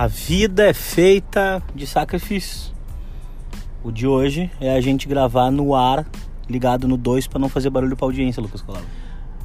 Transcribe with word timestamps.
A 0.00 0.06
vida 0.06 0.66
é 0.66 0.72
feita 0.72 1.62
de 1.74 1.86
sacrifícios. 1.86 2.72
O 3.84 3.92
de 3.92 4.06
hoje 4.06 4.50
é 4.58 4.74
a 4.74 4.80
gente 4.80 5.06
gravar 5.06 5.50
no 5.50 5.74
ar, 5.74 6.06
ligado 6.48 6.88
no 6.88 6.96
2 6.96 7.26
para 7.26 7.38
não 7.38 7.50
fazer 7.50 7.68
barulho 7.68 7.94
pra 7.94 8.06
audiência, 8.06 8.40
Lucas 8.40 8.62
Colau. 8.62 8.80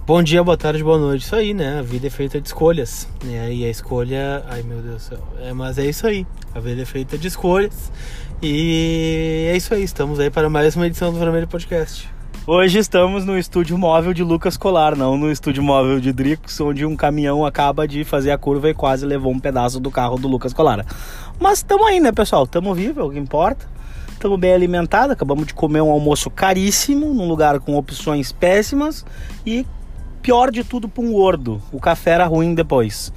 Bom 0.07 0.23
dia, 0.23 0.41
boa 0.41 0.55
tarde, 0.55 0.81
boa 0.81 0.97
noite. 0.97 1.23
Isso 1.23 1.35
aí, 1.35 1.53
né? 1.53 1.79
A 1.79 1.81
vida 1.81 2.07
é 2.07 2.10
feita 2.10 2.39
de 2.39 2.47
escolhas. 2.47 3.05
Né? 3.26 3.53
E 3.53 3.65
a 3.65 3.69
escolha. 3.69 4.46
Ai 4.47 4.63
meu 4.63 4.81
Deus 4.81 4.96
do 4.96 5.01
céu. 5.01 5.28
É, 5.41 5.51
mas 5.51 5.78
é 5.78 5.87
isso 5.87 6.07
aí. 6.07 6.26
A 6.53 6.62
vida 6.62 6.83
é 6.83 6.85
feita 6.85 7.17
de 7.17 7.28
escolhas. 7.28 7.92
E 8.42 9.49
é 9.51 9.58
isso 9.58 9.74
aí. 9.74 9.83
Estamos 9.83 10.22
aí 10.22 10.29
para 10.29 10.49
mais 10.49 10.74
uma 10.78 10.87
edição 10.87 11.12
do 11.12 11.19
Vermelho 11.19 11.49
Podcast. 11.49 12.14
Hoje 12.47 12.77
estamos 12.77 13.25
no 13.25 13.39
estúdio 13.39 13.75
móvel 13.75 14.13
de 14.13 14.23
Lucas 14.23 14.55
Colar, 14.55 14.96
não 14.96 15.17
no 15.17 15.31
estúdio 15.31 15.63
móvel 15.63 15.99
de 15.99 16.13
Drix, 16.13 16.61
onde 16.61 16.85
um 16.85 16.95
caminhão 16.95 17.43
acaba 17.43 17.87
de 17.87 18.03
fazer 18.03 18.29
a 18.29 18.37
curva 18.37 18.70
e 18.70 18.73
quase 18.75 19.03
levou 19.03 19.31
um 19.31 19.39
pedaço 19.39 19.79
do 19.79 19.89
carro 19.89 20.15
do 20.15 20.27
Lucas 20.27 20.53
Colar. 20.53 20.85
Mas 21.39 21.57
estamos 21.57 21.87
aí, 21.87 21.99
né, 21.99 22.11
pessoal? 22.11 22.43
Estamos 22.43 22.77
vivos, 22.77 22.97
é 22.97 23.01
o 23.01 23.09
que 23.09 23.17
importa. 23.17 23.67
Estamos 24.09 24.39
bem 24.39 24.53
alimentados, 24.53 25.09
acabamos 25.09 25.47
de 25.47 25.55
comer 25.55 25.81
um 25.81 25.89
almoço 25.89 26.29
caríssimo, 26.29 27.15
num 27.15 27.27
lugar 27.27 27.59
com 27.59 27.75
opções 27.75 28.31
péssimas 28.31 29.03
e 29.43 29.65
pior 30.21 30.51
de 30.51 30.63
tudo 30.63 30.87
para 30.87 31.03
um 31.03 31.13
gordo. 31.13 31.59
O 31.71 31.79
café 31.79 32.12
era 32.12 32.27
ruim 32.27 32.53
depois. 32.53 33.12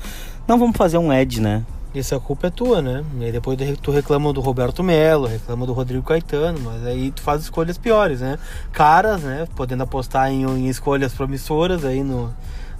Não 0.46 0.58
vamos 0.58 0.74
fazer 0.74 0.96
um 0.96 1.12
Ed, 1.12 1.38
né? 1.38 1.66
Isso 1.98 2.14
a 2.14 2.20
culpa 2.20 2.46
é 2.46 2.50
tua, 2.50 2.80
né? 2.80 3.04
E 3.18 3.24
aí 3.24 3.32
depois 3.32 3.58
tu 3.82 3.90
reclama 3.90 4.32
do 4.32 4.40
Roberto 4.40 4.84
Melo, 4.84 5.26
reclama 5.26 5.66
do 5.66 5.72
Rodrigo 5.72 6.04
Caetano, 6.04 6.60
mas 6.60 6.86
aí 6.86 7.10
tu 7.10 7.20
faz 7.20 7.42
escolhas 7.42 7.76
piores, 7.76 8.20
né? 8.20 8.38
Caras, 8.70 9.22
né? 9.22 9.48
Podendo 9.56 9.82
apostar 9.82 10.30
em, 10.30 10.44
em 10.44 10.68
escolhas 10.68 11.12
promissoras 11.12 11.84
aí 11.84 12.04
no, 12.04 12.32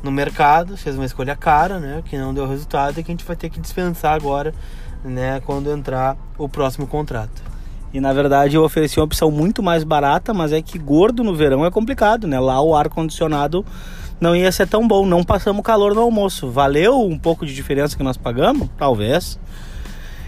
no 0.04 0.12
mercado, 0.12 0.76
fez 0.76 0.95
uma 0.95 1.04
escolha 1.04 1.34
cara, 1.34 1.80
né? 1.80 2.00
Que 2.04 2.16
não 2.16 2.32
deu 2.32 2.46
resultado 2.46 3.01
e 3.01 3.02
que 3.02 3.10
a 3.10 3.12
gente 3.12 3.24
vai 3.24 3.34
ter 3.34 3.51
que 3.51 3.59
dispensar 3.59 4.15
agora, 4.15 4.54
né? 5.04 5.40
Quando 5.45 5.68
entrar 5.68 6.16
o 6.38 6.48
próximo 6.48 6.87
contrato. 6.87 7.43
E 7.93 8.00
na 8.00 8.12
verdade 8.12 8.54
eu 8.54 8.62
ofereci 8.62 9.00
uma 9.00 9.04
opção 9.04 9.32
muito 9.32 9.65
mais 9.65 9.82
barata, 9.82 10.32
mas 10.32 10.52
é 10.52 10.62
que 10.62 10.78
gordo 10.78 11.24
no 11.24 11.34
verão 11.34 11.66
é 11.66 11.73
complicado, 11.73 12.28
né? 12.28 12.38
Lá 12.38 12.62
o 12.62 12.76
ar 12.76 12.88
condicionado 12.88 13.66
não 14.21 14.35
ia 14.35 14.51
ser 14.51 14.66
tão 14.66 14.87
bom. 14.87 15.07
Não 15.07 15.23
passamos 15.23 15.63
calor 15.63 15.95
no 15.95 16.02
almoço. 16.02 16.51
Valeu 16.51 17.01
um 17.01 17.19
pouco 17.19 17.47
de 17.47 17.55
diferença 17.55 17.97
que 17.97 18.02
nós 18.02 18.16
pagamos? 18.16 18.69
Talvez. 18.77 19.38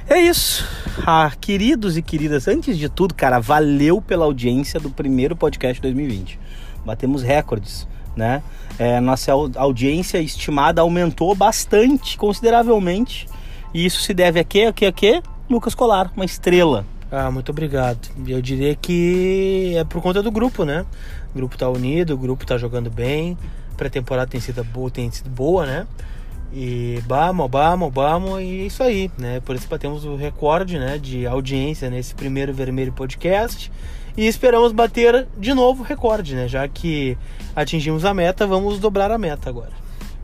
É 0.09 0.19
isso. 0.19 0.67
Ah, 1.07 1.31
queridos 1.41 1.97
e 1.97 2.03
queridas, 2.03 2.49
antes 2.49 2.77
de 2.77 2.89
tudo, 2.89 3.15
cara, 3.15 3.39
valeu 3.39 4.01
pela 4.01 4.25
audiência 4.25 4.81
do 4.81 4.91
primeiro 4.91 5.37
podcast 5.37 5.81
2020. 5.81 6.39
Batemos 6.85 7.23
recordes, 7.23 7.87
né? 8.17 8.43
É, 8.79 8.99
nossa 8.99 9.31
audiência 9.31 10.19
estimada 10.19 10.81
aumentou 10.81 11.35
bastante, 11.35 12.17
consideravelmente. 12.17 13.29
E 13.73 13.85
isso 13.85 14.01
se 14.01 14.13
deve 14.13 14.41
a 14.41 14.45
quê? 14.45 14.63
A 14.63 14.73
quê? 14.73 14.87
A 14.87 14.93
quê? 14.93 15.23
Lucas 15.49 15.75
Colar, 15.75 16.11
uma 16.17 16.25
estrela. 16.25 16.85
Ah, 17.11 17.31
muito 17.31 17.51
obrigado. 17.51 18.09
Eu 18.27 18.41
diria 18.43 18.75
que 18.75 19.75
é 19.77 19.85
por 19.85 20.03
conta 20.03 20.23
do 20.23 20.31
grupo, 20.31 20.65
né? 20.65 20.85
O 21.33 21.37
grupo 21.37 21.57
tá 21.57 21.69
unido, 21.69 22.15
o 22.15 22.19
grupo 22.19 22.45
tá 22.45 22.59
jogando 22.59 22.91
bem 22.91 23.37
pré-temporada 23.81 24.31
tem 24.31 24.41
sido 24.41 24.63
boa, 24.63 24.91
tem 24.91 25.11
sido 25.11 25.31
boa, 25.31 25.65
né? 25.65 25.87
E 26.53 27.03
vamos, 27.07 27.51
vamos, 27.51 27.95
vamos, 27.95 28.41
e 28.43 28.61
é 28.61 28.67
isso 28.67 28.83
aí, 28.83 29.11
né? 29.17 29.41
Por 29.41 29.57
isso 29.57 29.67
batemos 29.69 30.05
o 30.05 30.17
recorde, 30.17 30.79
né, 30.79 30.99
de 30.99 31.27
audiência 31.27 31.89
nesse 31.89 32.15
primeiro 32.15 32.53
Vermelho 32.53 32.93
Podcast. 32.93 33.73
E 34.17 34.27
esperamos 34.27 34.73
bater 34.73 35.27
de 35.39 35.55
novo 35.55 35.83
o 35.83 35.87
recorde, 35.87 36.35
né? 36.35 36.47
Já 36.47 36.69
que 36.69 37.17
atingimos 37.57 38.05
a 38.05 38.13
meta, 38.13 38.47
vamos 38.47 38.79
dobrar 38.79 39.11
a 39.11 39.17
meta 39.17 39.49
agora. 39.49 39.73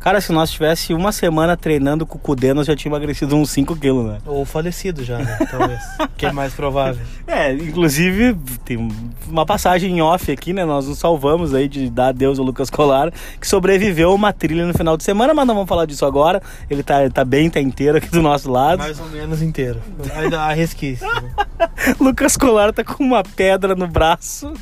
Cara, 0.06 0.20
se 0.20 0.30
nós 0.30 0.52
tivesse 0.52 0.94
uma 0.94 1.10
semana 1.10 1.56
treinando 1.56 2.06
com 2.06 2.16
o 2.16 2.20
Cudê, 2.20 2.54
nós 2.54 2.64
já 2.64 2.76
tínhamos 2.76 2.98
emagrecido 2.98 3.34
uns 3.34 3.50
5 3.50 3.74
quilos, 3.74 4.06
né? 4.06 4.18
Ou 4.24 4.44
falecido 4.44 5.02
já, 5.02 5.18
né? 5.18 5.36
Talvez. 5.50 5.80
que 6.16 6.24
é 6.24 6.30
mais 6.30 6.54
provável. 6.54 7.04
É, 7.26 7.52
inclusive, 7.52 8.38
tem 8.64 8.88
uma 9.26 9.44
passagem 9.44 9.98
em 9.98 10.00
off 10.00 10.30
aqui, 10.30 10.52
né? 10.52 10.64
Nós 10.64 10.86
nos 10.86 11.00
salvamos 11.00 11.52
aí 11.52 11.66
de 11.66 11.90
dar 11.90 12.10
adeus 12.10 12.38
ao 12.38 12.44
Lucas 12.44 12.70
Colar, 12.70 13.12
que 13.40 13.48
sobreviveu 13.48 14.14
uma 14.14 14.32
trilha 14.32 14.64
no 14.64 14.72
final 14.72 14.96
de 14.96 15.02
semana, 15.02 15.34
mas 15.34 15.44
não 15.44 15.56
vamos 15.56 15.68
falar 15.68 15.86
disso 15.86 16.06
agora. 16.06 16.40
Ele 16.70 16.84
tá, 16.84 17.10
tá 17.10 17.24
bem, 17.24 17.50
tá 17.50 17.58
inteiro 17.58 17.98
aqui 17.98 18.08
do 18.08 18.22
nosso 18.22 18.48
lado. 18.48 18.78
Mais 18.78 19.00
ou 19.00 19.08
menos 19.10 19.42
inteiro. 19.42 19.82
Ainda 20.14 20.40
há 20.40 20.52
resquício. 20.52 21.04
Lucas 21.98 22.36
Colar 22.36 22.72
tá 22.72 22.84
com 22.84 23.02
uma 23.02 23.24
pedra 23.24 23.74
no 23.74 23.88
braço. 23.88 24.52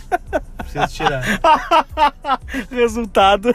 Preciso 0.56 0.88
tirar. 0.88 1.22
Resultado. 2.72 3.54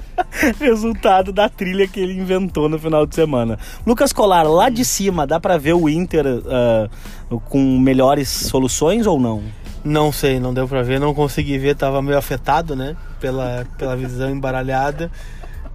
Resultado 0.58 1.32
da 1.32 1.48
trilha 1.48 1.86
que 1.86 2.00
ele 2.00 2.18
inventou 2.18 2.68
no 2.68 2.78
final 2.78 3.06
de 3.06 3.14
semana. 3.14 3.58
Lucas 3.86 4.12
Colar, 4.12 4.42
lá 4.42 4.68
de 4.68 4.84
cima, 4.84 5.26
dá 5.26 5.38
para 5.38 5.58
ver 5.58 5.74
o 5.74 5.88
Inter 5.88 6.26
uh, 6.26 7.40
com 7.40 7.78
melhores 7.78 8.28
soluções 8.28 9.06
ou 9.06 9.20
não? 9.20 9.42
Não 9.84 10.12
sei, 10.12 10.38
não 10.38 10.54
deu 10.54 10.68
para 10.68 10.82
ver, 10.82 11.00
não 11.00 11.12
consegui 11.12 11.58
ver, 11.58 11.74
tava 11.74 12.00
meio 12.00 12.16
afetado, 12.16 12.76
né? 12.76 12.96
Pela, 13.20 13.66
pela 13.76 13.96
visão 13.96 14.30
embaralhada. 14.30 15.10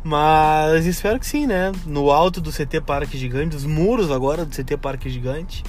Mas 0.04 0.86
espero 0.86 1.20
que 1.20 1.26
sim, 1.26 1.46
né? 1.46 1.72
No 1.86 2.12
alto 2.12 2.40
do 2.40 2.52
CT 2.52 2.82
Parque 2.82 3.18
Gigante, 3.18 3.58
os 3.58 3.66
muros 3.66 4.10
agora 4.10 4.46
do 4.46 4.56
CT 4.56 4.78
Parque 4.78 5.10
Gigante, 5.10 5.64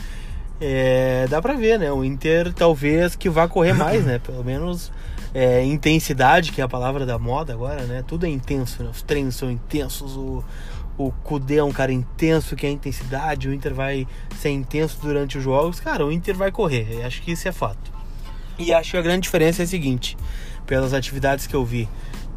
é, 0.60 1.26
dá 1.28 1.42
pra 1.42 1.54
ver, 1.54 1.78
né? 1.78 1.90
O 1.90 2.04
Inter 2.04 2.52
talvez 2.52 3.16
que 3.16 3.28
vá 3.28 3.48
correr 3.48 3.72
mais, 3.72 4.04
né? 4.04 4.20
Pelo 4.20 4.44
menos 4.44 4.92
é, 5.34 5.64
intensidade, 5.64 6.52
que 6.52 6.60
é 6.60 6.64
a 6.64 6.68
palavra 6.68 7.04
da 7.04 7.18
moda 7.18 7.52
agora, 7.52 7.82
né? 7.82 8.02
Tudo 8.06 8.26
é 8.26 8.28
intenso, 8.28 8.82
né? 8.82 8.90
Os 8.90 9.02
treinos 9.02 9.36
são 9.36 9.50
intensos, 9.50 10.16
o, 10.16 10.44
o 10.96 11.12
Kudê 11.12 11.56
é 11.56 11.64
um 11.64 11.72
cara 11.72 11.92
intenso, 11.92 12.56
que 12.56 12.66
é 12.66 12.70
intensidade, 12.70 13.48
o 13.48 13.54
Inter 13.54 13.74
vai 13.74 14.06
ser 14.38 14.50
intenso 14.50 14.98
durante 15.00 15.38
os 15.38 15.44
jogos. 15.44 15.80
Cara, 15.80 16.04
o 16.04 16.12
Inter 16.12 16.36
vai 16.36 16.50
correr, 16.50 17.04
acho 17.04 17.22
que 17.22 17.32
isso 17.32 17.46
é 17.46 17.52
fato. 17.52 17.92
E 18.58 18.72
acho 18.72 18.90
que 18.90 18.96
a 18.96 19.02
grande 19.02 19.22
diferença 19.22 19.62
é 19.62 19.64
a 19.64 19.68
seguinte, 19.68 20.16
pelas 20.66 20.92
atividades 20.92 21.46
que 21.46 21.54
eu 21.54 21.64
vi, 21.64 21.88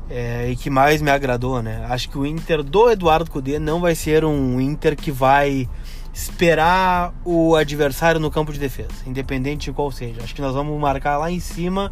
é, 0.10 0.50
e 0.52 0.56
que 0.56 0.70
mais 0.70 1.02
me 1.02 1.10
agradou, 1.10 1.62
né? 1.64 1.86
Acho 1.90 2.10
que 2.10 2.18
o 2.18 2.26
Inter 2.26 2.62
do 2.62 2.92
Eduardo 2.92 3.32
Cudê 3.32 3.58
não 3.58 3.80
vai 3.80 3.96
ser 3.96 4.24
um 4.26 4.60
Inter 4.60 4.96
que 4.96 5.12
vai 5.12 5.68
esperar 6.14 7.14
o 7.24 7.56
adversário 7.56 8.20
no 8.20 8.30
campo 8.30 8.52
de 8.52 8.60
defesa, 8.60 8.90
independente 9.08 9.66
de 9.66 9.72
qual 9.72 9.90
seja. 9.92 10.22
Acho 10.22 10.36
que 10.36 10.42
nós 10.42 10.54
vamos 10.54 10.80
marcar 10.80 11.18
lá 11.18 11.32
em 11.32 11.40
cima 11.40 11.92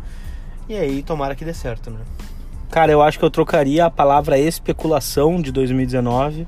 e 0.69 0.75
aí, 0.75 1.01
tomara 1.01 1.33
que 1.33 1.43
dê 1.43 1.53
certo, 1.53 1.89
né? 1.89 1.99
Cara, 2.69 2.91
eu 2.91 3.01
acho 3.01 3.17
que 3.17 3.25
eu 3.25 3.31
trocaria 3.31 3.85
a 3.85 3.89
palavra 3.89 4.37
especulação 4.37 5.41
de 5.41 5.51
2019 5.51 6.45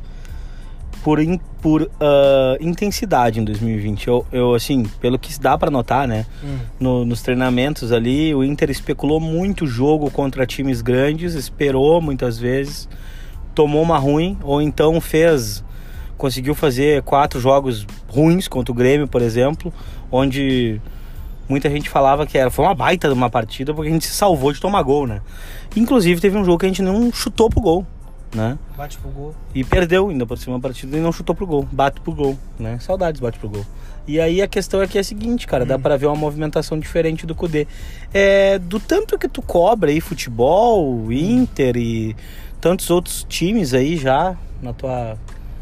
por, 1.04 1.20
in, 1.20 1.40
por 1.60 1.82
uh, 1.82 1.90
intensidade 2.60 3.40
em 3.40 3.44
2020. 3.44 4.08
Eu, 4.08 4.26
eu, 4.32 4.54
assim, 4.54 4.84
pelo 5.00 5.18
que 5.18 5.38
dá 5.40 5.58
para 5.58 5.72
notar, 5.72 6.08
né? 6.08 6.28
Hum. 6.44 6.60
No, 6.80 7.06
nos 7.06 7.24
treinamentos 7.24 7.92
ali, 7.92 8.34
o 8.36 8.44
Inter 8.44 8.70
especulou 8.70 9.20
muito 9.20 9.66
jogo 9.66 10.12
contra 10.12 10.46
times 10.46 10.82
grandes, 10.82 11.34
esperou 11.34 12.00
muitas 12.00 12.38
vezes, 12.38 12.88
tomou 13.56 13.82
uma 13.82 13.98
ruim, 13.98 14.38
ou 14.44 14.62
então 14.62 15.02
fez. 15.02 15.64
Conseguiu 16.16 16.54
fazer 16.54 17.02
quatro 17.02 17.40
jogos 17.40 17.88
ruins 18.08 18.48
contra 18.48 18.72
o 18.72 18.76
Grêmio, 18.76 19.08
por 19.08 19.24
exemplo, 19.24 19.74
onde 20.12 20.80
muita 21.52 21.70
gente 21.70 21.90
falava 21.90 22.26
que 22.26 22.38
era, 22.38 22.50
foi 22.50 22.64
uma 22.64 22.74
baita 22.74 23.10
de 23.10 23.14
uma 23.14 23.30
partida 23.30 23.74
porque 23.74 23.90
a 23.90 23.94
gente 23.94 24.06
se 24.06 24.14
salvou 24.14 24.54
de 24.54 24.62
tomar 24.62 24.82
gol, 24.84 25.06
né? 25.06 25.22
Inclusive 25.76 26.22
teve 26.22 26.38
um 26.38 26.46
jogo 26.46 26.60
que 26.60 26.66
a 26.66 26.70
gente 26.70 26.82
não 26.82 27.12
chutou 27.12 27.50
pro 27.50 27.60
gol, 27.60 27.86
né? 28.34 28.58
Bate 28.78 28.98
pro 28.98 29.10
gol. 29.10 29.36
E 29.54 29.62
perdeu 29.62 30.08
ainda 30.08 30.26
por 30.26 30.38
cima 30.38 30.56
da 30.56 30.62
partida 30.62 30.96
e 30.96 31.02
não 31.02 31.12
chutou 31.12 31.36
pro 31.36 31.46
gol. 31.46 31.68
Bate 31.70 32.00
pro 32.00 32.14
gol, 32.14 32.40
né? 32.58 32.80
Saudades 32.80 33.20
bate 33.20 33.38
pro 33.38 33.50
gol. 33.50 33.66
E 34.08 34.20
aí 34.20 34.42
a 34.42 34.48
questão 34.48 34.80
aqui 34.80 34.98
é 34.98 35.02
a 35.02 35.04
seguinte, 35.04 35.46
cara, 35.46 35.66
hum. 35.66 35.68
dá 35.68 35.78
para 35.78 35.98
ver 35.98 36.06
uma 36.06 36.16
movimentação 36.16 36.80
diferente 36.80 37.26
do 37.26 37.36
Cudê. 37.36 37.68
É, 38.14 38.58
do 38.58 38.80
tanto 38.80 39.20
que 39.20 39.28
tu 39.28 39.42
cobra 39.42 39.92
aí 39.92 40.00
futebol, 40.00 41.12
Inter 41.12 41.76
e 41.76 42.16
tantos 42.62 42.90
outros 42.90 43.26
times 43.28 43.74
aí 43.74 43.98
já 43.98 44.38
na 44.62 44.72
tua 44.72 45.18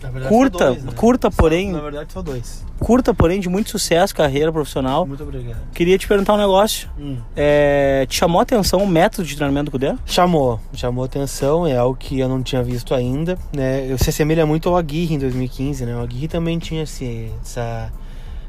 verdade, 0.08 0.34
curta, 0.34 0.66
dois, 0.66 0.84
né? 0.84 0.92
curta, 0.96 1.32
porém. 1.32 1.72
Na 1.72 1.82
verdade, 1.82 2.14
são 2.14 2.24
dois. 2.24 2.66
Curta, 2.80 3.14
porém, 3.14 3.40
de 3.40 3.50
muito 3.50 3.70
sucesso, 3.70 4.16
carreira 4.16 4.52
profissional. 4.52 5.06
Muito 5.06 5.22
obrigado. 5.24 5.58
Queria 5.74 5.98
te 5.98 6.08
perguntar 6.08 6.36
um 6.36 6.38
negócio. 6.38 6.90
Hum. 6.98 7.18
É, 7.36 8.06
te 8.08 8.16
chamou 8.16 8.40
a 8.40 8.44
atenção 8.44 8.82
o 8.82 8.88
método 8.88 9.28
de 9.28 9.36
treinamento 9.36 9.66
do 9.66 9.72
Cudê? 9.72 9.94
Chamou, 10.06 10.60
chamou 10.74 11.04
a 11.04 11.06
atenção, 11.06 11.68
é 11.68 11.76
algo 11.76 11.98
que 11.98 12.20
eu 12.20 12.30
não 12.30 12.42
tinha 12.42 12.64
visto 12.64 12.96
ainda. 12.96 13.38
Né? 13.54 13.92
Eu 13.92 13.98
se 13.98 14.10
assemelha 14.10 14.46
muito 14.46 14.70
ao 14.70 14.78
Aguirre 14.78 15.16
em 15.16 15.20
2015, 15.20 15.86
né? 15.86 15.96
O 15.96 16.00
Aguirre 16.00 16.30
também 16.30 16.58
tinha 16.58 16.84
esse, 16.84 17.30
essa, 17.42 17.92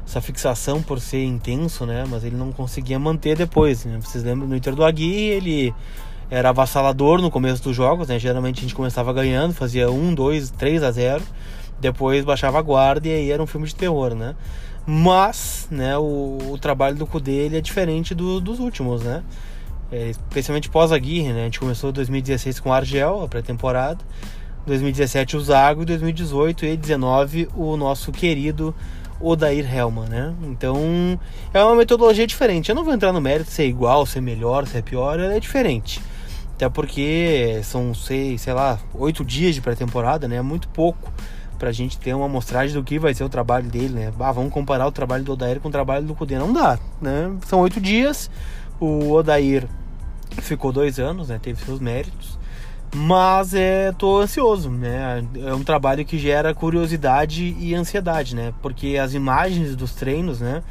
essa 0.07 0.21
fixação 0.21 0.81
por 0.81 1.01
ser 1.01 1.25
intenso, 1.25 1.85
né? 1.85 2.05
Mas 2.07 2.23
ele 2.23 2.37
não 2.37 2.53
conseguia 2.53 2.97
manter 2.97 3.37
depois. 3.37 3.83
Né? 3.83 3.99
Vocês 4.01 4.23
lembram 4.23 4.47
no 4.47 4.55
Inter 4.55 4.73
do 4.73 4.85
Aguirre, 4.85 5.25
ele 5.25 5.73
era 6.31 6.49
avassalador 6.49 7.21
no 7.21 7.29
começo 7.29 7.61
dos 7.61 7.75
jogos, 7.75 8.07
né? 8.07 8.17
Geralmente 8.17 8.59
a 8.59 8.61
gente 8.61 8.73
começava 8.73 9.11
ganhando, 9.11 9.53
fazia 9.53 9.91
1, 9.91 10.15
2, 10.15 10.49
3 10.51 10.81
a 10.81 10.89
0. 10.89 11.21
Depois 11.77 12.23
baixava 12.23 12.57
a 12.57 12.61
guarda 12.61 13.05
e 13.09 13.11
aí 13.11 13.31
era 13.31 13.43
um 13.43 13.45
filme 13.45 13.67
de 13.67 13.75
terror, 13.75 14.15
né? 14.15 14.33
Mas, 14.87 15.67
né, 15.69 15.97
o, 15.97 16.37
o 16.51 16.57
trabalho 16.57 16.95
do 16.95 17.05
Kudê 17.05 17.47
é 17.53 17.59
diferente 17.59 18.15
do, 18.15 18.39
dos 18.39 18.59
últimos, 18.59 19.01
né? 19.01 19.23
É, 19.91 20.09
especialmente 20.11 20.69
pós-Aguirre, 20.69 21.33
né? 21.33 21.41
A 21.41 21.43
gente 21.45 21.59
começou 21.59 21.91
2016 21.91 22.61
com 22.61 22.69
o 22.69 22.73
Argel, 22.73 23.21
a 23.23 23.27
pré-temporada. 23.27 23.99
2017 24.65 25.35
o 25.35 25.41
Zago, 25.41 25.83
2018 25.83 26.65
e 26.65 26.77
2019 26.77 27.49
o 27.55 27.75
nosso 27.75 28.11
querido 28.11 28.73
Odair 29.19 29.67
Helman, 29.75 30.07
né? 30.07 30.33
Então 30.43 31.19
é 31.53 31.61
uma 31.61 31.75
metodologia 31.75 32.25
diferente. 32.25 32.69
Eu 32.69 32.75
não 32.75 32.85
vou 32.85 32.93
entrar 32.93 33.11
no 33.11 33.19
mérito 33.19 33.51
se 33.51 33.63
é 33.63 33.65
igual, 33.65 34.05
se 34.05 34.17
é 34.17 34.21
melhor, 34.21 34.65
se 34.65 34.77
é 34.77 34.81
pior, 34.81 35.19
é 35.19 35.37
diferente. 35.39 35.99
Até 36.61 36.69
porque 36.69 37.59
são, 37.63 37.91
sei, 37.91 38.37
sei 38.37 38.53
lá, 38.53 38.77
oito 38.93 39.25
dias 39.25 39.55
de 39.55 39.61
pré-temporada, 39.61 40.27
né? 40.27 40.35
É 40.35 40.41
muito 40.43 40.67
pouco 40.67 41.11
pra 41.57 41.71
gente 41.71 41.97
ter 41.97 42.13
uma 42.13 42.27
amostragem 42.27 42.75
do 42.75 42.83
que 42.83 42.99
vai 42.99 43.15
ser 43.15 43.23
o 43.23 43.29
trabalho 43.29 43.67
dele, 43.67 43.95
né? 43.95 44.13
Ah, 44.19 44.31
vamos 44.31 44.53
comparar 44.53 44.85
o 44.85 44.91
trabalho 44.91 45.23
do 45.23 45.33
Odair 45.33 45.59
com 45.59 45.69
o 45.69 45.71
trabalho 45.71 46.05
do 46.05 46.13
Cudê. 46.13 46.37
Não 46.37 46.53
dá, 46.53 46.77
né? 47.01 47.35
São 47.47 47.61
oito 47.61 47.81
dias. 47.81 48.29
O 48.79 49.11
Odair 49.11 49.67
ficou 50.37 50.71
dois 50.71 50.99
anos, 50.99 51.29
né? 51.29 51.39
Teve 51.41 51.59
seus 51.65 51.79
méritos. 51.79 52.37
Mas 52.93 53.55
é, 53.55 53.91
tô 53.93 54.19
ansioso, 54.19 54.69
né? 54.69 55.25
É 55.43 55.55
um 55.55 55.63
trabalho 55.63 56.05
que 56.05 56.19
gera 56.19 56.53
curiosidade 56.53 57.55
e 57.59 57.73
ansiedade, 57.73 58.35
né? 58.35 58.53
Porque 58.61 58.99
as 59.01 59.15
imagens 59.15 59.75
dos 59.75 59.95
treinos, 59.95 60.39
né? 60.39 60.61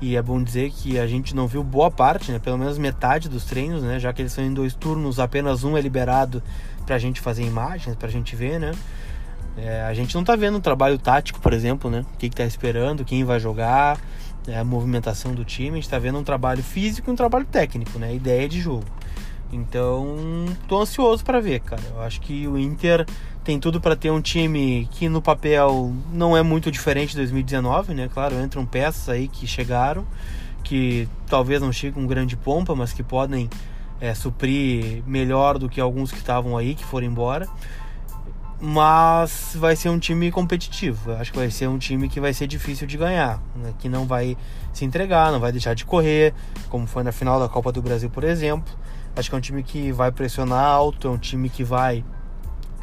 E 0.00 0.14
é 0.14 0.22
bom 0.22 0.42
dizer 0.42 0.70
que 0.70 0.98
a 0.98 1.06
gente 1.06 1.34
não 1.34 1.46
viu 1.46 1.64
boa 1.64 1.90
parte, 1.90 2.30
né? 2.30 2.38
Pelo 2.38 2.58
menos 2.58 2.76
metade 2.76 3.28
dos 3.28 3.44
treinos, 3.44 3.82
né? 3.82 3.98
Já 3.98 4.12
que 4.12 4.20
eles 4.20 4.32
são 4.32 4.44
em 4.44 4.52
dois 4.52 4.74
turnos, 4.74 5.18
apenas 5.18 5.64
um 5.64 5.76
é 5.76 5.80
liberado 5.80 6.42
pra 6.84 6.98
gente 6.98 7.20
fazer 7.20 7.44
imagens, 7.44 7.96
pra 7.96 8.08
gente 8.08 8.36
ver, 8.36 8.60
né? 8.60 8.72
É, 9.56 9.82
a 9.82 9.94
gente 9.94 10.14
não 10.14 10.22
tá 10.22 10.36
vendo 10.36 10.58
um 10.58 10.60
trabalho 10.60 10.98
tático, 10.98 11.40
por 11.40 11.54
exemplo, 11.54 11.90
né? 11.90 12.04
O 12.14 12.18
que, 12.18 12.28
que 12.28 12.36
tá 12.36 12.44
esperando, 12.44 13.06
quem 13.06 13.24
vai 13.24 13.40
jogar, 13.40 13.98
é, 14.46 14.58
a 14.58 14.64
movimentação 14.64 15.34
do 15.34 15.44
time. 15.44 15.78
A 15.78 15.80
gente 15.80 15.88
tá 15.88 15.98
vendo 15.98 16.18
um 16.18 16.24
trabalho 16.24 16.62
físico 16.62 17.08
e 17.08 17.12
um 17.12 17.16
trabalho 17.16 17.46
técnico, 17.46 17.98
né? 17.98 18.14
Ideia 18.14 18.46
de 18.46 18.60
jogo. 18.60 18.84
Então, 19.50 20.44
tô 20.68 20.80
ansioso 20.80 21.24
para 21.24 21.40
ver, 21.40 21.60
cara. 21.60 21.82
Eu 21.94 22.02
acho 22.02 22.20
que 22.20 22.46
o 22.46 22.58
Inter 22.58 23.06
tem 23.46 23.60
tudo 23.60 23.80
para 23.80 23.94
ter 23.94 24.10
um 24.10 24.20
time 24.20 24.88
que 24.90 25.08
no 25.08 25.22
papel 25.22 25.94
não 26.12 26.36
é 26.36 26.42
muito 26.42 26.68
diferente 26.68 27.10
de 27.10 27.18
2019, 27.18 27.94
né? 27.94 28.10
Claro, 28.12 28.34
entram 28.40 28.66
peças 28.66 29.08
aí 29.08 29.28
que 29.28 29.46
chegaram, 29.46 30.04
que 30.64 31.08
talvez 31.28 31.62
não 31.62 31.72
cheguem 31.72 32.02
com 32.02 32.08
grande 32.08 32.36
pompa, 32.36 32.74
mas 32.74 32.92
que 32.92 33.04
podem 33.04 33.48
é, 34.00 34.12
suprir 34.14 35.00
melhor 35.06 35.58
do 35.58 35.68
que 35.68 35.80
alguns 35.80 36.10
que 36.10 36.18
estavam 36.18 36.58
aí, 36.58 36.74
que 36.74 36.84
foram 36.84 37.06
embora. 37.06 37.48
Mas 38.60 39.52
vai 39.54 39.76
ser 39.76 39.90
um 39.90 39.98
time 40.00 40.28
competitivo. 40.32 41.12
Acho 41.12 41.30
que 41.30 41.38
vai 41.38 41.48
ser 41.48 41.68
um 41.68 41.78
time 41.78 42.08
que 42.08 42.18
vai 42.18 42.34
ser 42.34 42.48
difícil 42.48 42.84
de 42.84 42.96
ganhar, 42.96 43.40
né? 43.54 43.72
que 43.78 43.88
não 43.88 44.06
vai 44.06 44.36
se 44.72 44.84
entregar, 44.84 45.30
não 45.30 45.38
vai 45.38 45.52
deixar 45.52 45.74
de 45.74 45.84
correr, 45.84 46.34
como 46.68 46.84
foi 46.84 47.04
na 47.04 47.12
final 47.12 47.38
da 47.38 47.48
Copa 47.48 47.70
do 47.70 47.80
Brasil, 47.80 48.10
por 48.10 48.24
exemplo. 48.24 48.74
Acho 49.14 49.30
que 49.30 49.36
é 49.36 49.38
um 49.38 49.40
time 49.40 49.62
que 49.62 49.92
vai 49.92 50.10
pressionar 50.10 50.64
alto, 50.64 51.06
é 51.06 51.10
um 51.12 51.16
time 51.16 51.48
que 51.48 51.62
vai 51.62 52.04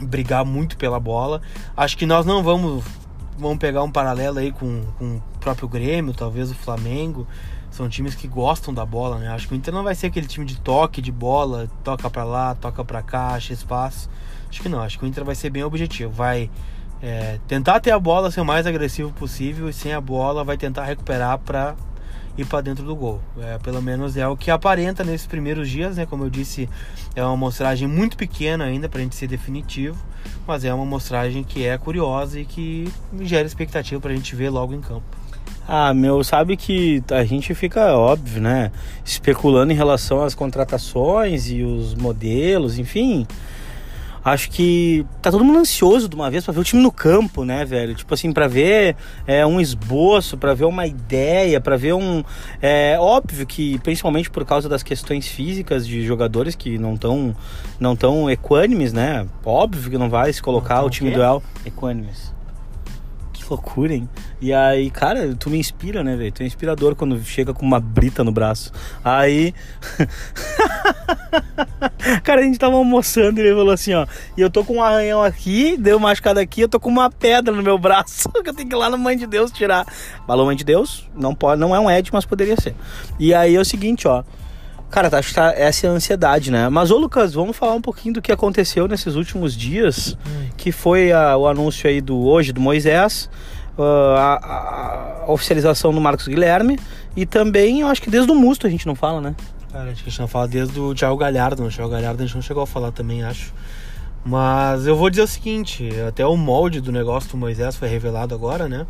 brigar 0.02 0.46
muito 0.46 0.78
pela 0.78 1.00
bola. 1.00 1.42
Acho 1.76 1.98
que 1.98 2.06
nós 2.06 2.26
não 2.26 2.44
vamos 2.44 2.84
vamos 3.38 3.58
pegar 3.58 3.84
um 3.84 3.92
paralelo 3.92 4.40
aí 4.40 4.52
com, 4.52 4.84
com 4.98 5.18
o 5.18 5.24
próprio 5.40 5.68
Grêmio, 5.68 6.14
talvez 6.14 6.52
o 6.52 6.56
Flamengo. 6.56 7.28
São 7.72 7.90
times 7.90 8.14
que 8.14 8.28
gostam 8.28 8.72
da 8.72 8.86
bola, 8.86 9.18
né? 9.18 9.30
Acho 9.30 9.48
que 9.48 9.54
o 9.54 9.58
Inter 9.58 9.74
não 9.74 9.84
vai 9.84 9.96
ser 9.96 10.08
aquele 10.08 10.28
time 10.28 10.46
de 10.46 10.60
toque 10.60 11.02
de 11.02 11.12
bola, 11.12 11.68
toca 11.84 12.08
para 12.10 12.24
lá, 12.24 12.54
toca 12.54 12.86
para 12.86 13.02
cá, 13.02 13.30
acha 13.30 13.52
espaço. 13.52 14.10
Acho 14.48 14.62
que 14.62 14.70
não, 14.70 14.80
acho 14.82 15.00
que 15.00 15.06
o 15.06 15.08
Inter 15.08 15.26
vai 15.26 15.34
ser 15.34 15.50
bem 15.50 15.64
objetivo, 15.64 16.12
vai 16.12 16.52
é, 17.02 17.40
tentar 17.48 17.80
ter 17.80 17.90
a 17.90 18.00
bola, 18.00 18.30
ser 18.30 18.42
o 18.42 18.46
mais 18.46 18.68
agressivo 18.68 19.12
possível 19.12 19.68
e 19.68 19.74
sem 19.74 19.92
a 19.92 20.00
bola 20.00 20.44
vai 20.44 20.56
tentar 20.56 20.86
recuperar 20.86 21.40
para 21.40 21.76
ir 22.38 22.46
para 22.46 22.62
dentro 22.62 22.84
do 22.84 22.96
gol. 22.96 23.22
É, 23.40 23.58
pelo 23.60 23.82
menos 23.82 24.18
é 24.18 24.28
o 24.28 24.36
que 24.36 24.50
aparenta 24.50 25.04
nesses 25.04 25.28
primeiros 25.28 25.70
dias, 25.70 25.98
né? 25.98 26.06
Como 26.06 26.24
eu 26.24 26.30
disse, 26.30 26.70
é 27.16 27.24
uma 27.24 27.34
amostragem 27.34 27.88
muito 27.88 28.18
pequena 28.18 28.66
ainda 28.66 28.90
para 28.90 29.00
a 29.00 29.04
gente 29.04 29.16
ser 29.16 29.28
definitivo, 29.28 29.98
mas 30.48 30.64
é 30.66 30.74
uma 30.74 30.84
amostragem 30.84 31.44
que 31.44 31.66
é 31.66 31.78
curiosa 31.78 32.40
e 32.40 32.46
que 32.46 32.92
gera 33.22 33.46
expectativa 33.46 34.00
para 34.02 34.12
a 34.12 34.16
gente 34.16 34.36
ver 34.36 34.50
logo 34.50 34.74
em 34.74 34.82
campo. 34.82 35.04
Ah, 35.68 35.94
meu, 35.94 36.24
sabe 36.26 36.58
que 36.58 37.02
a 37.10 37.24
gente 37.24 37.56
fica, 37.56 37.96
óbvio, 37.96 38.42
né? 38.42 38.70
Especulando 39.06 39.72
em 39.72 39.76
relação 39.76 40.22
às 40.22 40.36
contratações 40.36 41.50
e 41.50 41.64
os 41.64 41.96
modelos, 41.96 42.78
enfim. 42.78 43.26
Acho 44.24 44.50
que 44.50 45.06
tá 45.22 45.30
todo 45.30 45.44
mundo 45.44 45.60
ansioso 45.60 46.08
de 46.08 46.16
uma 46.16 46.32
vez 46.32 46.46
para 46.46 46.54
ver 46.54 46.60
o 46.62 46.64
time 46.64 46.82
no 46.82 46.92
campo, 46.92 47.44
né, 47.44 47.66
velho? 47.66 47.94
Tipo 47.94 48.14
assim, 48.14 48.32
para 48.32 48.48
ver 48.48 48.96
é, 49.28 49.46
um 49.46 49.60
esboço, 49.60 50.38
para 50.38 50.54
ver 50.54 50.66
uma 50.66 50.88
ideia, 50.88 51.60
para 51.60 51.76
ver 51.76 51.94
um. 51.94 52.24
É 52.62 52.98
óbvio 53.00 53.46
que, 53.46 53.78
principalmente 53.80 54.30
por 54.30 54.46
causa 54.46 54.70
das 54.70 54.82
questões 54.82 55.28
físicas 55.28 55.86
de 55.86 56.06
jogadores 56.06 56.56
que 56.56 56.78
não 56.78 56.96
estão 56.96 57.36
não 57.80 57.96
tão 57.96 58.30
equânimes, 58.30 58.94
né? 58.94 59.28
Óbvio 59.46 59.92
que 59.92 59.98
não 59.98 60.10
vai 60.10 60.32
se 60.32 60.42
colocar 60.42 60.82
o 60.84 60.90
time 60.90 61.12
do 61.12 61.22
El 61.22 61.44
equânimes 61.66 62.33
loucura, 63.50 63.94
hein? 63.94 64.10
E 64.42 64.54
aí, 64.54 64.90
cara, 64.90 65.36
tu 65.36 65.50
me 65.50 65.58
inspira, 65.58 66.04
né, 66.04 66.16
velho? 66.16 66.32
Tu 66.32 66.44
é 66.44 66.46
inspirador 66.46 66.96
quando 66.96 67.22
chega 67.24 67.54
com 67.54 67.66
uma 67.66 67.80
brita 67.80 68.24
no 68.24 68.32
braço. 68.32 68.72
Aí. 69.04 69.54
cara, 72.24 72.42
a 72.42 72.44
gente 72.44 72.60
tava 72.60 72.76
almoçando 72.76 73.40
e 73.40 73.44
ele 73.44 73.56
falou 73.56 73.72
assim, 73.72 73.94
ó. 73.94 74.06
E 74.38 74.42
eu 74.42 74.50
tô 74.50 74.64
com 74.64 74.78
um 74.78 74.84
arranhão 74.84 75.24
aqui, 75.24 75.78
deu 75.78 76.00
machucado 76.00 76.40
aqui, 76.40 76.62
eu 76.62 76.70
tô 76.70 76.80
com 76.80 76.90
uma 76.90 77.10
pedra 77.10 77.54
no 77.54 77.64
meu 77.64 77.78
braço. 77.78 78.30
que 78.44 78.50
eu 78.50 78.54
tenho 78.54 78.70
que 78.70 78.76
ir 78.76 78.78
lá 78.78 78.90
no 78.90 78.98
Mãe 78.98 79.18
de 79.18 79.28
Deus 79.28 79.52
tirar. 79.52 79.86
Falou 80.28 80.46
Mãe 80.46 80.56
de 80.56 80.64
Deus, 80.64 81.10
não, 81.16 81.34
pode, 81.34 81.60
não 81.60 81.76
é 81.76 81.80
um 81.80 81.90
Ed, 81.90 82.10
mas 82.12 82.26
poderia 82.26 82.60
ser. 82.60 82.76
E 83.20 83.34
aí 83.34 83.56
é 83.56 83.60
o 83.60 83.66
seguinte, 83.66 84.08
ó. 84.08 84.24
Cara, 84.94 85.10
acho 85.18 85.30
que 85.30 85.34
tá 85.34 85.52
essa 85.56 85.88
é 85.88 85.90
a 85.90 85.94
ansiedade, 85.94 86.52
né? 86.52 86.70
Mas, 86.70 86.92
ô 86.92 86.98
Lucas, 87.00 87.34
vamos 87.34 87.58
falar 87.58 87.74
um 87.74 87.82
pouquinho 87.82 88.14
do 88.14 88.22
que 88.22 88.32
aconteceu 88.32 88.88
nesses 88.88 89.16
últimos 89.16 89.58
dias, 89.58 90.16
que 90.56 90.72
foi 90.72 91.12
a, 91.12 91.36
o 91.36 91.48
anúncio 91.48 91.90
aí 91.90 92.00
do 92.00 92.16
hoje 92.28 92.54
do 92.54 92.62
Moisés, 92.62 93.28
uh, 93.76 93.82
a, 94.16 95.24
a, 95.26 95.32
oficialização 95.32 95.92
do 95.92 96.00
Marcos 96.00 96.28
Guilherme 96.28 96.78
e 97.16 97.26
também, 97.26 97.80
eu 97.80 97.88
acho 97.88 98.04
que 98.04 98.10
desde 98.12 98.32
o 98.32 98.36
Musto 98.36 98.68
a 98.68 98.70
gente 98.70 98.86
não 98.86 98.94
fala, 98.94 99.20
né? 99.20 99.36
Cara, 99.72 99.90
acho 99.90 100.04
que 100.04 100.10
a 100.10 100.12
gente 100.12 100.20
não 100.20 100.28
fala 100.28 100.48
desde 100.48 100.80
o 100.80 100.94
Thiago 100.94 101.18
Galhardo, 101.18 101.64
o 101.64 101.70
Thiago 101.70 101.90
Galhardo 101.90 102.22
a 102.22 102.26
gente 102.28 102.36
não 102.36 102.44
chegou 102.44 102.62
a 102.62 102.68
falar 102.68 102.92
também, 102.92 103.24
acho. 103.24 103.52
Mas 104.24 104.86
eu 104.86 104.96
vou 104.96 105.10
dizer 105.10 105.24
o 105.24 105.28
seguinte, 105.28 105.90
até 106.08 106.24
o 106.24 106.38
molde 106.38 106.80
do 106.80 106.92
negócio 106.92 107.32
do 107.32 107.38
Moisés 107.38 107.76
foi 107.76 107.88
revelado 107.88 108.36
agora, 108.36 108.70
né? 108.70 108.86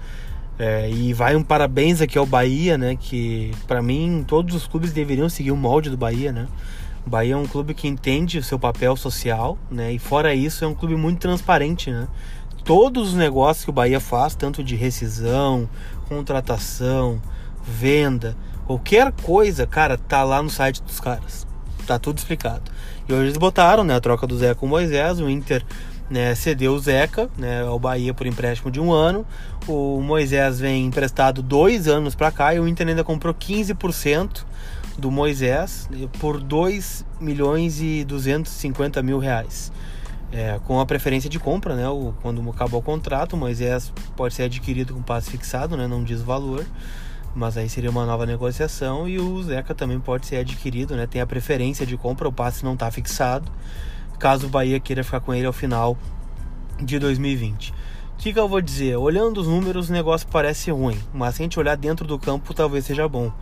É, 0.57 0.89
e 0.89 1.13
vai 1.13 1.35
um 1.35 1.44
parabéns 1.44 2.01
aqui 2.01 2.17
ao 2.17 2.25
Bahia, 2.25 2.77
né? 2.77 2.95
Que 2.95 3.51
para 3.67 3.81
mim 3.81 4.23
todos 4.27 4.55
os 4.55 4.67
clubes 4.67 4.91
deveriam 4.91 5.27
seguir 5.27 5.51
o 5.51 5.57
molde 5.57 5.89
do 5.89 5.97
Bahia, 5.97 6.31
né? 6.31 6.47
O 7.05 7.09
Bahia 7.09 7.33
é 7.33 7.38
um 7.38 7.47
clube 7.47 7.73
que 7.73 7.88
entende 7.88 8.38
o 8.38 8.44
seu 8.44 8.59
papel 8.59 8.95
social, 8.95 9.57
né? 9.69 9.91
E 9.91 10.00
fora 10.00 10.33
isso 10.33 10.63
é 10.63 10.67
um 10.67 10.75
clube 10.75 10.95
muito 10.95 11.19
transparente, 11.19 11.92
né? 11.92 12.07
Todos 12.63 13.09
os 13.09 13.13
negócios 13.16 13.66
que 13.66 13.71
o 13.71 13.73
Bahia 13.73 13.99
faz, 13.99 14.35
tanto 14.35 14.63
de 14.63 14.75
rescisão, 14.75 15.68
contratação, 16.07 17.21
venda, 17.61 18.37
qualquer 18.66 19.11
coisa, 19.11 19.68
cara, 19.68 19.97
tá 19.97 20.23
lá 20.23 20.42
no 20.42 20.49
site 20.49 20.81
dos 20.81 20.99
caras. 20.99 21.45
Tá 21.85 21.99
tudo 21.99 22.19
explicado. 22.19 22.71
E 23.07 23.11
hoje 23.11 23.23
eles 23.23 23.37
botaram, 23.37 23.83
né, 23.83 23.95
a 23.95 23.99
troca 23.99 24.25
do 24.25 24.37
Zé 24.37 24.54
com 24.54 24.66
o 24.66 24.69
Moisés, 24.69 25.19
o 25.19 25.30
Inter 25.30 25.66
né, 26.13 26.35
cedeu 26.35 26.75
o 26.75 26.79
Zeca 26.79 27.27
né, 27.35 27.63
ao 27.63 27.79
Bahia 27.79 28.13
por 28.13 28.27
empréstimo 28.27 28.69
de 28.69 28.79
um 28.79 28.91
ano. 28.91 29.25
O 29.67 29.99
Moisés 29.99 30.59
vem 30.59 30.85
emprestado 30.85 31.41
dois 31.41 31.87
anos 31.87 32.13
para 32.13 32.31
cá 32.31 32.53
e 32.53 32.59
o 32.59 32.67
Inter 32.67 32.87
ainda 32.87 33.03
comprou 33.03 33.33
15% 33.33 34.43
do 34.95 35.09
Moisés 35.09 35.89
por 36.19 36.39
2 36.39 37.03
milhões 37.19 37.81
e 37.81 38.05
250 38.05 39.01
mil 39.01 39.17
reais. 39.17 39.71
É, 40.31 40.59
com 40.65 40.79
a 40.79 40.85
preferência 40.85 41.29
de 41.29 41.39
compra, 41.39 41.75
né? 41.75 41.87
O, 41.89 42.13
quando 42.21 42.47
acabou 42.47 42.79
o 42.79 42.83
contrato, 42.83 43.33
o 43.33 43.37
Moisés 43.37 43.91
pode 44.15 44.35
ser 44.35 44.43
adquirido 44.43 44.93
com 44.93 45.01
passe 45.01 45.31
fixado, 45.31 45.75
né? 45.75 45.87
Não 45.87 46.03
diz 46.03 46.21
valor, 46.21 46.65
mas 47.35 47.57
aí 47.57 47.69
seria 47.69 47.89
uma 47.89 48.05
nova 48.05 48.25
negociação 48.25 49.07
e 49.07 49.19
o 49.19 49.43
Zeca 49.43 49.75
também 49.75 49.99
pode 49.99 50.27
ser 50.27 50.37
adquirido, 50.37 50.95
né? 50.95 51.07
Tem 51.07 51.21
a 51.21 51.27
preferência 51.27 51.85
de 51.85 51.97
compra, 51.97 52.27
o 52.27 52.31
passe 52.31 52.63
não 52.63 52.73
está 52.73 52.89
fixado 52.89 53.51
caso 54.23 54.45
o 54.45 54.49
Bahia 54.49 54.80
queira 54.80 55.03
ficar 55.03 55.19
com 55.19 55.33
ele 55.33 55.45
ao 55.45 55.51
final 55.51 55.97
de 56.81 56.97
2020. 56.97 57.71
O 57.71 57.73
que, 58.19 58.31
que 58.31 58.39
eu 58.39 58.47
vou 58.47 58.61
dizer? 58.61 58.95
Olhando 58.95 59.42
os 59.42 59.47
números, 59.47 59.89
o 59.89 59.92
negócio 59.92 60.25
parece 60.31 60.71
ruim, 60.71 60.97
mas 61.13 61.35
se 61.35 61.42
a 61.42 61.44
gente 61.44 61.59
olhar 61.59 61.75
dentro 61.75 62.07
do 62.07 62.18
campo, 62.18 62.53
talvez 62.53 62.85
seja 62.85 63.06
bom. 63.06 63.33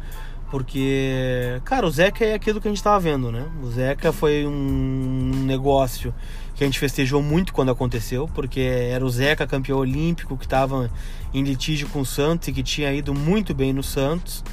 Porque, 0.50 1.61
cara, 1.65 1.85
o 1.85 1.91
Zeca 1.91 2.25
é 2.25 2.33
aquilo 2.33 2.59
que 2.59 2.67
a 2.67 2.71
gente 2.71 2.79
estava 2.79 3.00
vendo, 3.00 3.31
né? 3.31 3.45
O 3.61 3.69
Zeca 3.69 4.11
foi 4.11 4.47
um 4.47 5.43
negócio 5.45 6.11
que 6.55 6.63
a 6.63 6.67
gente 6.67 6.79
festejou 6.79 7.21
muito 7.21 7.53
quando 7.53 7.69
aconteceu, 7.69 8.27
porque 8.33 8.61
era 8.61 9.05
o 9.05 9.09
Zeca 9.09 9.45
campeão 9.45 9.77
olímpico 9.77 10.35
que 10.35 10.45
estava 10.45 10.89
em 11.31 11.43
litígio 11.43 11.89
com 11.89 12.01
o 12.01 12.05
Santos 12.05 12.47
e 12.47 12.53
que 12.53 12.63
tinha 12.63 12.91
ido 12.91 13.13
muito 13.13 13.53
bem 13.53 13.71
no 13.71 13.83
Santos 13.83 14.43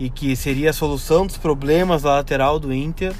e 0.00 0.10
que 0.10 0.34
seria 0.34 0.70
a 0.70 0.72
solução 0.72 1.24
dos 1.24 1.38
problemas 1.38 2.02
da 2.02 2.16
lateral 2.16 2.58
do 2.58 2.74
Inter 2.74 3.14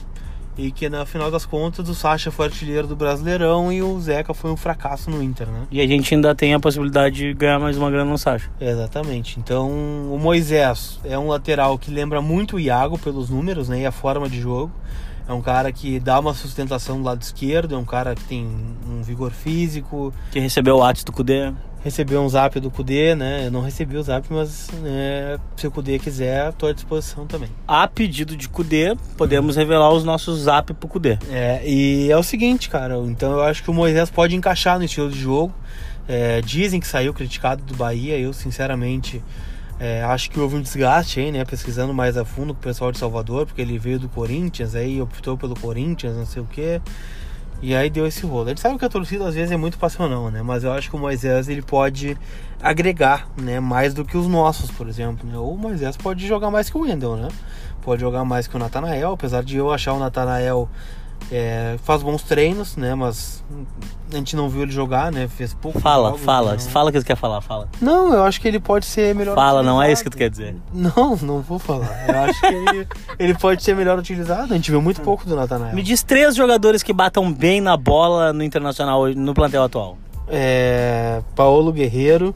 e 0.56 0.70
que 0.70 0.88
na 0.88 1.04
final 1.04 1.30
das 1.30 1.44
contas 1.44 1.88
o 1.88 1.94
Sacha 1.94 2.30
foi 2.30 2.46
artilheiro 2.46 2.87
do 2.87 2.96
Brasileirão 2.96 3.73
e 3.73 3.82
o 3.82 4.00
Zeca 4.00 4.32
foi 4.32 4.50
um 4.50 4.56
fracasso 4.56 5.11
no 5.11 5.23
Inter, 5.23 5.49
né? 5.49 5.66
E 5.70 5.80
a 5.80 5.87
gente 5.87 6.14
ainda 6.14 6.34
tem 6.34 6.54
a 6.54 6.61
possibilidade 6.61 7.16
de 7.16 7.34
ganhar 7.34 7.58
mais 7.58 7.76
uma 7.76 7.90
grana 7.90 8.11
no 8.11 8.18
Sacha. 8.18 8.50
Exatamente. 8.61 9.38
Então 9.38 9.68
o 10.12 10.18
Moisés 10.18 11.00
é 11.04 11.18
um 11.18 11.28
lateral 11.28 11.78
que 11.78 11.90
lembra 11.90 12.23
muito 12.23 12.56
o 12.56 12.61
Iago 12.61 12.99
pelos 12.99 13.30
números 13.30 13.68
né, 13.68 13.80
e 13.80 13.87
a 13.87 13.92
forma 13.92 14.28
de 14.28 14.40
jogo. 14.40 14.73
É 15.26 15.32
um 15.32 15.40
cara 15.40 15.73
que 15.73 15.99
dá 15.99 16.20
uma 16.20 16.34
sustentação 16.34 16.99
do 16.99 17.04
lado 17.04 17.23
esquerdo, 17.23 17.75
é 17.75 17.78
um 17.78 17.84
cara 17.84 18.14
que 18.14 18.25
tem 18.25 18.46
um 18.87 19.02
vigor 19.02 19.30
físico. 19.30 20.12
Que 20.30 20.38
recebeu 20.38 20.76
o 20.76 20.82
ato 20.82 21.02
do 21.02 21.12
Cudê. 21.12 21.50
Recebeu 21.84 22.22
um 22.22 22.28
zap 22.28 22.58
do 22.58 22.70
Cudê, 22.70 23.14
né? 23.14 23.46
Eu 23.46 23.50
não 23.50 23.60
recebi 23.60 23.98
o 23.98 24.02
zap, 24.02 24.26
mas 24.30 24.70
né, 24.82 25.38
se 25.54 25.66
o 25.66 25.70
Cudê 25.70 25.98
quiser, 25.98 26.48
estou 26.48 26.70
à 26.70 26.72
disposição 26.72 27.26
também. 27.26 27.50
A 27.68 27.86
pedido 27.86 28.34
de 28.34 28.48
Cudê, 28.48 28.96
podemos 29.18 29.54
revelar 29.54 29.92
os 29.92 30.02
nossos 30.02 30.44
zap 30.44 30.72
pro 30.72 30.88
Cudê. 30.88 31.18
É, 31.30 31.60
e 31.62 32.10
é 32.10 32.16
o 32.16 32.22
seguinte, 32.22 32.70
cara, 32.70 32.96
então 33.04 33.32
eu 33.32 33.42
acho 33.42 33.62
que 33.62 33.70
o 33.70 33.74
Moisés 33.74 34.10
pode 34.10 34.34
encaixar 34.34 34.78
no 34.78 34.84
estilo 34.86 35.10
de 35.10 35.20
jogo. 35.20 35.54
É, 36.08 36.40
dizem 36.40 36.80
que 36.80 36.86
saiu 36.86 37.12
criticado 37.12 37.62
do 37.62 37.74
Bahia, 37.76 38.18
eu 38.18 38.32
sinceramente 38.32 39.22
é, 39.78 40.02
acho 40.04 40.30
que 40.30 40.40
houve 40.40 40.56
um 40.56 40.62
desgaste 40.62 41.20
aí, 41.20 41.30
né? 41.32 41.44
Pesquisando 41.44 41.92
mais 41.92 42.16
a 42.16 42.24
fundo 42.24 42.54
com 42.54 42.60
o 42.60 42.62
pessoal 42.62 42.92
de 42.92 42.98
Salvador, 42.98 43.44
porque 43.44 43.60
ele 43.60 43.78
veio 43.78 43.98
do 43.98 44.08
Corinthians, 44.08 44.74
aí 44.74 45.02
optou 45.02 45.36
pelo 45.36 45.54
Corinthians, 45.54 46.16
não 46.16 46.24
sei 46.24 46.42
o 46.42 46.46
que. 46.46 46.80
E 47.62 47.75
aí 47.75 47.88
deu 47.88 48.06
esse 48.06 48.26
rolo. 48.26 48.44
A 48.44 48.49
gente 48.49 48.61
sabe 48.61 48.78
que 48.78 48.84
a 48.84 48.88
torcida 48.88 49.26
às 49.26 49.34
vezes 49.34 49.50
é 49.50 49.56
muito 49.56 49.78
passional, 49.78 50.30
né? 50.30 50.42
Mas 50.42 50.64
eu 50.64 50.73
acho 50.73 50.90
que 50.90 50.96
o 50.96 50.99
Moisés 50.99 51.49
ele 51.49 51.62
pode 51.62 52.16
agregar, 52.61 53.26
né? 53.37 53.58
Mais 53.61 53.94
do 53.94 54.04
que 54.04 54.16
os 54.16 54.26
nossos, 54.26 54.70
por 54.70 54.88
exemplo. 54.88 55.28
Né? 55.28 55.38
Ou 55.38 55.54
o 55.54 55.58
Moisés 55.58 55.96
pode 55.96 56.26
jogar 56.26 56.50
mais 56.50 56.68
que 56.68 56.76
o 56.76 56.82
Wendel, 56.82 57.16
né? 57.16 57.28
Pode 57.82 58.00
jogar 58.00 58.25
mais 58.25 58.46
que 58.46 58.56
o 58.56 58.58
Natanael, 58.58 59.12
apesar 59.12 59.42
de 59.42 59.56
eu 59.56 59.73
achar 59.73 59.92
o 59.92 59.99
Natanael 59.99 60.68
é, 61.30 61.76
faz 61.83 62.02
bons 62.02 62.23
treinos, 62.23 62.76
né? 62.76 62.94
Mas 62.94 63.42
a 64.12 64.16
gente 64.16 64.37
não 64.37 64.49
viu 64.49 64.62
ele 64.62 64.73
jogar, 64.73 65.11
né? 65.11 65.26
Fez 65.28 65.54
pouco. 65.54 65.80
Fala, 65.80 66.16
fala. 66.18 66.52
Não... 66.52 66.59
Fala 66.61 66.90
o 66.90 66.92
que 66.92 67.00
você 67.00 67.06
quer 67.06 67.16
falar, 67.16 67.40
fala. 67.40 67.68
Não, 67.80 68.12
eu 68.12 68.25
acho 68.25 68.40
que 68.40 68.47
ele 68.49 68.61
pode 68.61 68.87
ser 68.87 69.14
melhor 69.14 69.35
Fala, 69.35 69.61
utilizado. 69.61 69.76
não 69.76 69.83
é 69.83 69.92
isso 69.92 70.04
que 70.04 70.11
tu 70.11 70.16
quer 70.16 70.30
dizer. 70.30 70.56
Não, 70.73 71.16
não 71.16 71.40
vou 71.40 71.59
falar. 71.59 72.04
Eu 72.09 72.18
acho 72.21 72.40
que 72.40 72.47
ele, 72.47 72.88
ele 73.18 73.35
pode 73.35 73.62
ser 73.62 73.75
melhor 73.75 73.99
utilizado. 73.99 74.52
A 74.52 74.56
gente 74.56 74.71
viu 74.71 74.80
muito 74.83 75.00
pouco 75.00 75.26
do 75.26 75.35
Natanael. 75.35 75.75
Me 75.75 75.83
diz 75.83 76.02
três 76.02 76.37
jogadores 76.37 76.83
que 76.83 76.92
batam 76.92 77.33
bem 77.33 77.61
na 77.61 77.76
bola 77.76 78.33
no 78.33 78.42
Internacional, 78.42 79.09
no 79.09 79.35
plantel 79.35 79.64
atual. 79.64 79.99
É. 80.28 81.23
Paulo 81.35 81.73
Guerreiro. 81.73 82.35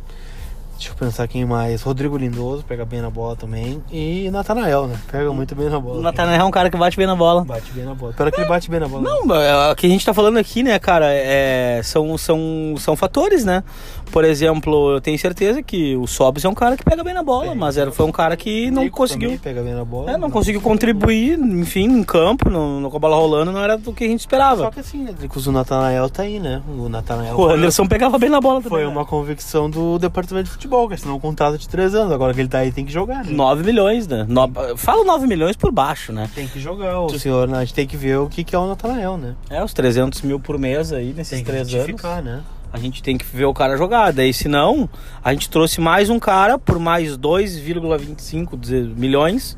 Deixa 0.78 0.92
eu 0.92 0.94
pensar 0.94 1.26
quem 1.26 1.44
mais. 1.44 1.82
Rodrigo 1.82 2.16
Lindoso 2.16 2.62
pega 2.62 2.84
bem 2.84 3.02
na 3.02 3.10
bola 3.10 3.34
também. 3.34 3.82
E 3.90 4.30
Natanael, 4.30 4.86
né? 4.86 4.96
Pega 5.10 5.32
muito 5.32 5.52
bem 5.52 5.68
na 5.68 5.80
bola. 5.80 5.98
O 5.98 6.02
Natanael 6.02 6.40
é 6.40 6.44
um 6.44 6.52
cara 6.52 6.70
que 6.70 6.76
bate 6.76 6.96
bem 6.96 7.04
na 7.04 7.16
bola. 7.16 7.44
Bate 7.44 7.72
bem 7.72 7.84
na 7.84 7.94
bola. 7.94 8.12
Espero 8.12 8.30
que 8.30 8.40
ele 8.40 8.48
bate 8.48 8.70
bem 8.70 8.78
na 8.78 8.86
bola. 8.86 9.02
Não, 9.02 9.34
é, 9.34 9.72
o 9.72 9.74
que 9.74 9.86
a 9.86 9.90
gente 9.90 10.06
tá 10.06 10.14
falando 10.14 10.36
aqui, 10.36 10.62
né, 10.62 10.78
cara, 10.78 11.06
é, 11.12 11.80
são, 11.82 12.16
são, 12.16 12.76
são 12.78 12.94
fatores, 12.94 13.44
né? 13.44 13.64
Por 14.12 14.24
exemplo, 14.24 14.92
eu 14.92 15.00
tenho 15.00 15.18
certeza 15.18 15.62
que 15.62 15.96
o 15.96 16.06
Sobs 16.06 16.44
é 16.44 16.48
um 16.48 16.54
cara 16.54 16.76
que 16.76 16.84
pega 16.84 17.02
bem 17.02 17.12
na 17.12 17.24
bola, 17.24 17.56
mas 17.56 17.76
era, 17.76 17.90
foi 17.90 18.06
um 18.06 18.12
cara 18.12 18.36
que 18.36 18.70
não 18.70 18.88
conseguiu. 18.88 19.36
Pega 19.42 19.62
bem 19.62 19.74
na 19.74 19.84
bola. 19.84 20.10
É, 20.10 20.12
não, 20.12 20.20
não 20.20 20.30
conseguiu 20.30 20.60
contribuir, 20.60 21.38
enfim, 21.38 21.84
em 21.84 22.04
campo, 22.04 22.48
no, 22.48 22.80
no, 22.80 22.88
com 22.88 22.96
a 22.96 23.00
bola 23.00 23.16
rolando, 23.16 23.50
não 23.50 23.62
era 23.62 23.76
do 23.76 23.92
que 23.92 24.04
a 24.04 24.08
gente 24.08 24.20
esperava. 24.20 24.62
Só 24.64 24.70
que 24.70 24.80
assim, 24.80 24.98
né, 24.98 25.12
o 25.20 25.52
Natanael 25.52 26.08
tá 26.08 26.22
aí, 26.22 26.38
né? 26.38 26.62
O 26.68 26.88
Natanael. 26.88 27.36
O 27.36 27.48
Anderson 27.48 27.86
pegava 27.86 28.16
bem 28.16 28.30
na 28.30 28.40
bola 28.40 28.62
também. 28.62 28.70
Foi 28.70 28.82
né? 28.82 28.88
uma 28.88 29.04
convicção 29.04 29.68
do 29.68 29.98
departamento 29.98 30.44
de 30.44 30.52
futebol, 30.52 30.67
que 30.68 30.94
assinou 30.94 31.16
um 31.16 31.20
contrato 31.20 31.58
de 31.58 31.68
três 31.68 31.94
anos. 31.94 32.12
Agora 32.12 32.32
que 32.34 32.40
ele 32.40 32.48
tá 32.48 32.58
aí, 32.58 32.70
tem 32.70 32.84
que 32.84 32.92
jogar, 32.92 33.24
né? 33.24 33.32
9 33.32 33.64
milhões, 33.64 34.06
né? 34.06 34.26
No... 34.28 34.48
Fala 34.76 35.04
9 35.04 35.26
milhões 35.26 35.56
por 35.56 35.72
baixo, 35.72 36.12
né? 36.12 36.28
Tem 36.34 36.46
que 36.46 36.60
jogar, 36.60 37.00
o 37.00 37.18
senhor, 37.18 37.48
né? 37.48 37.58
A 37.58 37.60
gente 37.60 37.74
tem 37.74 37.86
que 37.86 37.96
ver 37.96 38.18
o 38.18 38.28
que, 38.28 38.44
que 38.44 38.54
é 38.54 38.58
o 38.58 38.66
Natanael, 38.66 39.16
né? 39.16 39.34
É, 39.50 39.62
os 39.64 39.72
300 39.72 40.22
mil 40.22 40.38
por 40.38 40.58
mês 40.58 40.92
aí 40.92 41.12
nesses 41.12 41.42
três 41.42 41.72
anos. 41.74 42.02
né? 42.22 42.42
A 42.72 42.78
gente 42.78 43.02
tem 43.02 43.16
que 43.16 43.24
ver 43.24 43.46
o 43.46 43.54
cara 43.54 43.76
jogar. 43.78 44.12
Daí, 44.12 44.32
se 44.32 44.46
não, 44.46 44.88
a 45.24 45.32
gente 45.32 45.48
trouxe 45.48 45.80
mais 45.80 46.10
um 46.10 46.18
cara 46.18 46.58
por 46.58 46.78
mais 46.78 47.16
2,25 47.16 48.94
milhões, 48.94 49.56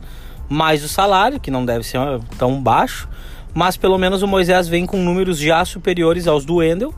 mais 0.48 0.84
o 0.84 0.88
salário, 0.88 1.40
que 1.40 1.50
não 1.50 1.64
deve 1.64 1.84
ser 1.84 1.98
tão 2.38 2.60
baixo. 2.62 3.08
Mas 3.52 3.76
pelo 3.76 3.98
menos 3.98 4.22
o 4.22 4.28
Moisés 4.28 4.68
vem 4.68 4.86
com 4.86 4.96
números 4.96 5.38
já 5.38 5.64
superiores 5.64 6.28
aos 6.28 6.44
do 6.44 6.56
Wendel, 6.56 6.94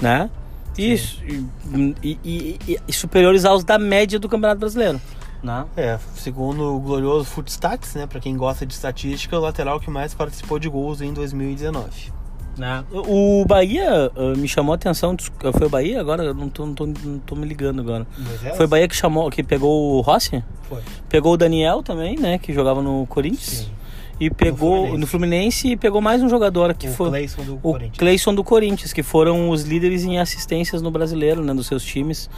né? 0.00 0.28
E, 0.78 1.94
e, 2.02 2.18
e, 2.24 2.80
e, 2.86 2.92
superiores 2.92 3.44
aos 3.44 3.64
da 3.64 3.78
média 3.78 4.18
do 4.18 4.28
Campeonato 4.28 4.60
Brasileiro. 4.60 5.00
Né? 5.42 5.64
É, 5.76 5.98
segundo 6.16 6.76
o 6.76 6.80
glorioso 6.80 7.24
Footstats, 7.26 7.94
né? 7.94 8.06
Para 8.06 8.20
quem 8.20 8.36
gosta 8.36 8.66
de 8.66 8.74
estatística, 8.74 9.36
o 9.36 9.40
lateral 9.40 9.78
que 9.78 9.90
mais 9.90 10.14
participou 10.14 10.58
de 10.58 10.68
gols 10.68 11.00
em 11.00 11.12
2019. 11.12 12.12
Né? 12.56 12.82
O 12.90 13.44
Bahia 13.46 14.10
uh, 14.16 14.36
me 14.36 14.48
chamou 14.48 14.72
a 14.72 14.76
atenção. 14.76 15.14
Foi 15.56 15.66
o 15.66 15.70
Bahia 15.70 16.00
agora? 16.00 16.24
Eu 16.24 16.34
não 16.34 16.48
tô, 16.48 16.64
não 16.64 16.74
tô, 16.74 16.86
não 16.86 17.18
tô 17.18 17.36
me 17.36 17.46
ligando 17.46 17.80
agora. 17.80 18.06
É 18.42 18.54
foi 18.54 18.64
o 18.64 18.68
Bahia 18.68 18.88
que 18.88 18.96
chamou, 18.96 19.30
que 19.30 19.42
pegou 19.42 19.98
o 19.98 20.00
Rossi? 20.00 20.42
Foi. 20.62 20.82
Pegou 21.08 21.34
o 21.34 21.36
Daniel 21.36 21.82
também, 21.82 22.18
né? 22.18 22.38
Que 22.38 22.54
jogava 22.54 22.80
no 22.80 23.06
Corinthians. 23.06 23.66
Sim. 23.66 23.70
E 24.18 24.30
pegou 24.30 24.76
no 24.76 24.82
Fluminense. 24.82 25.00
no 25.00 25.06
Fluminense. 25.06 25.68
e 25.68 25.76
pegou 25.76 26.00
mais 26.00 26.22
um 26.22 26.28
jogador 26.28 26.74
que 26.74 26.88
o 26.88 26.90
foi 26.90 27.08
Clayson 27.10 27.42
do 27.42 27.54
o 27.56 27.58
Corinthians. 27.58 27.98
Clayson 27.98 28.34
do 28.34 28.44
Corinthians, 28.44 28.92
que 28.92 29.02
foram 29.02 29.50
os 29.50 29.62
líderes 29.62 30.04
em 30.04 30.18
assistências 30.18 30.80
no 30.80 30.90
brasileiro, 30.90 31.42
né, 31.42 31.52
dos 31.52 31.66
seus 31.66 31.84
times. 31.84 32.30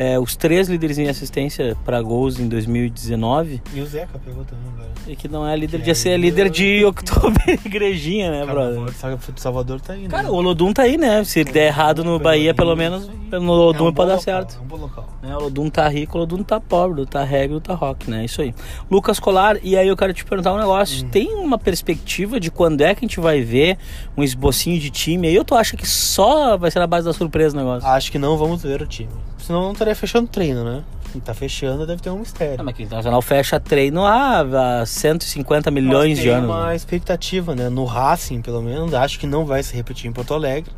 É, 0.00 0.18
os 0.18 0.34
três 0.34 0.66
líderes 0.66 0.96
em 0.96 1.10
assistência 1.10 1.76
para 1.84 2.00
gols 2.00 2.40
em 2.40 2.48
2019. 2.48 3.60
E 3.74 3.82
o 3.82 3.86
Zeca 3.86 4.18
pegou 4.18 4.46
também, 4.46 4.72
velho. 4.78 4.90
E 5.06 5.14
que 5.14 5.28
não 5.28 5.46
é 5.46 5.54
líder 5.54 5.76
que 5.76 5.84
de 5.84 5.90
é 5.90 5.94
ser 5.94 6.16
líder 6.16 6.48
de 6.48 6.82
outubro 6.86 7.38
igrejinha, 7.66 8.30
né, 8.30 8.46
brother? 8.46 8.94
Saga 8.94 9.16
do 9.16 9.38
Salvador 9.38 9.78
tá 9.78 9.92
aí, 9.92 10.04
né? 10.04 10.08
Cara, 10.08 10.32
o 10.32 10.34
Olodum 10.36 10.72
tá 10.72 10.84
aí, 10.84 10.96
né? 10.96 11.22
Se 11.24 11.44
der 11.44 11.66
errado 11.66 12.02
no 12.02 12.18
Bahia, 12.18 12.54
pelo 12.54 12.74
menos 12.74 13.10
no 13.30 13.52
Olodum 13.52 13.88
é 13.88 13.90
um 13.90 13.92
pode 13.92 14.08
dar 14.08 14.18
certo. 14.20 14.56
É 14.58 14.64
um 14.64 14.66
bom 14.66 14.76
local. 14.76 15.06
Né? 15.22 15.34
O 15.34 15.38
Olodum 15.38 15.68
tá 15.68 15.86
rico, 15.86 16.16
o 16.16 16.20
Olodum 16.22 16.42
tá 16.42 16.58
pobre, 16.58 17.04
tá 17.04 17.22
regro, 17.22 17.60
tá 17.60 17.74
rock, 17.74 18.10
né? 18.10 18.24
Isso 18.24 18.40
aí. 18.40 18.54
Lucas 18.90 19.20
Colar, 19.20 19.58
e 19.62 19.76
aí 19.76 19.86
eu 19.86 19.96
quero 19.98 20.14
te 20.14 20.24
perguntar 20.24 20.54
um 20.54 20.58
negócio. 20.58 21.04
Hum. 21.04 21.10
Tem 21.10 21.34
uma 21.34 21.58
perspectiva 21.58 22.40
de 22.40 22.50
quando 22.50 22.80
é 22.80 22.94
que 22.94 23.04
a 23.04 23.06
gente 23.06 23.20
vai 23.20 23.42
ver 23.42 23.76
um 24.16 24.22
esbocinho 24.22 24.80
de 24.80 24.88
time? 24.88 25.28
Aí 25.28 25.34
eu 25.34 25.44
tô 25.44 25.54
acha 25.54 25.76
que 25.76 25.86
só 25.86 26.56
vai 26.56 26.70
ser 26.70 26.78
na 26.78 26.86
base 26.86 27.04
da 27.04 27.12
surpresa 27.12 27.54
o 27.54 27.60
negócio. 27.60 27.86
Acho 27.86 28.10
que 28.10 28.18
não 28.18 28.38
vamos 28.38 28.62
ver 28.62 28.80
o 28.80 28.86
time. 28.86 29.10
Senão 29.50 29.62
não 29.64 29.72
estaria 29.72 29.96
fechando 29.96 30.28
treino, 30.28 30.62
né? 30.62 30.84
Quem 31.10 31.20
tá 31.20 31.34
fechando 31.34 31.84
deve 31.84 32.00
ter 32.00 32.08
um 32.08 32.20
mistério. 32.20 32.60
Ah, 32.60 32.62
mas 32.62 32.72
que 32.72 32.84
o 32.84 32.84
Internacional 32.84 33.20
fecha 33.20 33.58
treino 33.58 34.06
há, 34.06 34.82
há 34.82 34.86
150 34.86 35.72
milhões 35.72 36.20
de 36.20 36.28
anos. 36.28 36.48
Tem 36.48 36.56
uma 36.56 36.68
né? 36.68 36.76
expectativa, 36.76 37.52
né? 37.56 37.68
No 37.68 37.84
Racing, 37.84 38.42
pelo 38.42 38.62
menos, 38.62 38.94
acho 38.94 39.18
que 39.18 39.26
não 39.26 39.44
vai 39.44 39.64
se 39.64 39.74
repetir 39.74 40.08
em 40.08 40.12
Porto 40.12 40.34
Alegre. 40.34 40.70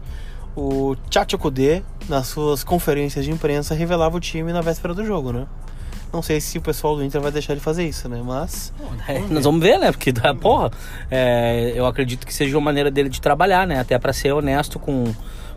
O 0.56 0.96
Tchatcho 1.10 1.36
Kudê, 1.36 1.82
nas 2.08 2.28
suas 2.28 2.64
conferências 2.64 3.26
de 3.26 3.30
imprensa, 3.30 3.74
revelava 3.74 4.16
o 4.16 4.20
time 4.20 4.54
na 4.54 4.62
véspera 4.62 4.94
do 4.94 5.04
jogo, 5.04 5.34
né? 5.34 5.46
Não 6.10 6.22
sei 6.22 6.40
se 6.40 6.56
o 6.56 6.62
pessoal 6.62 6.96
do 6.96 7.04
Inter 7.04 7.20
vai 7.20 7.30
deixar 7.30 7.52
ele 7.52 7.60
fazer 7.60 7.86
isso, 7.86 8.08
né? 8.08 8.22
Mas. 8.24 8.72
É, 9.06 9.18
nós 9.18 9.44
vamos 9.44 9.60
ver, 9.60 9.78
né? 9.78 9.92
Porque, 9.92 10.14
porra, 10.40 10.70
é, 11.10 11.74
eu 11.74 11.84
acredito 11.84 12.26
que 12.26 12.32
seja 12.32 12.56
uma 12.56 12.64
maneira 12.64 12.90
dele 12.90 13.10
de 13.10 13.20
trabalhar, 13.20 13.66
né? 13.66 13.80
Até 13.80 13.98
para 13.98 14.14
ser 14.14 14.32
honesto 14.32 14.78
com, 14.78 15.12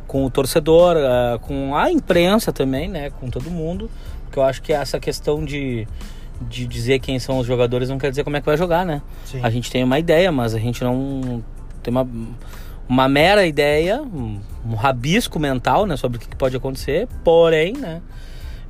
com 0.07 0.25
o 0.25 0.29
torcedor, 0.29 0.95
uh, 0.97 1.39
com 1.39 1.75
a 1.75 1.91
imprensa 1.91 2.51
também, 2.51 2.87
né? 2.87 3.09
Com 3.09 3.29
todo 3.29 3.49
mundo. 3.49 3.89
Porque 4.25 4.39
eu 4.39 4.43
acho 4.43 4.61
que 4.61 4.71
essa 4.73 4.99
questão 4.99 5.43
de, 5.43 5.87
de 6.41 6.65
dizer 6.67 6.99
quem 6.99 7.19
são 7.19 7.39
os 7.39 7.47
jogadores 7.47 7.89
não 7.89 7.97
quer 7.97 8.09
dizer 8.09 8.23
como 8.23 8.37
é 8.37 8.39
que 8.39 8.45
vai 8.45 8.57
jogar, 8.57 8.85
né? 8.85 9.01
Sim. 9.25 9.39
A 9.43 9.49
gente 9.49 9.71
tem 9.71 9.83
uma 9.83 9.97
ideia, 9.99 10.31
mas 10.31 10.53
a 10.53 10.59
gente 10.59 10.83
não 10.83 11.43
tem 11.81 11.91
uma, 11.91 12.07
uma 12.87 13.07
mera 13.09 13.45
ideia, 13.45 14.01
um, 14.01 14.39
um 14.65 14.75
rabisco 14.75 15.39
mental, 15.39 15.85
né? 15.85 15.95
Sobre 15.97 16.17
o 16.17 16.21
que 16.21 16.35
pode 16.35 16.55
acontecer. 16.55 17.07
Porém, 17.23 17.73
né? 17.73 18.01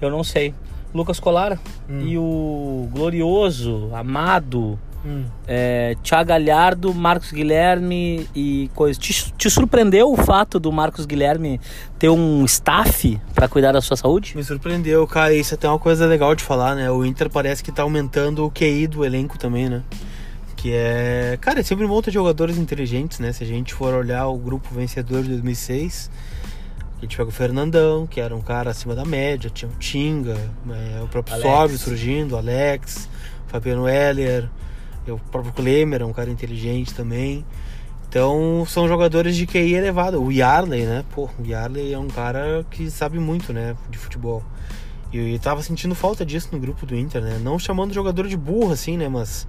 Eu 0.02 0.10
não 0.10 0.24
sei. 0.24 0.54
Lucas 0.94 1.20
Colara 1.20 1.60
Hum. 1.90 2.02
e 2.06 2.18
o 2.18 2.88
glorioso, 2.92 3.90
amado, 3.94 4.80
Hum. 5.06 5.26
é, 5.48 5.96
Thiago 6.02 6.30
Galhardo, 6.30 6.92
Marcos 6.94 7.32
Guilherme 7.32 8.28
e 8.36 8.72
coisa. 8.74 9.00
Te, 9.00 9.32
te 9.34 9.50
surpreendeu 9.50 10.12
o 10.12 10.18
fato 10.18 10.60
do 10.60 10.72
Marcos 10.72 11.06
Guilherme 11.06 11.62
ter 12.00 12.10
um 12.10 12.44
staff 12.46 13.22
para 13.34 13.48
cuidar 13.48 13.72
da 13.72 13.82
sua 13.82 13.96
saúde? 13.96 14.36
Me 14.36 14.44
surpreendeu, 14.44 15.06
cara. 15.06 15.34
Isso 15.34 15.54
é 15.54 15.56
até 15.56 15.70
uma 15.70 15.78
coisa 15.78 16.08
legal 16.08 16.34
de 16.34 16.44
falar, 16.44 16.76
né? 16.76 16.90
O 16.90 17.06
Inter 17.06 17.30
parece 17.30 17.64
que 17.64 17.72
tá 17.72 17.84
aumentando 17.84 18.46
o 18.46 18.52
QI 18.52 18.88
do 18.88 19.06
elenco 19.06 19.38
também, 19.38 19.70
né? 19.70 19.84
Que 20.56 20.72
é. 20.74 21.38
Cara, 21.40 21.60
é 21.60 21.64
sempre 21.64 21.86
bom 21.86 22.02
ter 22.02 22.12
jogadores 22.12 22.58
inteligentes, 22.58 23.20
né? 23.20 23.32
Se 23.32 23.44
a 23.44 23.48
gente 23.48 23.76
for 23.76 23.94
olhar 23.94 24.28
o 24.28 24.38
grupo 24.38 24.74
vencedor 24.74 25.22
de 25.22 25.30
2006, 25.30 26.10
a 26.98 27.02
gente 27.02 27.16
pega 27.16 27.30
o 27.30 27.32
Fernandão, 27.32 28.08
que 28.08 28.20
era 28.20 28.36
um 28.36 28.42
cara 28.42 28.72
acima 28.72 28.96
da 28.96 29.06
média, 29.06 29.52
tinha 29.52 29.70
o 29.70 29.76
Tinga, 29.78 30.36
é, 30.70 31.04
o 31.04 31.08
próprio 31.08 31.36
Alex. 31.36 31.50
Sóbio 31.50 31.78
surgindo, 31.78 32.34
o 32.34 32.38
Alex, 32.40 33.08
Fabiano 33.48 33.88
Heller, 33.88 34.50
o 35.12 35.20
próprio 35.20 35.54
Klemer, 35.54 36.02
é 36.02 36.06
um 36.06 36.14
cara 36.14 36.30
inteligente 36.30 36.94
também. 36.94 37.46
Então 38.08 38.66
são 38.68 38.88
jogadores 38.88 39.36
de 39.36 39.46
QI 39.46 39.74
elevado. 39.74 40.22
O 40.24 40.32
Yarley, 40.32 40.86
né? 40.86 41.04
Pô, 41.14 41.30
o 41.40 41.46
Yarley 41.46 41.94
é 41.94 42.00
um 42.00 42.08
cara 42.08 42.66
que 42.72 42.90
sabe 42.90 43.20
muito, 43.20 43.52
né? 43.52 43.76
De 43.90 43.98
futebol. 43.98 44.44
E 45.12 45.34
eu 45.34 45.40
tava 45.40 45.62
sentindo 45.62 45.94
falta 45.96 46.26
disso 46.26 46.50
no 46.52 46.60
grupo 46.60 46.86
do 46.86 46.96
Inter, 46.96 47.22
né? 47.22 47.40
Não 47.42 47.60
chamando 47.60 47.94
jogador 47.94 48.28
de 48.28 48.38
burro, 48.38 48.72
assim, 48.72 48.98
né? 48.98 49.08
Mas 49.08 49.48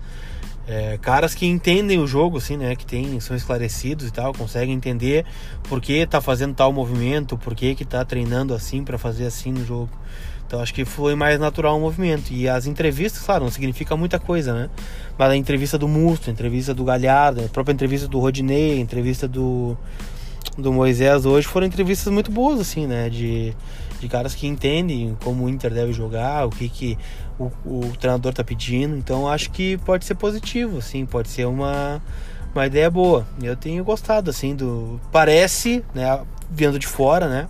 é, 0.67 0.99
caras 0.99 1.35
que 1.35 1.47
entendem 1.47 1.99
o 2.01 2.07
jogo, 2.07 2.39
assim, 2.39 2.57
né? 2.57 2.75
Que 2.75 2.85
tem, 2.85 3.19
são 3.21 3.37
esclarecidos 3.37 4.09
e 4.09 4.13
tal, 4.13 4.33
conseguem 4.33 4.75
entender 4.75 5.25
por 5.69 5.81
que 5.81 6.05
tá 6.07 6.21
fazendo 6.21 6.55
tal 6.55 6.73
movimento, 6.73 7.39
por 7.39 7.55
que 7.55 7.75
que 7.75 7.85
tá 7.85 8.05
treinando 8.05 8.53
assim 8.53 8.83
para 8.83 8.99
fazer 8.99 9.27
assim 9.27 9.53
no 9.53 9.65
jogo. 9.65 9.91
Então 10.47 10.61
acho 10.61 10.73
que 10.73 10.85
foi 10.85 11.15
mais 11.15 11.41
natural 11.41 11.77
o 11.77 11.81
movimento. 11.81 12.33
E 12.33 12.49
as 12.49 12.67
entrevistas, 12.67 13.23
claro, 13.23 13.45
não 13.45 13.51
significa 13.51 13.97
muita 13.97 14.19
coisa, 14.19 14.55
né? 14.55 14.71
Mas 15.19 15.31
a 15.31 15.37
entrevista 15.37 15.77
do 15.77 15.89
Musto, 15.89 16.31
a 16.31 16.33
entrevista 16.33 16.73
do 16.73 16.85
Galhardo, 16.85 17.45
a 17.45 17.49
própria 17.49 17.73
entrevista 17.73 18.07
do 18.07 18.19
Rodinei, 18.21 18.75
a 18.75 18.81
entrevista 18.81 19.27
do, 19.27 19.77
do 20.57 20.73
Moisés 20.73 21.27
hoje 21.27 21.47
foram 21.47 21.67
entrevistas 21.67 22.13
muito 22.13 22.31
boas, 22.31 22.61
assim, 22.61 22.87
né? 22.87 23.11
De, 23.11 23.53
de 23.99 24.09
caras 24.09 24.35
que 24.35 24.47
entendem 24.47 25.17
como 25.23 25.45
o 25.45 25.49
Inter 25.49 25.73
deve 25.73 25.93
jogar, 25.93 26.47
o 26.47 26.51
que, 26.51 26.69
que 26.69 26.99
o, 27.39 27.51
o 27.65 27.93
treinador 27.99 28.33
tá 28.33 28.45
pedindo. 28.45 28.97
Então 28.97 29.29
acho 29.29 29.51
que 29.51 29.77
pode 29.79 30.05
ser 30.05 30.15
positivo, 30.15 30.79
assim, 30.79 31.05
pode 31.05 31.29
ser 31.29 31.47
uma, 31.47 32.01
uma 32.55 32.67
ideia 32.67 32.89
boa. 32.89 33.27
Eu 33.43 33.57
tenho 33.57 33.83
gostado, 33.83 34.31
assim, 34.31 34.55
do. 34.55 35.01
Parece, 35.11 35.85
né? 35.93 36.21
Vendo 36.49 36.79
de 36.79 36.87
fora, 36.87 37.29
né? 37.29 37.49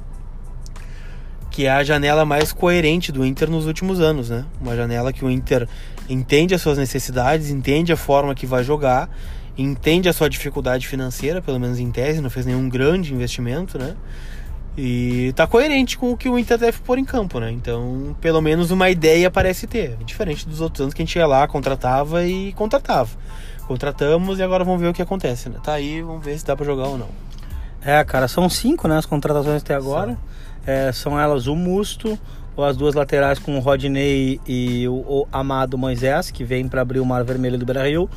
Que 1.57 1.65
é 1.65 1.71
a 1.71 1.83
janela 1.83 2.27
mais 2.27 2.53
coerente 2.53 3.11
do 3.11 3.25
Inter 3.25 3.51
nos 3.51 3.65
últimos 3.65 3.99
anos, 3.99 4.29
né? 4.29 4.45
Uma 4.61 4.77
janela 4.77 5.11
que 5.11 5.25
o 5.25 5.31
Inter 5.31 5.67
entende 6.07 6.55
as 6.55 6.61
suas 6.61 6.77
necessidades, 6.77 7.49
entende 7.49 7.91
a 7.95 7.97
forma 7.97 8.35
que 8.35 8.45
vai 8.45 8.63
jogar, 8.63 9.09
entende 9.57 10.07
a 10.07 10.13
sua 10.13 10.29
dificuldade 10.29 10.87
financeira, 10.87 11.41
pelo 11.41 11.59
menos 11.59 11.79
em 11.79 11.91
tese, 11.91 12.21
não 12.21 12.29
fez 12.29 12.45
nenhum 12.45 12.69
grande 12.69 13.15
investimento, 13.15 13.79
né? 13.79 13.97
E 14.77 15.33
tá 15.35 15.47
coerente 15.47 15.97
com 15.97 16.13
o 16.13 16.17
que 16.19 16.29
o 16.29 16.39
Inter 16.39 16.59
deve 16.59 16.79
pôr 16.81 16.99
em 16.99 17.07
campo, 17.07 17.41
né? 17.41 17.51
Então, 17.51 18.15
pelo 18.21 18.43
menos 18.43 18.71
uma 18.71 18.91
ideia 18.91 19.31
parece 19.31 19.67
ter. 19.67 19.97
Diferente 20.05 20.47
dos 20.47 20.61
outros 20.61 20.83
anos 20.83 20.93
que 20.93 21.01
a 21.01 21.07
gente 21.07 21.17
ia 21.17 21.27
lá, 21.27 21.49
contratava 21.49 22.23
e 22.27 22.53
contratava. 22.53 23.09
Contratamos 23.67 24.39
e 24.39 24.43
agora 24.43 24.63
vamos 24.63 24.83
ver 24.83 24.89
o 24.89 24.93
que 24.93 25.01
acontece, 25.01 25.49
né? 25.49 25.57
Tá 25.65 25.73
aí, 25.73 26.03
vamos 26.03 26.23
ver 26.23 26.39
se 26.39 26.45
dá 26.45 26.55
para 26.55 26.67
jogar 26.67 26.89
ou 26.89 26.99
não. 26.99 27.09
É, 27.81 28.05
cara, 28.05 28.29
são 28.29 28.47
cinco, 28.51 28.87
né, 28.87 28.99
as 28.99 29.07
contratações 29.07 29.63
até 29.63 29.75
agora. 29.75 30.19
É, 30.67 30.91
são 30.93 31.19
elas 31.19 31.47
o 31.47 31.55
Musto, 31.55 32.19
ou 32.57 32.65
as 32.65 32.77
duas 32.77 32.95
laterais 32.95 33.39
com 33.39 33.57
o 33.57 33.61
Rodney 33.61 34.41
e 34.47 34.89
o, 34.89 34.95
o 34.95 35.29
Amado 35.31 35.77
Moisés, 35.77 36.31
que 36.31 36.43
vem 36.43 36.67
para 36.69 36.81
abrir 36.81 37.01
o 37.01 37.07
Mar 37.07 37.23
Vermelho 37.23 37.59
do 37.59 37.67
Brasil. 37.67 38.09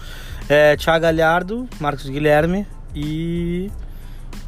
É, 0.47 0.75
Thiago 0.75 1.03
Galhardo, 1.03 1.67
Marcos 1.79 2.09
Guilherme 2.09 2.65
e. 2.95 3.69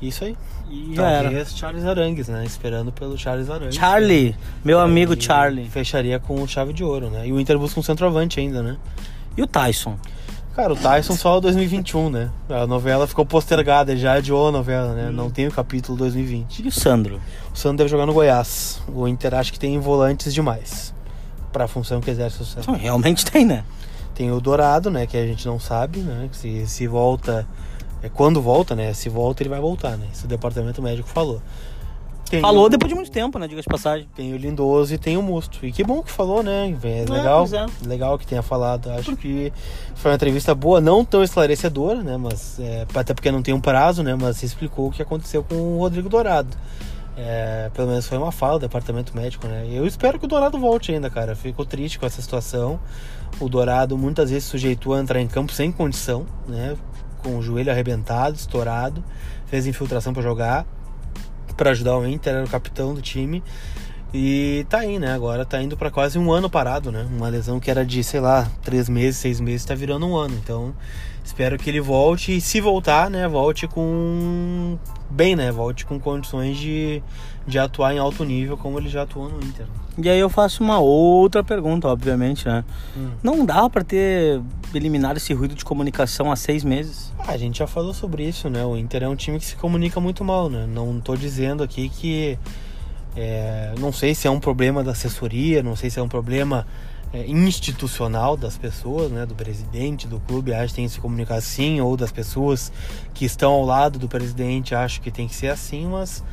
Isso 0.01 0.23
aí. 0.23 0.35
E 0.69 0.95
já 0.95 1.09
era. 1.09 1.23
Talvez 1.23 1.55
Charles 1.55 1.85
Arangues, 1.85 2.27
né? 2.29 2.45
Esperando 2.45 2.91
pelo 2.91 3.17
Charles 3.17 3.49
Arangues. 3.49 3.75
Charlie, 3.75 4.35
meu 4.63 4.79
amigo 4.79 5.13
E 5.13 5.21
Charlie. 5.21 5.67
Fecharia 5.69 6.17
com 6.17 6.47
chave 6.47 6.71
de 6.71 6.83
ouro, 6.83 7.09
né? 7.09 7.27
E 7.27 7.33
o 7.33 7.39
Inter 7.39 7.59
busca 7.59 7.79
um 7.79 7.83
centroavante 7.83 8.39
ainda, 8.39 8.63
né? 8.63 8.77
E 9.37 9.41
o 9.41 9.47
Tyson. 9.47 9.97
Cara, 10.55 10.73
o 10.73 10.75
Tyson 10.75 11.15
só 11.15 11.39
2021, 11.39 12.09
né? 12.09 12.29
A 12.49 12.67
novela 12.67 13.07
ficou 13.07 13.25
postergada, 13.25 13.95
já 13.95 14.13
adiou 14.13 14.49
a 14.49 14.51
novela, 14.51 14.93
né? 14.93 15.09
Não 15.09 15.29
tem 15.29 15.47
o 15.47 15.51
capítulo 15.51 15.97
2020. 15.97 16.63
E 16.63 16.67
o 16.67 16.71
Sandro. 16.71 17.21
O 17.53 17.57
Sandro 17.57 17.77
deve 17.77 17.89
jogar 17.89 18.05
no 18.05 18.13
Goiás. 18.13 18.81
O 18.93 19.07
Inter 19.07 19.33
acho 19.33 19.53
que 19.53 19.59
tem 19.59 19.79
volantes 19.79 20.33
demais 20.33 20.93
pra 21.53 21.69
função 21.69 22.01
que 22.01 22.11
exerce 22.11 22.41
o 22.41 22.45
Sandro. 22.45 22.63
Então, 22.63 22.75
realmente 22.75 23.23
tem, 23.25 23.45
né? 23.45 23.63
Tem 24.13 24.29
o 24.29 24.41
Dourado, 24.41 24.91
né? 24.91 25.07
Que 25.07 25.15
a 25.15 25.25
gente 25.25 25.45
não 25.45 25.57
sabe, 25.57 25.99
né? 25.99 26.27
Se, 26.33 26.67
se 26.67 26.85
volta. 26.85 27.47
É 28.03 28.09
quando 28.09 28.41
volta, 28.41 28.75
né? 28.75 28.93
Se 28.93 29.07
volta, 29.07 29.43
ele 29.43 29.49
vai 29.49 29.59
voltar, 29.61 29.95
né? 29.95 30.07
Isso 30.11 30.25
o 30.25 30.27
departamento 30.27 30.81
médico 30.81 31.07
falou. 31.07 31.41
Tem 32.31 32.39
Falou 32.41 32.65
o- 32.67 32.69
depois 32.69 32.87
de 32.89 32.95
muito 32.95 33.11
tempo, 33.11 33.37
né? 33.37 33.45
Diga 33.45 33.61
de 33.61 33.67
passagem. 33.67 34.07
Tem 34.15 34.33
o 34.33 34.37
Lindoso 34.37 34.93
e 34.93 34.97
tem 34.97 35.17
o 35.17 35.21
Musto. 35.21 35.65
E 35.65 35.71
que 35.71 35.83
bom 35.83 36.01
que 36.01 36.09
falou, 36.09 36.41
né? 36.41 36.73
É 36.81 37.05
legal. 37.11 37.39
pois 37.39 37.51
é. 37.53 37.65
Legal 37.85 38.17
que 38.17 38.25
tenha 38.25 38.41
falado. 38.41 38.89
Acho 38.91 39.17
que 39.17 39.51
foi 39.95 40.11
uma 40.11 40.15
entrevista 40.15 40.55
boa, 40.55 40.79
não 40.79 41.03
tão 41.03 41.21
esclarecedora, 41.23 42.01
né? 42.01 42.15
Mas 42.15 42.57
é, 42.59 42.87
até 42.95 43.13
porque 43.13 43.29
não 43.29 43.41
tem 43.41 43.53
um 43.53 43.59
prazo, 43.59 44.01
né? 44.01 44.15
Mas 44.19 44.41
explicou 44.43 44.87
o 44.87 44.91
que 44.91 45.01
aconteceu 45.01 45.43
com 45.43 45.55
o 45.55 45.79
Rodrigo 45.79 46.07
Dourado. 46.07 46.55
É, 47.17 47.69
pelo 47.73 47.89
menos 47.89 48.07
foi 48.07 48.17
uma 48.17 48.31
fala 48.31 48.53
do 48.53 48.61
departamento 48.61 49.13
médico, 49.15 49.45
né? 49.45 49.67
Eu 49.69 49.85
espero 49.85 50.17
que 50.17 50.23
o 50.23 50.27
Dourado 50.27 50.57
volte 50.57 50.93
ainda, 50.93 51.09
cara. 51.09 51.35
Fico 51.35 51.65
triste 51.65 51.99
com 51.99 52.05
essa 52.05 52.21
situação. 52.21 52.79
O 53.41 53.49
Dourado 53.49 53.97
muitas 53.97 54.29
vezes 54.29 54.45
sujeitou 54.45 54.93
a 54.93 54.99
entrar 55.01 55.19
em 55.19 55.27
campo 55.27 55.51
sem 55.51 55.69
condição, 55.71 56.25
né? 56.47 56.77
Com 57.21 57.35
o 57.37 57.41
joelho 57.41 57.69
arrebentado, 57.71 58.37
estourado. 58.37 59.03
Fez 59.47 59.67
infiltração 59.67 60.13
para 60.13 60.21
jogar 60.23 60.65
para 61.61 61.69
ajudar 61.69 61.95
o 61.95 62.07
Inter, 62.07 62.33
era 62.33 62.43
o 62.43 62.49
capitão 62.49 62.91
do 62.91 63.03
time. 63.03 63.43
E 64.11 64.65
tá 64.67 64.79
aí, 64.79 64.97
né? 64.97 65.13
Agora 65.13 65.45
tá 65.45 65.61
indo 65.61 65.77
para 65.77 65.91
quase 65.91 66.17
um 66.17 66.31
ano 66.31 66.49
parado, 66.49 66.91
né? 66.91 67.07
Uma 67.15 67.29
lesão 67.29 67.59
que 67.59 67.69
era 67.69 67.85
de, 67.85 68.03
sei 68.03 68.19
lá, 68.19 68.49
três 68.63 68.89
meses, 68.89 69.17
seis 69.17 69.39
meses, 69.39 69.63
tá 69.63 69.75
virando 69.75 70.07
um 70.07 70.17
ano. 70.17 70.33
Então, 70.43 70.73
espero 71.23 71.57
que 71.57 71.69
ele 71.69 71.81
volte 71.81 72.35
e 72.35 72.41
se 72.41 72.59
voltar, 72.59 73.09
né? 73.09 73.27
Volte 73.27 73.67
com. 73.67 74.77
Bem, 75.09 75.35
né? 75.35 75.51
Volte 75.51 75.85
com 75.85 75.99
condições 75.99 76.57
de, 76.57 77.01
de 77.45 77.59
atuar 77.59 77.93
em 77.93 77.99
alto 77.99 78.23
nível 78.23 78.57
como 78.57 78.79
ele 78.79 78.89
já 78.89 79.03
atuou 79.03 79.29
no 79.29 79.39
Inter. 79.43 79.65
E 79.97 80.09
aí 80.09 80.19
eu 80.19 80.29
faço 80.29 80.63
uma 80.63 80.79
outra 80.79 81.43
pergunta, 81.43 81.87
obviamente, 81.87 82.47
né? 82.47 82.63
Hum. 82.95 83.09
Não 83.21 83.45
dá 83.45 83.69
pra 83.69 83.83
ter 83.83 84.41
eliminado 84.73 85.17
esse 85.17 85.33
ruído 85.33 85.53
de 85.53 85.65
comunicação 85.65 86.31
há 86.31 86.35
seis 86.35 86.63
meses? 86.63 87.11
Ah, 87.19 87.31
a 87.33 87.37
gente 87.37 87.59
já 87.59 87.67
falou 87.67 87.93
sobre 87.93 88.27
isso, 88.27 88.49
né? 88.49 88.63
O 88.63 88.77
Inter 88.77 89.03
é 89.03 89.09
um 89.09 89.15
time 89.15 89.37
que 89.37 89.45
se 89.45 89.55
comunica 89.57 89.99
muito 89.99 90.23
mal, 90.23 90.49
né? 90.49 90.65
Não 90.65 90.99
tô 91.01 91.15
dizendo 91.15 91.61
aqui 91.61 91.89
que. 91.89 92.39
é, 93.17 93.73
não 93.79 93.91
sei 93.91 94.15
se 94.15 94.27
é 94.27 94.31
um 94.31 94.39
problema 94.39 94.81
da 94.83 94.91
assessoria, 94.91 95.61
não 95.61 95.75
sei 95.75 95.89
se 95.89 95.99
é 95.99 96.01
um 96.01 96.07
problema 96.07 96.65
é, 97.13 97.27
institucional 97.27 98.37
das 98.37 98.57
pessoas, 98.57 99.11
né? 99.11 99.25
Do 99.25 99.35
presidente 99.35 100.07
do 100.07 100.19
clube, 100.19 100.53
acho 100.53 100.69
que 100.69 100.75
tem 100.75 100.85
que 100.85 100.93
se 100.93 100.99
comunicar 100.99 101.35
assim, 101.35 101.81
ou 101.81 101.97
das 101.97 102.11
pessoas 102.11 102.71
que 103.13 103.25
estão 103.25 103.51
ao 103.51 103.65
lado 103.65 103.99
do 103.99 104.07
presidente, 104.07 104.73
acho 104.73 105.01
que 105.01 105.11
tem 105.11 105.27
que 105.27 105.35
ser 105.35 105.49
assim, 105.49 105.87
mas. 105.87 106.23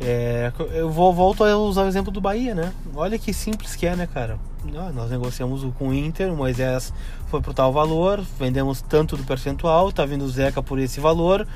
é, 0.00 0.50
eu 0.72 0.90
vou, 0.90 1.12
volto 1.12 1.44
a 1.44 1.56
usar 1.56 1.84
o 1.84 1.88
exemplo 1.88 2.10
do 2.10 2.20
Bahia, 2.20 2.54
né? 2.54 2.72
Olha 2.94 3.18
que 3.18 3.32
simples 3.32 3.76
que 3.76 3.86
é, 3.86 3.94
né, 3.94 4.06
cara? 4.06 4.38
Ah, 4.76 4.90
Nós 4.92 5.10
negociamos 5.10 5.66
com 5.76 5.88
o 5.88 5.94
Inter, 5.94 6.32
o 6.32 6.36
Moisés 6.36 6.92
foi 7.26 7.40
por 7.40 7.52
tal 7.52 7.72
valor, 7.72 8.24
vendemos 8.38 8.80
tanto 8.80 9.16
do 9.16 9.24
percentual, 9.24 9.90
tá 9.92 10.06
vindo 10.06 10.24
o 10.24 10.28
Zeca 10.28 10.62
por 10.62 10.78
esse 10.78 11.00
valor, 11.00 11.46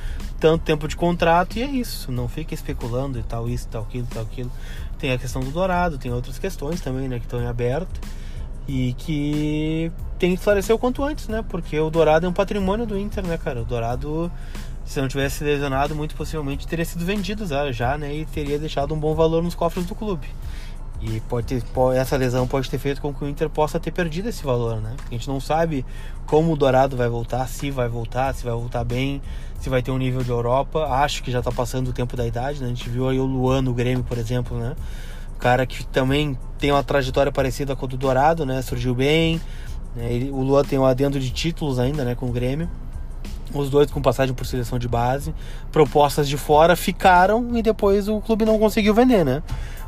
tanto 0.40 0.64
tempo 0.64 0.88
de 0.88 0.96
contrato 0.96 1.56
e 1.56 1.62
é 1.62 1.66
isso. 1.66 2.10
Não 2.10 2.28
fica 2.28 2.52
especulando 2.52 3.18
e 3.18 3.22
tal 3.22 3.48
isso, 3.48 3.68
tal 3.68 3.82
aquilo, 3.82 4.06
tal 4.12 4.22
aquilo. 4.22 4.50
Tem 4.98 5.12
a 5.12 5.18
questão 5.18 5.40
do 5.40 5.50
Dourado, 5.50 5.98
tem 5.98 6.12
outras 6.12 6.38
questões 6.38 6.80
também, 6.80 7.08
né, 7.08 7.18
que 7.18 7.26
estão 7.26 7.40
em 7.40 7.46
aberto 7.46 8.00
e 8.68 8.94
que 8.94 9.92
tem 10.18 10.30
que 10.30 10.38
esclarecer 10.38 10.74
o 10.74 10.78
quanto 10.78 11.04
antes, 11.04 11.28
né? 11.28 11.44
Porque 11.48 11.78
o 11.78 11.90
Dourado 11.90 12.26
é 12.26 12.28
um 12.28 12.32
patrimônio 12.32 12.86
do 12.86 12.98
Inter, 12.98 13.24
né, 13.26 13.38
cara? 13.38 13.62
O 13.62 13.64
Dourado, 13.64 14.30
se 14.84 15.00
não 15.00 15.08
tivesse 15.08 15.44
lesionado, 15.44 15.94
muito 15.94 16.14
possivelmente 16.14 16.66
teria 16.66 16.84
sido 16.84 17.04
vendido 17.04 17.46
já, 17.72 17.96
né? 17.96 18.14
E 18.14 18.26
teria 18.26 18.58
deixado 18.58 18.94
um 18.94 18.98
bom 18.98 19.14
valor 19.14 19.42
nos 19.42 19.54
cofres 19.54 19.86
do 19.86 19.94
clube. 19.94 20.26
E 21.00 21.20
pode 21.28 21.46
ter, 21.46 21.62
essa 21.94 22.16
lesão 22.16 22.46
pode 22.46 22.70
ter 22.70 22.78
feito 22.78 23.02
com 23.02 23.12
que 23.12 23.22
o 23.22 23.28
Inter 23.28 23.50
possa 23.50 23.78
ter 23.78 23.90
perdido 23.90 24.30
esse 24.30 24.42
valor, 24.42 24.80
né? 24.80 24.94
A 25.06 25.10
gente 25.12 25.28
não 25.28 25.38
sabe 25.38 25.84
como 26.26 26.52
o 26.52 26.56
Dourado 26.56 26.96
vai 26.96 27.08
voltar, 27.08 27.46
se 27.48 27.70
vai 27.70 27.88
voltar, 27.88 28.34
se 28.34 28.44
vai 28.44 28.54
voltar 28.54 28.82
bem, 28.82 29.20
se 29.60 29.68
vai 29.68 29.82
ter 29.82 29.90
um 29.90 29.98
nível 29.98 30.22
de 30.22 30.30
Europa. 30.30 30.86
Acho 30.86 31.22
que 31.22 31.30
já 31.30 31.42
tá 31.42 31.52
passando 31.52 31.88
o 31.88 31.92
tempo 31.92 32.16
da 32.16 32.26
idade, 32.26 32.60
né? 32.60 32.66
A 32.66 32.68
gente 32.70 32.88
viu 32.88 33.08
aí 33.08 33.18
o 33.18 33.26
Luan 33.26 33.60
no 33.60 33.74
Grêmio, 33.74 34.02
por 34.02 34.16
exemplo, 34.16 34.58
né? 34.58 34.74
Cara 35.38 35.66
que 35.66 35.86
também 35.86 36.36
tem 36.58 36.72
uma 36.72 36.82
trajetória 36.82 37.30
parecida 37.30 37.76
com 37.76 37.84
a 37.86 37.88
do 37.88 37.96
Dourado, 37.96 38.44
né? 38.46 38.62
Surgiu 38.62 38.94
bem. 38.94 39.40
né? 39.94 40.12
Ele- 40.12 40.30
o 40.30 40.40
Luan 40.42 40.62
tem 40.64 40.78
um 40.78 40.84
adendo 40.84 41.18
de 41.18 41.30
títulos 41.30 41.78
ainda, 41.78 42.04
né? 42.04 42.14
Com 42.14 42.26
o 42.26 42.32
Grêmio. 42.32 42.68
Os 43.54 43.70
dois 43.70 43.90
com 43.90 44.02
passagem 44.02 44.34
por 44.34 44.44
seleção 44.46 44.78
de 44.78 44.88
base. 44.88 45.34
Propostas 45.72 46.28
de 46.28 46.36
fora 46.36 46.74
ficaram 46.76 47.56
e 47.56 47.62
depois 47.62 48.08
o 48.08 48.20
clube 48.20 48.44
não 48.44 48.58
conseguiu 48.58 48.92
vender, 48.92 49.24
né? 49.24 49.42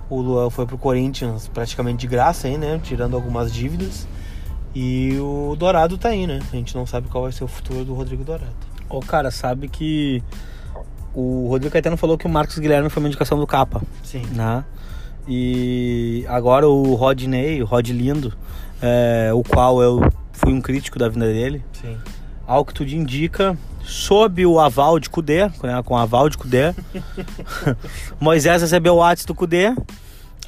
O 0.08 0.20
Luan 0.20 0.48
foi 0.48 0.64
pro 0.64 0.78
Corinthians 0.78 1.48
praticamente 1.48 1.98
de 1.98 2.06
graça 2.06 2.46
aí, 2.48 2.56
né? 2.56 2.80
Tirando 2.82 3.14
algumas 3.16 3.52
dívidas. 3.52 4.06
E 4.74 5.18
o 5.18 5.56
Dourado 5.58 5.98
tá 5.98 6.11
aí, 6.11 6.26
né? 6.26 6.38
A 6.52 6.56
gente 6.56 6.74
não 6.74 6.87
sabe 6.87 7.08
qual 7.08 7.24
vai 7.24 7.32
ser 7.32 7.44
o 7.44 7.48
futuro 7.48 7.84
do 7.84 7.92
Rodrigo 7.94 8.22
Dourado. 8.24 8.52
Ô, 8.88 9.00
cara, 9.00 9.30
sabe 9.30 9.68
que 9.68 10.22
o 11.14 11.48
Rodrigo 11.48 11.72
Caetano 11.72 11.96
falou 11.96 12.16
que 12.16 12.26
o 12.26 12.30
Marcos 12.30 12.58
Guilherme 12.58 12.88
foi 12.88 13.02
uma 13.02 13.08
indicação 13.08 13.38
do 13.38 13.46
Capa, 13.46 13.82
Sim. 14.02 14.22
né? 14.32 14.64
E 15.28 16.24
agora 16.26 16.66
o 16.66 16.94
Rodney, 16.94 17.62
o 17.62 17.66
Rod 17.66 17.90
Lindo, 17.90 18.32
é, 18.80 19.30
o 19.34 19.42
qual 19.42 19.82
eu 19.82 20.00
fui 20.32 20.54
um 20.54 20.60
crítico 20.60 20.98
da 20.98 21.06
vinda 21.06 21.26
dele, 21.26 21.62
Sim. 21.72 21.98
ao 22.46 22.64
que 22.64 22.72
tudo 22.72 22.90
indica, 22.90 23.58
sob 23.84 24.46
o 24.46 24.58
aval 24.58 24.98
de 24.98 25.10
Cudê, 25.10 25.50
né, 25.62 25.82
com 25.84 25.94
o 25.94 25.96
aval 25.98 26.30
de 26.30 26.38
Cudê, 26.38 26.74
Moisés 28.18 28.62
recebeu 28.62 28.94
o 28.94 28.96
WhatsApp 28.98 29.26
do 29.26 29.34
Cudê, 29.34 29.74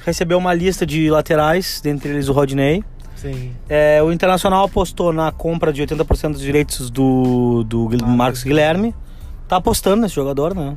recebeu 0.03 0.39
uma 0.39 0.53
lista 0.53 0.83
de 0.83 1.11
laterais, 1.11 1.79
dentre 1.83 2.09
eles 2.09 2.27
o 2.27 2.33
Rodney. 2.33 2.83
Sim. 3.15 3.51
É, 3.69 4.01
o 4.01 4.11
Internacional 4.11 4.65
apostou 4.65 5.13
na 5.13 5.31
compra 5.31 5.71
de 5.71 5.83
80% 5.83 6.31
dos 6.31 6.41
direitos 6.41 6.89
do, 6.89 7.63
do 7.63 7.87
Marcos 7.87 8.15
Marcos 8.15 8.43
Guilherme. 8.43 8.95
Tá 9.47 9.57
apostando 9.57 10.01
nesse 10.01 10.15
jogador, 10.15 10.55
né? 10.55 10.75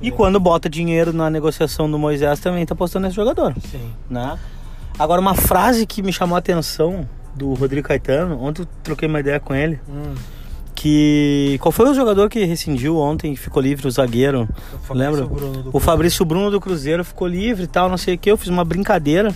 E 0.00 0.08
É. 0.08 0.10
quando 0.10 0.38
bota 0.38 0.68
dinheiro 0.68 1.12
na 1.12 1.28
negociação 1.28 1.90
do 1.90 1.98
Moisés 1.98 2.38
também 2.40 2.64
tá 2.64 2.74
apostando 2.74 3.04
nesse 3.06 3.16
jogador, 3.16 3.54
Sim. 3.70 3.90
né? 4.08 4.38
Agora, 4.98 5.20
uma 5.20 5.34
frase 5.34 5.86
que 5.86 6.02
me 6.02 6.12
chamou 6.12 6.36
a 6.36 6.38
atenção 6.38 7.06
do 7.34 7.52
Rodrigo 7.54 7.86
Caetano, 7.86 8.40
ontem 8.42 8.62
eu 8.62 8.68
troquei 8.82 9.08
uma 9.08 9.20
ideia 9.20 9.38
com 9.40 9.54
ele, 9.54 9.80
Hum. 9.88 10.14
que... 10.74 11.56
Qual 11.60 11.70
foi 11.72 11.88
o 11.90 11.94
jogador 11.94 12.28
que 12.28 12.44
rescindiu 12.44 12.96
ontem, 12.98 13.32
que 13.34 13.40
ficou 13.40 13.62
livre, 13.62 13.86
o 13.86 13.90
zagueiro? 13.90 14.48
O 14.88 14.94
Lembra? 14.94 15.26
O 15.72 15.78
Fabrício 15.80 16.24
Bruno 16.24 16.50
do 16.50 16.60
Cruzeiro 16.60 17.04
ficou 17.04 17.26
livre 17.28 17.64
e 17.64 17.66
tal, 17.66 17.88
não 17.88 17.96
sei 17.96 18.14
o 18.14 18.18
que. 18.18 18.30
Eu 18.30 18.36
fiz 18.36 18.48
uma 18.48 18.64
brincadeira. 18.64 19.34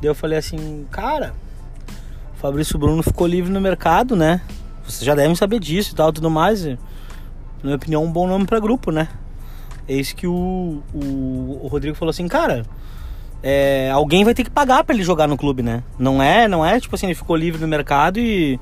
Daí 0.00 0.10
eu 0.10 0.14
falei 0.14 0.38
assim, 0.38 0.86
cara, 0.90 1.34
o 2.34 2.38
Fabrício 2.38 2.78
Bruno 2.78 3.02
ficou 3.02 3.26
livre 3.26 3.50
no 3.50 3.60
mercado, 3.60 4.14
né? 4.16 4.40
Vocês 4.86 5.04
já 5.04 5.14
devem 5.14 5.34
saber 5.34 5.58
disso 5.58 5.92
e 5.92 5.94
tal, 5.96 6.12
tudo 6.12 6.30
mais. 6.30 6.64
Na 6.64 6.76
minha 7.64 7.76
opinião, 7.76 8.04
um 8.04 8.12
bom 8.12 8.26
nome 8.26 8.44
para 8.46 8.60
grupo, 8.60 8.90
né? 8.90 9.08
Eis 9.88 10.12
que 10.12 10.26
o, 10.26 10.82
o, 10.92 11.60
o 11.62 11.68
Rodrigo 11.68 11.96
falou 11.96 12.10
assim, 12.10 12.26
cara, 12.26 12.64
é, 13.42 13.90
alguém 13.92 14.24
vai 14.24 14.34
ter 14.34 14.44
que 14.44 14.50
pagar 14.50 14.82
para 14.82 14.94
ele 14.94 15.04
jogar 15.04 15.28
no 15.28 15.36
clube, 15.36 15.62
né? 15.62 15.82
Não 15.98 16.22
é, 16.22 16.48
não 16.48 16.64
é 16.64 16.80
tipo 16.80 16.94
assim, 16.94 17.06
ele 17.06 17.14
ficou 17.14 17.36
livre 17.36 17.60
no 17.60 17.68
mercado 17.68 18.18
e 18.18 18.58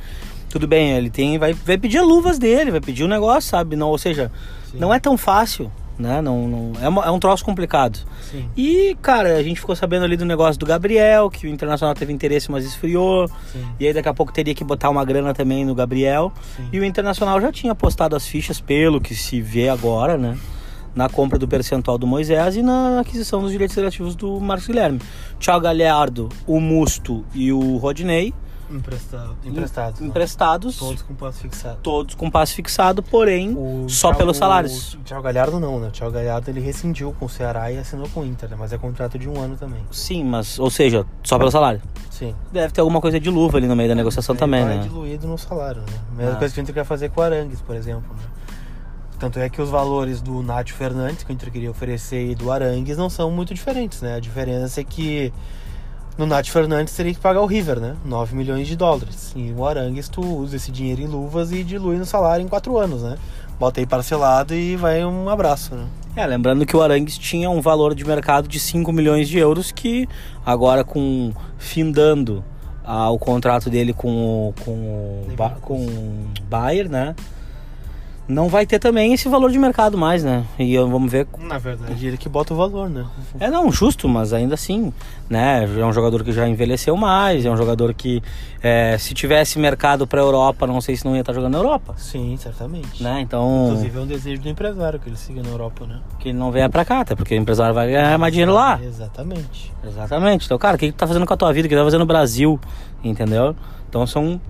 tudo 0.48 0.68
bem, 0.68 0.92
ele 0.92 1.10
tem 1.10 1.38
vai, 1.38 1.52
vai 1.52 1.78
pedir 1.78 2.00
luvas 2.00 2.38
dele, 2.38 2.70
vai 2.70 2.80
pedir 2.80 3.02
o 3.02 3.06
um 3.06 3.08
negócio, 3.08 3.50
sabe? 3.50 3.76
Não, 3.76 3.88
ou 3.88 3.98
seja, 3.98 4.30
Sim. 4.70 4.78
não 4.78 4.92
é 4.92 5.00
tão 5.00 5.16
fácil, 5.16 5.70
né? 5.98 6.20
Não, 6.20 6.46
não 6.48 6.72
é, 6.82 6.88
uma, 6.88 7.04
é 7.04 7.10
um 7.10 7.18
troço 7.18 7.44
complicado. 7.44 7.98
Sim. 8.30 8.48
E, 8.56 8.96
cara, 9.00 9.36
a 9.36 9.42
gente 9.42 9.60
ficou 9.60 9.74
sabendo 9.74 10.04
ali 10.04 10.16
do 10.16 10.24
negócio 10.24 10.58
do 10.58 10.66
Gabriel, 10.66 11.30
que 11.30 11.46
o 11.46 11.50
Internacional 11.50 11.94
teve 11.94 12.12
interesse, 12.12 12.50
mas 12.50 12.64
esfriou. 12.64 13.28
Sim. 13.52 13.64
E 13.80 13.86
aí 13.86 13.92
daqui 13.92 14.08
a 14.08 14.14
pouco 14.14 14.32
teria 14.32 14.54
que 14.54 14.64
botar 14.64 14.90
uma 14.90 15.04
grana 15.04 15.32
também 15.32 15.64
no 15.64 15.74
Gabriel. 15.74 16.32
E 16.72 16.78
o 16.78 16.84
Internacional 16.84 17.40
já 17.40 17.50
tinha 17.50 17.74
postado 17.74 18.14
as 18.16 18.26
fichas 18.26 18.60
pelo 18.60 19.00
que 19.00 19.14
se 19.14 19.40
vê 19.40 19.68
agora, 19.68 20.18
né? 20.18 20.36
Na 20.94 21.08
compra 21.08 21.38
do 21.38 21.48
percentual 21.48 21.98
do 21.98 22.06
Moisés 22.06 22.56
e 22.56 22.62
na 22.62 23.00
aquisição 23.00 23.42
dos 23.42 23.50
direitos 23.50 23.76
relativos 23.76 24.14
do 24.14 24.40
Marcos 24.40 24.66
Guilherme. 24.66 25.00
Thiago 25.38 25.60
Galhardo, 25.60 26.28
o 26.46 26.60
Musto 26.60 27.24
e 27.34 27.52
o 27.52 27.76
Rodney. 27.76 28.32
Emprestado, 28.70 29.36
emprestados. 29.44 30.00
Emprestados. 30.00 30.76
Todos 30.78 31.02
com 31.02 31.14
passe 31.14 31.42
fixado. 31.42 31.78
Todos 31.82 32.14
com 32.14 32.30
passe 32.30 32.54
fixado, 32.54 33.02
porém 33.02 33.54
o 33.56 33.86
só 33.88 34.08
Thiago, 34.08 34.18
pelos 34.18 34.36
salários. 34.36 34.94
O 34.94 34.98
Thiago 34.98 35.22
Galhardo 35.22 35.60
não, 35.60 35.78
né? 35.78 35.88
O 35.88 35.90
Thiago 35.90 36.12
Galhardo 36.12 36.50
ele 36.50 36.60
rescindiu 36.60 37.14
com 37.18 37.26
o 37.26 37.28
Ceará 37.28 37.70
e 37.70 37.78
assinou 37.78 38.08
com 38.08 38.20
o 38.20 38.24
Inter, 38.24 38.48
né? 38.48 38.56
Mas 38.58 38.72
é 38.72 38.78
contrato 38.78 39.18
de 39.18 39.28
um 39.28 39.38
ano 39.38 39.56
também. 39.56 39.80
Sim, 39.90 40.24
mas, 40.24 40.58
ou 40.58 40.70
seja, 40.70 41.04
só 41.22 41.38
pelo 41.38 41.50
salário. 41.50 41.82
Sim. 42.10 42.34
Deve 42.52 42.72
ter 42.72 42.80
alguma 42.80 43.00
coisa 43.00 43.20
de 43.20 43.28
luva 43.28 43.58
ali 43.58 43.66
no 43.66 43.76
meio 43.76 43.88
da 43.88 43.94
negociação 43.94 44.34
ele 44.34 44.40
também, 44.40 44.64
vai 44.64 44.78
né? 44.78 44.82
diluído 44.82 45.28
no 45.28 45.36
salário, 45.36 45.82
né? 45.82 45.98
Mesma 46.16 46.32
ah. 46.32 46.36
coisa 46.36 46.54
que 46.54 46.60
o 46.60 46.62
Inter 46.62 46.74
quer 46.74 46.84
fazer 46.84 47.10
com 47.10 47.20
o 47.20 47.24
Arangues, 47.24 47.60
por 47.60 47.76
exemplo, 47.76 48.14
né? 48.14 48.22
Tanto 49.18 49.38
é 49.38 49.48
que 49.48 49.62
os 49.62 49.70
valores 49.70 50.20
do 50.20 50.42
Nath 50.42 50.70
Fernandes, 50.70 51.22
que 51.22 51.30
o 51.30 51.32
Inter 51.32 51.50
queria 51.50 51.70
oferecer, 51.70 52.30
e 52.30 52.34
do 52.34 52.50
Arangues 52.50 52.96
não 52.96 53.08
são 53.08 53.30
muito 53.30 53.54
diferentes, 53.54 54.02
né? 54.02 54.16
A 54.16 54.20
diferença 54.20 54.80
é 54.80 54.84
que 54.84 55.32
no 56.16 56.26
Nath 56.26 56.46
Fernandes 56.46 56.94
teria 56.94 57.12
que 57.12 57.20
pagar 57.20 57.40
o 57.40 57.46
River, 57.46 57.80
né? 57.80 57.96
9 58.04 58.36
milhões 58.36 58.66
de 58.66 58.76
dólares. 58.76 59.32
E 59.36 59.52
o 59.52 59.66
Arangues 59.66 60.08
tu 60.08 60.20
usa 60.20 60.56
esse 60.56 60.70
dinheiro 60.70 61.02
em 61.02 61.06
luvas 61.06 61.52
e 61.52 61.64
dilui 61.64 61.96
no 61.96 62.04
salário 62.04 62.44
em 62.44 62.48
4 62.48 62.76
anos, 62.78 63.02
né? 63.02 63.16
Bota 63.58 63.80
aí 63.80 63.86
parcelado 63.86 64.54
e 64.54 64.76
vai 64.76 65.04
um 65.04 65.28
abraço, 65.28 65.74
né? 65.74 65.86
É, 66.16 66.26
lembrando 66.26 66.64
que 66.64 66.76
o 66.76 66.82
Arangues 66.82 67.18
tinha 67.18 67.50
um 67.50 67.60
valor 67.60 67.94
de 67.94 68.04
mercado 68.04 68.46
de 68.46 68.60
5 68.60 68.92
milhões 68.92 69.28
de 69.28 69.38
euros 69.38 69.72
que 69.72 70.08
agora 70.46 70.84
com 70.84 71.32
findando 71.58 72.44
ah, 72.84 73.10
o 73.10 73.18
contrato 73.18 73.68
dele 73.68 73.92
com 73.92 74.48
o, 74.48 74.54
com 74.64 74.70
o, 74.70 75.26
com 75.60 75.86
o 75.86 76.26
Bayer, 76.48 76.88
né? 76.88 77.16
Não 78.26 78.48
vai 78.48 78.64
ter 78.64 78.78
também 78.78 79.12
esse 79.12 79.28
valor 79.28 79.50
de 79.50 79.58
mercado 79.58 79.98
mais, 79.98 80.24
né? 80.24 80.44
E 80.58 80.76
vamos 80.78 81.10
ver. 81.10 81.26
Na 81.38 81.58
verdade, 81.58 82.06
ele 82.06 82.16
que 82.16 82.28
bota 82.28 82.54
o 82.54 82.56
valor, 82.56 82.88
né? 82.88 83.04
É, 83.38 83.50
não, 83.50 83.70
justo, 83.70 84.08
mas 84.08 84.32
ainda 84.32 84.54
assim, 84.54 84.92
né? 85.28 85.64
É 85.64 85.84
um 85.84 85.92
jogador 85.92 86.24
que 86.24 86.32
já 86.32 86.48
envelheceu 86.48 86.96
mais, 86.96 87.44
é 87.44 87.50
um 87.50 87.56
jogador 87.56 87.92
que, 87.92 88.22
é, 88.62 88.96
se 88.98 89.12
tivesse 89.12 89.58
mercado 89.58 90.06
para 90.06 90.20
Europa, 90.20 90.66
não 90.66 90.80
sei 90.80 90.96
se 90.96 91.04
não 91.04 91.14
ia 91.14 91.20
estar 91.20 91.32
tá 91.32 91.36
jogando 91.36 91.52
na 91.52 91.58
Europa. 91.58 91.94
Sim, 91.98 92.36
certamente. 92.38 93.02
Né? 93.02 93.20
Então. 93.20 93.66
Inclusive 93.66 93.98
é 93.98 94.00
um 94.00 94.06
desejo 94.06 94.42
do 94.42 94.48
empresário 94.48 94.98
que 94.98 95.08
ele 95.08 95.16
siga 95.16 95.42
na 95.42 95.50
Europa, 95.50 95.86
né? 95.86 96.00
Que 96.18 96.30
ele 96.30 96.38
não 96.38 96.50
venha 96.50 96.70
para 96.70 96.84
cá, 96.84 97.00
até 97.00 97.14
porque 97.14 97.34
o 97.34 97.38
empresário 97.38 97.74
vai 97.74 97.90
ganhar 97.90 98.18
mais 98.18 98.32
dinheiro 98.32 98.52
lá. 98.52 98.80
Exatamente. 98.82 99.72
Exatamente. 99.84 100.46
Então, 100.46 100.58
cara, 100.58 100.76
o 100.76 100.78
que, 100.78 100.86
que 100.86 100.92
tu 100.92 100.96
tá 100.96 101.06
fazendo 101.06 101.26
com 101.26 101.34
a 101.34 101.36
tua 101.36 101.52
vida? 101.52 101.66
O 101.66 101.68
que 101.68 101.74
tu 101.74 101.78
tá 101.78 101.84
fazendo 101.84 102.00
no 102.00 102.06
Brasil? 102.06 102.58
Entendeu? 103.02 103.54
Então 103.88 104.06
são, 104.06 104.40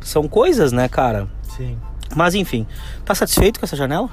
são 0.00 0.28
coisas, 0.28 0.70
né, 0.70 0.86
cara? 0.86 1.28
Sim. 1.42 1.78
Mas 2.14 2.34
enfim, 2.34 2.66
tá 3.04 3.14
satisfeito 3.14 3.58
com 3.58 3.66
essa 3.66 3.76
janela? 3.76 4.08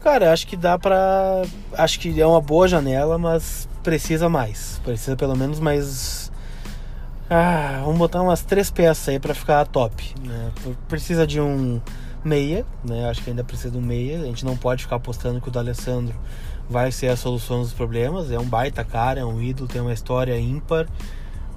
Cara, 0.00 0.32
acho 0.32 0.46
que 0.46 0.56
dá 0.56 0.78
pra. 0.78 1.42
Acho 1.74 1.98
que 1.98 2.20
é 2.20 2.26
uma 2.26 2.40
boa 2.40 2.68
janela, 2.68 3.18
mas 3.18 3.68
precisa 3.82 4.28
mais. 4.28 4.80
Precisa 4.84 5.16
pelo 5.16 5.36
menos 5.36 5.58
mais. 5.58 6.30
Ah, 7.28 7.80
vamos 7.84 7.98
botar 7.98 8.22
umas 8.22 8.42
três 8.42 8.70
peças 8.70 9.08
aí 9.08 9.18
pra 9.18 9.34
ficar 9.34 9.66
top. 9.66 10.14
Né? 10.24 10.50
Precisa 10.88 11.26
de 11.26 11.40
um 11.40 11.80
meia, 12.24 12.64
né? 12.84 13.08
Acho 13.10 13.22
que 13.22 13.30
ainda 13.30 13.44
precisa 13.44 13.70
de 13.70 13.78
um 13.78 13.82
meia. 13.82 14.20
A 14.20 14.24
gente 14.24 14.44
não 14.44 14.56
pode 14.56 14.84
ficar 14.84 14.96
apostando 14.96 15.40
que 15.40 15.48
o 15.48 15.50
D'Alessandro 15.50 16.14
vai 16.70 16.92
ser 16.92 17.08
a 17.08 17.16
solução 17.16 17.60
dos 17.60 17.72
problemas. 17.72 18.30
É 18.30 18.38
um 18.38 18.44
baita 18.44 18.84
cara, 18.84 19.20
é 19.20 19.24
um 19.24 19.40
ídolo, 19.42 19.68
tem 19.68 19.80
uma 19.80 19.92
história 19.92 20.38
ímpar 20.38 20.86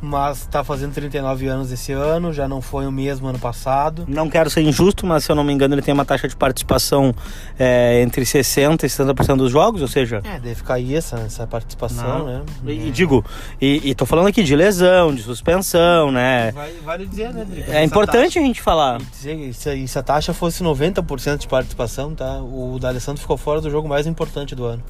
mas 0.01 0.39
está 0.39 0.63
fazendo 0.63 0.93
39 0.93 1.47
anos 1.47 1.71
esse 1.71 1.91
ano, 1.91 2.33
já 2.33 2.47
não 2.47 2.61
foi 2.61 2.87
o 2.87 2.91
mesmo 2.91 3.27
ano 3.27 3.37
passado. 3.37 4.05
Não 4.07 4.29
quero 4.29 4.49
ser 4.49 4.61
injusto, 4.61 5.05
mas 5.05 5.23
se 5.23 5.31
eu 5.31 5.35
não 5.35 5.43
me 5.43 5.53
engano, 5.53 5.75
ele 5.75 5.81
tem 5.81 5.93
uma 5.93 6.03
taxa 6.03 6.27
de 6.27 6.35
participação 6.35 7.13
é, 7.59 8.01
entre 8.01 8.23
60% 8.23 8.83
e 8.83 8.87
70% 8.87 9.37
dos 9.37 9.51
jogos, 9.51 9.81
ou 9.81 9.87
seja. 9.87 10.21
É, 10.23 10.39
deve 10.39 10.63
cair 10.63 10.95
essa, 10.95 11.17
essa 11.17 11.45
participação, 11.45 12.19
não. 12.19 12.25
né? 12.25 12.41
E, 12.65 12.87
e 12.87 12.91
digo, 12.91 13.23
e, 13.61 13.91
e, 13.91 13.95
tô 13.95 14.05
falando 14.05 14.27
aqui 14.27 14.43
de 14.43 14.55
lesão, 14.55 15.13
de 15.13 15.21
suspensão, 15.21 16.11
né? 16.11 16.51
Vale, 16.51 16.79
vale 16.83 17.05
dizer, 17.05 17.31
né, 17.31 17.45
Drico? 17.45 17.71
É 17.71 17.83
importante 17.83 18.33
taxa, 18.33 18.39
a 18.39 18.43
gente 18.43 18.61
falar. 18.61 18.99
E 18.99 19.05
dizer, 19.05 19.53
se, 19.53 19.87
se 19.87 19.99
a 19.99 20.03
taxa 20.03 20.33
fosse 20.33 20.63
90% 20.63 21.37
de 21.37 21.47
participação, 21.47 22.15
tá? 22.15 22.41
O 22.41 22.79
D'Alessandro 22.79 23.21
ficou 23.21 23.37
fora 23.37 23.61
do 23.61 23.69
jogo 23.69 23.87
mais 23.87 24.07
importante 24.07 24.55
do 24.55 24.65
ano. 24.65 24.81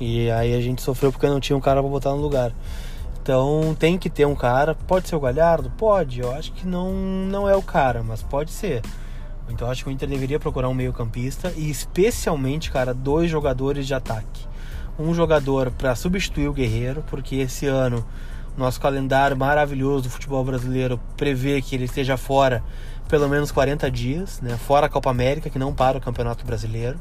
E 0.00 0.30
aí 0.30 0.54
a 0.54 0.60
gente 0.60 0.80
sofreu 0.80 1.12
porque 1.12 1.26
não 1.26 1.40
tinha 1.40 1.56
um 1.56 1.60
cara 1.60 1.80
para 1.80 1.90
botar 1.90 2.10
no 2.10 2.16
lugar. 2.16 2.52
Então 3.22 3.76
tem 3.78 3.98
que 3.98 4.08
ter 4.08 4.26
um 4.26 4.34
cara. 4.34 4.74
Pode 4.74 5.08
ser 5.08 5.16
o 5.16 5.20
Galhardo? 5.20 5.70
Pode. 5.70 6.20
Eu 6.20 6.32
acho 6.32 6.52
que 6.52 6.66
não, 6.66 6.92
não 6.92 7.48
é 7.48 7.54
o 7.54 7.62
cara, 7.62 8.02
mas 8.02 8.22
pode 8.22 8.50
ser. 8.50 8.82
Então 9.48 9.66
eu 9.66 9.72
acho 9.72 9.82
que 9.82 9.90
o 9.90 9.92
Inter 9.92 10.08
deveria 10.08 10.38
procurar 10.38 10.68
um 10.68 10.74
meio-campista 10.74 11.52
e 11.56 11.68
especialmente, 11.70 12.70
cara, 12.70 12.94
dois 12.94 13.30
jogadores 13.30 13.86
de 13.86 13.94
ataque. 13.94 14.48
Um 14.98 15.12
jogador 15.12 15.70
para 15.70 15.94
substituir 15.94 16.48
o 16.48 16.52
Guerreiro, 16.52 17.02
porque 17.08 17.36
esse 17.36 17.66
ano 17.66 18.04
nosso 18.56 18.80
calendário 18.80 19.36
maravilhoso 19.36 20.04
do 20.04 20.10
futebol 20.10 20.44
brasileiro 20.44 21.00
prevê 21.16 21.62
que 21.62 21.74
ele 21.74 21.84
esteja 21.84 22.16
fora 22.16 22.62
pelo 23.08 23.28
menos 23.28 23.50
40 23.50 23.90
dias, 23.90 24.40
né? 24.40 24.56
Fora 24.56 24.86
a 24.86 24.88
Copa 24.88 25.10
América, 25.10 25.50
que 25.50 25.58
não 25.58 25.74
para 25.74 25.98
o 25.98 26.00
Campeonato 26.00 26.44
Brasileiro. 26.44 26.98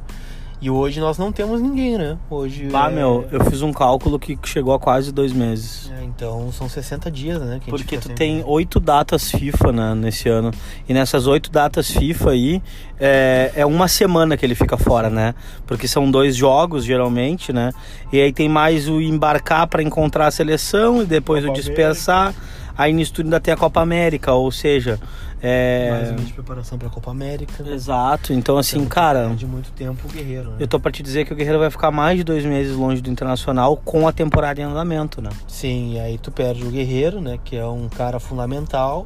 E 0.61 0.69
hoje 0.69 0.99
nós 0.99 1.17
não 1.17 1.31
temos 1.31 1.61
ninguém, 1.61 1.97
né? 1.97 2.17
Hoje. 2.29 2.67
Bah, 2.67 2.89
é... 2.89 2.93
meu, 2.93 3.25
eu 3.31 3.43
fiz 3.45 3.61
um 3.61 3.71
cálculo 3.71 4.19
que 4.19 4.37
chegou 4.43 4.73
a 4.73 4.79
quase 4.79 5.11
dois 5.11 5.31
meses. 5.31 5.89
É, 5.97 6.03
então 6.03 6.51
são 6.51 6.67
60 6.67 7.09
dias, 7.09 7.41
né? 7.41 7.61
Porque 7.65 7.97
tu 7.97 8.09
tem 8.09 8.43
oito 8.45 8.77
datas 8.77 9.31
FIFA 9.31 9.71
né, 9.71 9.95
nesse 9.95 10.27
ano. 10.27 10.51
E 10.87 10.93
nessas 10.93 11.27
oito 11.27 11.49
datas 11.49 11.89
FIFA 11.89 12.31
aí, 12.31 12.61
é, 12.99 13.53
é 13.55 13.65
uma 13.65 13.87
semana 13.87 14.35
que 14.35 14.45
ele 14.45 14.55
fica 14.55 14.77
fora, 14.77 15.09
né? 15.09 15.33
Porque 15.65 15.87
são 15.87 16.11
dois 16.11 16.35
jogos, 16.35 16.83
geralmente, 16.83 17.53
né? 17.53 17.71
E 18.11 18.19
aí 18.19 18.33
tem 18.33 18.49
mais 18.49 18.89
o 18.89 18.99
embarcar 18.99 19.65
para 19.67 19.81
encontrar 19.81 20.27
a 20.27 20.31
seleção 20.31 21.01
e 21.01 21.05
depois 21.05 21.45
Copa 21.45 21.57
o 21.57 21.61
dispensar. 21.61 22.27
América. 22.27 22.58
Aí 22.79 22.93
nisso 22.93 23.11
tudo 23.11 23.25
ainda 23.25 23.41
tem 23.41 23.53
a 23.53 23.57
Copa 23.57 23.81
América, 23.81 24.31
ou 24.31 24.49
seja, 24.53 24.97
é... 25.41 25.89
Mais 25.91 26.11
um 26.11 26.13
mês 26.13 26.27
de 26.27 26.33
preparação 26.33 26.77
para 26.77 26.87
a 26.87 26.89
Copa 26.89 27.11
América. 27.11 27.61
Exato. 27.67 28.31
Então, 28.31 28.57
assim, 28.57 28.85
cara. 28.85 29.27
De 29.35 29.45
muito 29.45 29.69
tempo 29.73 30.07
o 30.07 30.09
Guerreiro. 30.09 30.51
Né? 30.51 30.57
Eu 30.61 30.67
tô 30.67 30.79
para 30.79 30.89
te 30.89 31.03
dizer 31.03 31.25
que 31.25 31.33
o 31.33 31.35
Guerreiro 31.35 31.59
vai 31.59 31.69
ficar 31.69 31.91
mais 31.91 32.17
de 32.17 32.23
dois 32.23 32.45
meses 32.45 32.73
longe 32.77 33.01
do 33.01 33.09
Internacional 33.09 33.75
com 33.75 34.07
a 34.07 34.13
temporada 34.13 34.61
em 34.61 34.63
andamento, 34.63 35.21
né? 35.21 35.29
Sim, 35.45 35.95
e 35.95 35.99
aí 35.99 36.17
tu 36.17 36.31
perde 36.31 36.65
o 36.65 36.71
Guerreiro, 36.71 37.19
né? 37.19 37.37
Que 37.43 37.57
é 37.57 37.65
um 37.65 37.89
cara 37.89 38.17
fundamental. 38.17 39.05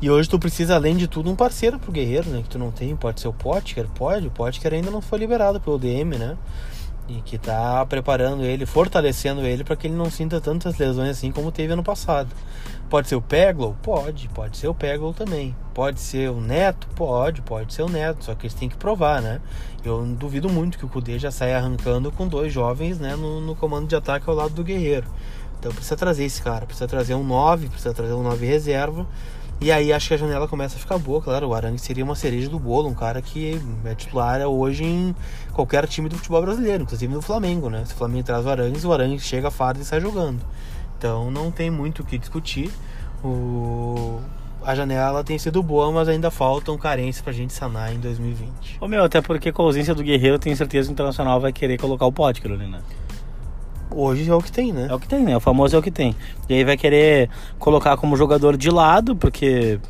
E 0.00 0.08
hoje 0.08 0.28
tu 0.28 0.38
precisa, 0.38 0.76
além 0.76 0.96
de 0.96 1.08
tudo, 1.08 1.28
um 1.28 1.34
parceiro 1.34 1.76
pro 1.76 1.90
Guerreiro, 1.90 2.30
né? 2.30 2.42
Que 2.44 2.50
tu 2.50 2.56
não 2.56 2.70
tem. 2.70 2.94
Pode 2.94 3.20
ser 3.20 3.26
o 3.26 3.32
Potker, 3.32 3.88
pode. 3.96 4.28
O 4.28 4.30
Potker 4.30 4.74
ainda 4.74 4.92
não 4.92 5.00
foi 5.00 5.18
liberado 5.18 5.60
pelo 5.60 5.76
DM, 5.76 6.16
né? 6.16 6.36
E 7.08 7.14
que 7.22 7.36
tá 7.36 7.84
preparando 7.86 8.44
ele, 8.44 8.64
fortalecendo 8.64 9.40
ele 9.40 9.64
para 9.64 9.74
que 9.74 9.88
ele 9.88 9.96
não 9.96 10.08
sinta 10.08 10.40
tantas 10.40 10.78
lesões 10.78 11.10
assim 11.10 11.32
como 11.32 11.50
teve 11.50 11.72
ano 11.72 11.82
passado. 11.82 12.28
Pode 12.88 13.06
ser 13.06 13.16
o 13.16 13.20
Peglow? 13.20 13.76
Pode, 13.82 14.28
pode 14.30 14.56
ser 14.56 14.66
o 14.68 14.74
Peglow 14.74 15.12
também. 15.12 15.54
Pode 15.74 16.00
ser 16.00 16.30
o 16.30 16.40
Neto? 16.40 16.88
Pode, 16.96 17.42
pode 17.42 17.74
ser 17.74 17.82
o 17.82 17.88
Neto, 17.88 18.24
só 18.24 18.34
que 18.34 18.46
eles 18.46 18.54
têm 18.54 18.68
que 18.68 18.76
provar, 18.76 19.20
né? 19.20 19.42
Eu 19.84 20.02
duvido 20.06 20.48
muito 20.48 20.78
que 20.78 20.86
o 20.86 20.88
Kudê 20.88 21.18
já 21.18 21.30
saia 21.30 21.58
arrancando 21.58 22.10
com 22.10 22.26
dois 22.26 22.50
jovens 22.50 22.98
né, 22.98 23.14
no, 23.14 23.42
no 23.42 23.54
comando 23.54 23.86
de 23.86 23.94
ataque 23.94 24.28
ao 24.28 24.34
lado 24.34 24.54
do 24.54 24.64
Guerreiro. 24.64 25.06
Então 25.58 25.70
precisa 25.70 25.96
trazer 25.96 26.24
esse 26.24 26.40
cara, 26.40 26.64
precisa 26.64 26.88
trazer 26.88 27.14
um 27.14 27.24
9, 27.24 27.68
precisa 27.68 27.92
trazer 27.92 28.14
um 28.14 28.22
9 28.22 28.46
reserva. 28.46 29.06
E 29.60 29.72
aí 29.72 29.92
acho 29.92 30.08
que 30.08 30.14
a 30.14 30.16
janela 30.16 30.46
começa 30.46 30.76
a 30.76 30.78
ficar 30.78 30.98
boa, 30.98 31.20
claro. 31.20 31.48
O 31.48 31.54
Arangue 31.54 31.80
seria 31.80 32.04
uma 32.04 32.14
cereja 32.14 32.48
do 32.48 32.58
bolo, 32.60 32.88
um 32.88 32.94
cara 32.94 33.20
que 33.20 33.60
é 33.84 33.94
titular 33.94 34.40
hoje 34.42 34.84
em 34.84 35.14
qualquer 35.52 35.86
time 35.88 36.08
do 36.08 36.16
futebol 36.16 36.40
brasileiro, 36.40 36.84
inclusive 36.84 37.12
no 37.12 37.20
Flamengo, 37.20 37.68
né? 37.68 37.84
Se 37.84 37.92
o 37.92 37.96
Flamengo 37.96 38.24
traz 38.24 38.46
o 38.46 38.48
Arangues, 38.48 38.84
o 38.84 38.92
Arangue 38.92 39.18
chega 39.18 39.50
fardo 39.50 39.80
e 39.80 39.84
sai 39.84 40.00
jogando. 40.00 40.40
Então 40.98 41.30
não 41.30 41.50
tem 41.50 41.70
muito 41.70 42.02
o 42.02 42.04
que 42.04 42.18
discutir. 42.18 42.70
O... 43.24 44.20
A 44.64 44.74
janela 44.74 45.22
tem 45.24 45.38
sido 45.38 45.62
boa, 45.62 45.90
mas 45.92 46.08
ainda 46.08 46.30
faltam 46.30 46.76
carências 46.76 47.22
pra 47.22 47.32
gente 47.32 47.52
sanar 47.52 47.94
em 47.94 48.00
2020. 48.00 48.78
Ô 48.80 48.88
meu, 48.88 49.04
até 49.04 49.22
porque 49.22 49.52
com 49.52 49.62
a 49.62 49.64
ausência 49.66 49.94
do 49.94 50.02
Guerreiro, 50.02 50.38
tenho 50.38 50.56
certeza 50.56 50.88
que 50.88 50.92
o 50.92 50.94
Internacional 50.94 51.40
vai 51.40 51.52
querer 51.52 51.78
colocar 51.78 52.04
o 52.04 52.12
Potker 52.12 52.52
ali, 52.52 52.66
né? 52.66 52.80
Hoje 53.90 54.28
é 54.28 54.34
o 54.34 54.42
que 54.42 54.52
tem, 54.52 54.72
né? 54.72 54.88
É 54.90 54.94
o 54.94 55.00
que 55.00 55.08
tem, 55.08 55.24
né? 55.24 55.36
O 55.36 55.40
famoso 55.40 55.74
é 55.74 55.78
o 55.78 55.82
que 55.82 55.90
tem. 55.90 56.14
E 56.48 56.54
aí 56.54 56.64
vai 56.64 56.76
querer 56.76 57.30
colocar 57.58 57.96
como 57.96 58.16
jogador 58.16 58.56
de 58.56 58.70
lado, 58.70 59.16
porque. 59.16 59.80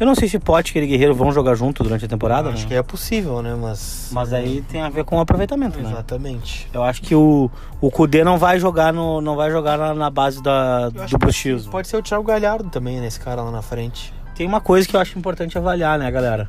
Eu 0.00 0.06
não 0.06 0.14
sei 0.14 0.28
se 0.28 0.38
Potker 0.38 0.82
e 0.82 0.86
Guerreiro 0.86 1.14
vão 1.14 1.30
jogar 1.30 1.54
junto 1.54 1.82
durante 1.82 2.06
a 2.06 2.08
temporada. 2.08 2.48
Acho 2.48 2.62
né? 2.62 2.68
que 2.68 2.74
é 2.74 2.82
possível, 2.82 3.42
né? 3.42 3.54
Mas. 3.54 4.08
Mas 4.10 4.32
aí 4.32 4.62
tem 4.62 4.80
a 4.80 4.88
ver 4.88 5.04
com 5.04 5.18
o 5.18 5.20
aproveitamento, 5.20 5.78
né? 5.78 5.90
Exatamente. 5.90 6.66
Eu 6.72 6.82
acho 6.82 7.02
que 7.02 7.14
o, 7.14 7.50
o 7.82 7.90
Kudê 7.90 8.24
não 8.24 8.38
vai 8.38 8.58
jogar 8.58 8.94
no 8.94 9.20
não 9.20 9.36
vai 9.36 9.50
jogar 9.50 9.76
na, 9.76 9.92
na 9.92 10.08
base 10.08 10.42
da, 10.42 10.90
Eu 10.94 11.06
do 11.06 11.18
bruxismo. 11.18 11.70
Pode 11.70 11.86
ser 11.86 11.98
o 11.98 12.02
Thiago 12.02 12.24
Galhardo 12.24 12.70
também, 12.70 12.98
né? 12.98 13.08
Esse 13.08 13.20
cara 13.20 13.42
lá 13.42 13.50
na 13.50 13.60
frente. 13.60 14.10
Tem 14.34 14.46
uma 14.46 14.60
coisa 14.62 14.88
que 14.88 14.96
eu 14.96 15.00
acho 15.00 15.18
importante 15.18 15.58
avaliar, 15.58 15.98
né, 15.98 16.10
galera? 16.10 16.48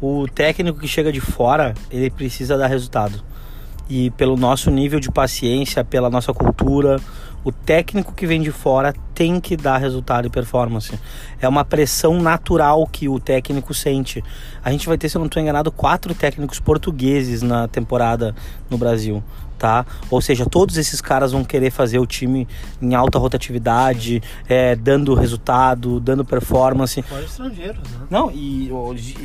O 0.00 0.26
técnico 0.26 0.80
que 0.80 0.88
chega 0.88 1.12
de 1.12 1.20
fora, 1.20 1.74
ele 1.90 2.08
precisa 2.08 2.56
dar 2.56 2.66
resultado. 2.66 3.22
E 3.90 4.10
pelo 4.12 4.38
nosso 4.38 4.70
nível 4.70 4.98
de 4.98 5.10
paciência, 5.10 5.84
pela 5.84 6.08
nossa 6.08 6.32
cultura, 6.32 6.98
o 7.46 7.52
técnico 7.52 8.12
que 8.12 8.26
vem 8.26 8.42
de 8.42 8.50
fora 8.50 8.92
tem 9.14 9.38
que 9.40 9.56
dar 9.56 9.78
resultado 9.78 10.26
e 10.26 10.28
performance. 10.28 10.98
É 11.40 11.48
uma 11.48 11.64
pressão 11.64 12.20
natural 12.20 12.84
que 12.88 13.08
o 13.08 13.20
técnico 13.20 13.72
sente. 13.72 14.20
A 14.64 14.72
gente 14.72 14.88
vai 14.88 14.98
ter, 14.98 15.08
se 15.08 15.16
eu 15.16 15.20
não 15.20 15.26
estou 15.26 15.40
enganado, 15.40 15.70
quatro 15.70 16.12
técnicos 16.12 16.58
portugueses 16.58 17.42
na 17.42 17.68
temporada 17.68 18.34
no 18.68 18.76
Brasil. 18.76 19.22
Tá? 19.58 19.86
Ou 20.10 20.20
seja, 20.20 20.44
todos 20.44 20.76
esses 20.76 21.00
caras 21.00 21.32
vão 21.32 21.42
querer 21.42 21.70
fazer 21.70 21.98
o 21.98 22.06
time 22.06 22.46
em 22.82 22.94
alta 22.94 23.18
rotatividade, 23.18 24.22
é, 24.46 24.76
dando 24.76 25.14
resultado, 25.14 25.98
dando 25.98 26.26
performance. 26.26 27.00
Fora 27.00 27.22
estrangeiros, 27.24 27.78
né? 27.90 28.06
Não, 28.10 28.30
e 28.30 28.70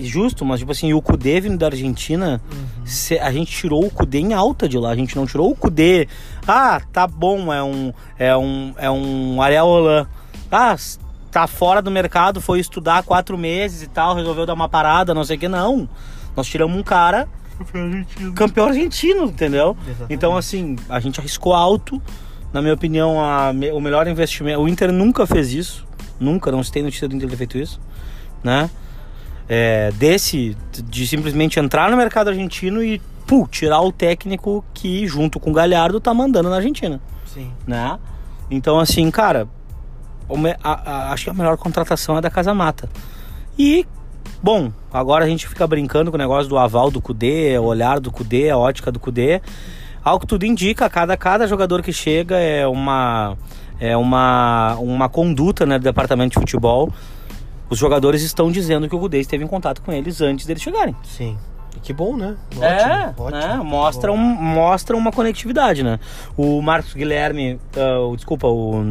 justo, 0.03 0.45
mas 0.45 0.59
tipo 0.61 0.71
assim, 0.71 0.93
o 0.93 1.01
Kudê 1.01 1.41
vindo 1.41 1.57
da 1.57 1.65
Argentina, 1.65 2.41
cê- 2.85 3.19
a 3.19 3.29
gente 3.31 3.51
tirou 3.51 3.85
o 3.85 3.89
Kudê 3.91 4.19
em 4.19 4.33
alta 4.33 4.69
de 4.69 4.77
lá, 4.77 4.91
a 4.91 4.95
gente 4.95 5.17
não 5.17 5.25
tirou 5.25 5.51
o 5.51 5.55
Kudê. 5.55 6.07
Ah, 6.47 6.81
tá 6.93 7.05
bom, 7.05 7.51
é 7.53 7.61
um 7.61 7.93
é 8.17 8.35
um 8.37 8.73
é 8.77 8.89
um 8.89 9.41
Ariel 9.41 9.65
Holan. 9.67 10.07
Ah, 10.49 10.75
tá 11.29 11.45
fora 11.45 11.81
do 11.81 11.91
mercado, 11.91 12.39
foi 12.39 12.59
estudar 12.61 13.03
quatro 13.03 13.37
meses 13.37 13.81
e 13.83 13.87
tal, 13.87 14.15
resolveu 14.15 14.45
dar 14.45 14.53
uma 14.53 14.69
parada, 14.69 15.13
não 15.13 15.25
sei 15.25 15.35
o 15.35 15.39
que 15.39 15.47
não. 15.49 15.89
Nós 16.37 16.47
tiramos 16.47 16.77
um 16.77 16.83
cara 16.83 17.27
campeão 18.33 18.67
argentino, 18.67 19.25
entendeu? 19.25 19.75
Exatamente. 19.85 20.13
Então 20.13 20.35
assim, 20.37 20.75
a 20.89 20.99
gente 20.99 21.19
arriscou 21.19 21.53
alto. 21.53 22.01
Na 22.53 22.61
minha 22.61 22.73
opinião, 22.73 23.19
a 23.23 23.51
o 23.73 23.79
melhor 23.79 24.07
investimento. 24.07 24.59
O 24.61 24.67
Inter 24.67 24.91
nunca 24.91 25.25
fez 25.25 25.53
isso. 25.53 25.85
Nunca, 26.19 26.51
não 26.51 26.61
se 26.63 26.71
tem 26.71 26.83
notícia 26.83 27.07
do 27.07 27.15
Inter 27.15 27.29
ter 27.29 27.37
feito 27.37 27.57
isso. 27.57 27.79
Né? 28.43 28.69
É, 29.47 29.91
desse, 29.93 30.55
de 30.89 31.07
simplesmente 31.07 31.59
entrar 31.59 31.89
no 31.89 31.97
mercado 31.97 32.29
argentino 32.29 32.83
e 32.83 33.01
pô, 33.25 33.47
tirar 33.49 33.81
o 33.81 33.91
técnico 33.91 34.63
que, 34.73 35.07
junto 35.07 35.39
com 35.39 35.51
o 35.51 35.53
Galhardo, 35.53 35.99
tá 35.99 36.13
mandando 36.13 36.49
na 36.49 36.57
Argentina. 36.57 36.99
Sim. 37.25 37.51
Né? 37.65 37.97
Então, 38.49 38.79
assim, 38.79 39.09
cara, 39.11 39.47
a- 40.63 40.71
a- 40.91 41.13
acho 41.13 41.25
que 41.25 41.29
a 41.29 41.33
melhor 41.33 41.55
contratação 41.57 42.17
é 42.17 42.21
da 42.21 42.29
Casa 42.29 42.53
Mata. 42.53 42.89
E, 43.57 43.85
bom, 44.41 44.71
agora 44.91 45.25
a 45.25 45.27
gente 45.27 45.47
fica 45.47 45.65
brincando 45.67 46.11
com 46.11 46.15
o 46.15 46.19
negócio 46.19 46.49
do 46.49 46.57
aval 46.57 46.89
do 46.91 47.01
Cudê, 47.01 47.57
o 47.57 47.63
olhar 47.63 47.99
do 47.99 48.11
Cudê, 48.11 48.49
a 48.49 48.57
ótica 48.57 48.91
do 48.91 48.99
Cudê. 48.99 49.41
Ao 50.03 50.19
que 50.19 50.25
tudo 50.25 50.45
indica, 50.45 50.89
cada, 50.89 51.15
cada 51.15 51.47
jogador 51.47 51.83
que 51.83 51.93
chega 51.93 52.35
é 52.37 52.65
uma, 52.65 53.37
é 53.79 53.95
uma, 53.95 54.75
uma 54.79 55.07
conduta 55.09 55.65
né, 55.65 55.77
do 55.77 55.83
departamento 55.83 56.33
de 56.33 56.39
futebol. 56.39 56.91
Os 57.69 57.77
jogadores 57.77 58.21
estão 58.23 58.51
dizendo 58.51 58.89
que 58.89 58.95
o 58.95 58.99
Cudê 58.99 59.19
esteve 59.19 59.43
em 59.43 59.47
contato 59.47 59.81
com 59.81 59.91
eles 59.93 60.19
antes 60.21 60.45
deles 60.45 60.61
chegarem. 60.63 60.95
Sim. 61.03 61.37
Que 61.83 61.93
bom, 61.93 62.17
né? 62.17 62.35
É, 62.59 63.07
ótimo. 63.17 63.29
né? 63.31 63.55
Mostra, 63.63 64.11
um, 64.11 64.17
mostra 64.17 64.95
uma 64.97 65.11
conectividade, 65.11 65.83
né? 65.83 65.99
O 66.35 66.61
Marcos 66.61 66.93
Guilherme, 66.93 67.59
o- 68.09 68.15
desculpa, 68.15 68.45
o, 68.47 68.83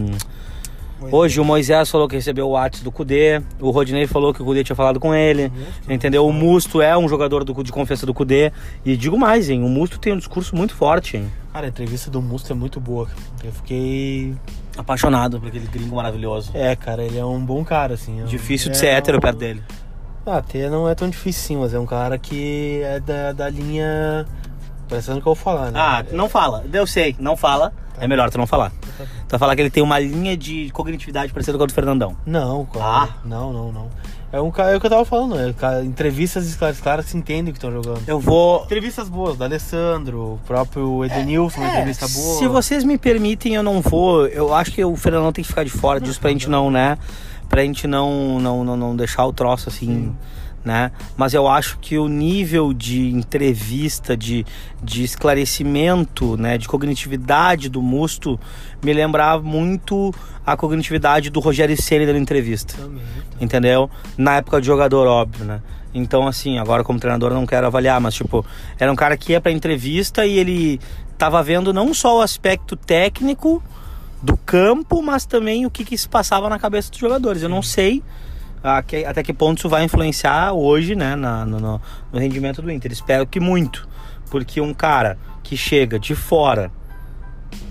hoje 1.11 1.41
o 1.41 1.45
Moisés 1.45 1.91
falou 1.91 2.09
que 2.09 2.15
recebeu 2.17 2.47
o 2.49 2.51
WhatsApp 2.51 2.85
do 2.85 2.93
Cudê, 2.93 3.41
o 3.61 3.71
Rodinei 3.71 4.07
falou 4.07 4.33
que 4.35 4.43
o 4.43 4.45
Cudê 4.45 4.63
tinha 4.65 4.77
falado 4.77 4.99
com 5.01 5.15
ele, 5.15 5.51
entendeu? 5.89 6.27
O 6.27 6.33
Musto 6.33 6.81
é 6.83 6.97
um 6.97 7.09
jogador 7.09 7.45
do, 7.45 7.63
de 7.63 7.73
confiança 7.73 8.05
do 8.07 8.13
Cudê. 8.15 8.53
E 8.85 8.97
digo 8.97 9.19
mais, 9.19 9.49
hein? 9.51 9.63
O 9.63 9.69
Musto 9.69 9.99
tem 9.99 10.13
um 10.13 10.19
discurso 10.19 10.55
muito 10.57 10.75
forte, 10.75 11.17
hein? 11.17 11.31
Cara, 11.53 11.67
a 11.67 11.69
entrevista 11.69 12.11
do 12.11 12.21
Musto 12.23 12.53
é 12.53 12.55
muito 12.55 12.79
boa. 12.81 13.09
Eu 13.45 13.53
fiquei. 13.53 14.35
Apaixonado 14.77 15.39
por 15.41 15.49
aquele 15.49 15.67
gringo 15.67 15.97
maravilhoso. 15.97 16.53
É, 16.55 16.75
cara, 16.77 17.03
ele 17.03 17.19
é 17.19 17.25
um 17.25 17.45
bom 17.45 17.65
cara, 17.65 17.95
assim. 17.95 18.21
é 18.21 18.23
um- 18.23 18.27
Difícil 18.27 18.71
de 18.71 18.77
é 18.77 18.81
ser 18.81 18.87
hétero 18.87 19.19
um- 19.19 19.21
perto 19.21 19.39
dele. 19.39 19.63
Ah, 20.25 20.37
até 20.37 20.69
não 20.71 20.89
é 20.89 20.95
tão 20.95 21.09
difícil 21.09 21.43
sim, 21.43 21.57
mas 21.57 21.75
é 21.75 21.79
um 21.79 21.87
cara 21.87 22.17
que 22.19 22.81
é 22.85 23.01
da, 23.01 23.33
da 23.33 23.49
linha. 23.49 24.27
Parecendo 24.91 25.23
que 25.23 25.29
eu 25.29 25.35
vou 25.35 25.37
falar, 25.37 25.71
né? 25.71 25.81
Ah, 25.81 26.05
não 26.11 26.29
fala. 26.29 26.65
Eu 26.73 26.85
sei, 26.87 27.15
não 27.21 27.37
fala. 27.37 27.73
É 28.01 28.09
melhor 28.09 28.29
tu 28.29 28.39
não 28.39 28.47
falar. 28.47 28.73
Tu 28.99 29.31
vai 29.31 29.39
falar 29.39 29.55
que 29.55 29.63
ele 29.63 29.71
tem 29.71 29.83
uma 29.83 30.01
linha 30.01 30.37
de 30.37 30.69
cognitividade 30.73 31.33
parecida 31.33 31.57
com 31.57 31.63
a 31.63 31.67
do 31.67 31.73
Fernandão. 31.73 32.17
Não, 32.27 32.67
cara. 32.67 32.85
Ah. 32.85 33.09
Não, 33.25 33.53
não, 33.53 33.71
não. 33.71 33.89
É 34.33 34.41
um 34.41 34.51
cara, 34.51 34.73
é 34.73 34.77
o 34.77 34.81
que 34.81 34.87
eu 34.87 34.91
tava 34.91 35.05
falando, 35.05 35.39
é, 35.41 35.53
cara, 35.53 35.85
entrevistas 35.85 36.55
claras, 36.55 36.81
claras 36.81 37.07
se 37.07 37.17
entendem 37.17 37.51
o 37.51 37.53
que 37.53 37.59
estão 37.59 37.71
jogando. 37.71 38.03
Eu 38.07 38.21
vou. 38.21 38.63
Entrevistas 38.65 39.09
boas, 39.09 39.37
do 39.37 39.43
Alessandro, 39.43 40.35
o 40.35 40.41
próprio 40.47 41.05
Edenilson, 41.05 41.61
uma 41.61 41.69
entrevista 41.69 42.07
boa. 42.07 42.37
É, 42.37 42.39
Se 42.39 42.47
vocês 42.47 42.85
me 42.85 42.97
permitem, 42.97 43.55
eu 43.57 43.63
não 43.63 43.81
vou. 43.81 44.27
Eu 44.29 44.55
acho 44.55 44.71
que 44.71 44.85
o 44.85 44.95
Fernandão 44.97 45.33
tem 45.33 45.43
que 45.43 45.49
ficar 45.49 45.65
de 45.65 45.71
fora 45.71 46.01
disso 46.01 46.21
pra 46.21 46.31
gente 46.31 46.49
não, 46.49 46.71
né? 46.71 46.97
Pra 47.49 47.63
gente 47.63 47.89
não, 47.89 48.39
não, 48.39 48.65
não, 48.65 48.77
não 48.77 48.97
deixar 48.97 49.27
o 49.27 49.33
troço 49.33 49.69
assim, 49.69 50.15
né? 50.65 50.93
Mas 51.17 51.35
eu 51.35 51.49
acho 51.49 51.79
que 51.79 51.99
o 51.99 52.09
nível 52.09 52.73
de 52.73 53.09
entrevista, 53.09 54.17
de, 54.17 54.45
de 54.83 55.03
esclarecimento, 55.03 56.37
né? 56.37 56.59
De 56.59 56.69
cognitividade 56.69 57.69
do 57.69 57.81
Musto 57.81 58.39
me 58.83 58.93
lembrava 58.93 59.43
muito 59.43 60.15
a 60.45 60.57
cognitividade 60.57 61.31
do 61.31 61.41
Rogério 61.41 61.81
Ceni 61.81 62.07
dando 62.07 62.19
entrevista 62.19 62.75
Também. 62.77 63.03
entendeu? 63.41 63.91
Na 64.17 64.37
época 64.37 64.61
de 64.61 64.67
jogador, 64.67 65.07
óbvio, 65.07 65.45
né? 65.45 65.61
Então, 65.93 66.27
assim, 66.27 66.59
agora 66.59 66.85
como 66.85 67.01
treinador 67.01 67.33
eu 67.33 67.37
não 67.37 67.47
quero 67.47 67.67
avaliar, 67.67 68.01
mas, 68.01 68.15
tipo, 68.15 68.45
era 68.79 68.93
um 68.93 68.97
cara 68.97 69.17
que 69.17 69.33
ia 69.33 69.41
pra 69.41 69.51
entrevista 69.51 70.25
e 70.25 70.39
ele 70.39 70.81
tava 71.19 71.43
vendo 71.43 71.73
não 71.73 71.93
só 71.93 72.19
o 72.19 72.23
aspecto 72.23 72.77
técnico 72.77 73.63
do 74.23 74.37
campo, 74.37 75.03
mas 75.03 75.25
também 75.25 75.67
o 75.67 75.71
que, 75.71 75.85
que 75.85 75.97
se 75.99 76.09
passava 76.09 76.49
na 76.49 76.59
cabeça 76.59 76.91
dos 76.91 77.01
jogadores. 77.01 77.43
Eu 77.43 77.49
não 77.49 77.63
sei 77.63 78.03
até 78.63 79.23
que 79.23 79.33
ponto 79.33 79.59
isso 79.59 79.69
vai 79.69 79.85
influenciar 79.85 80.53
hoje, 80.53 80.95
né, 80.95 81.17
na- 81.17 81.45
no, 81.47 81.59
no- 81.61 81.81
rendimento 82.13 82.61
do 82.61 82.71
Inter. 82.71 82.93
Espero 82.93 83.27
que 83.27 83.41
muito, 83.41 83.89
porque 84.31 84.61
um 84.61 84.75
cara 84.75 85.17
que 85.43 85.57
chega 85.57 85.99
de 85.99 86.15
fora, 86.15 86.71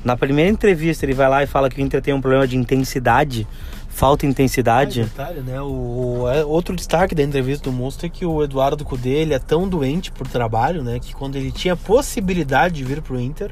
na 0.04 0.18
primeira 0.18 0.50
entrevista 0.50 1.06
ele 1.06 1.14
vai 1.14 1.30
lá 1.30 1.44
e 1.44 1.48
fala 1.48 1.70
que 1.70 1.82
o 1.82 1.84
Inter 1.86 2.02
tem 2.02 2.14
um 2.14 2.20
problema 2.22 2.48
de 2.48 2.58
intensidade, 2.58 3.48
falta 3.88 4.26
intensidade. 4.26 5.02
Ah, 5.02 5.04
detalhe, 5.04 5.42
né? 5.42 5.62
O, 5.62 6.26
é, 6.30 6.44
outro 6.44 6.76
destaque 6.76 7.14
da 7.14 7.22
entrevista 7.24 7.70
do 7.70 7.76
Monstro 7.76 8.06
é 8.08 8.10
que 8.10 8.26
o 8.26 8.44
Eduardo 8.44 8.84
Cudê 8.84 9.10
ele 9.10 9.34
é 9.34 9.40
tão 9.40 9.68
doente 9.68 10.12
por 10.12 10.28
trabalho, 10.28 10.84
né? 10.84 11.00
Que 11.00 11.14
quando 11.14 11.36
ele 11.36 11.52
tinha 11.52 11.76
possibilidade 11.76 12.76
de 12.76 12.84
vir 12.84 13.02
pro 13.02 13.20
Inter, 13.20 13.52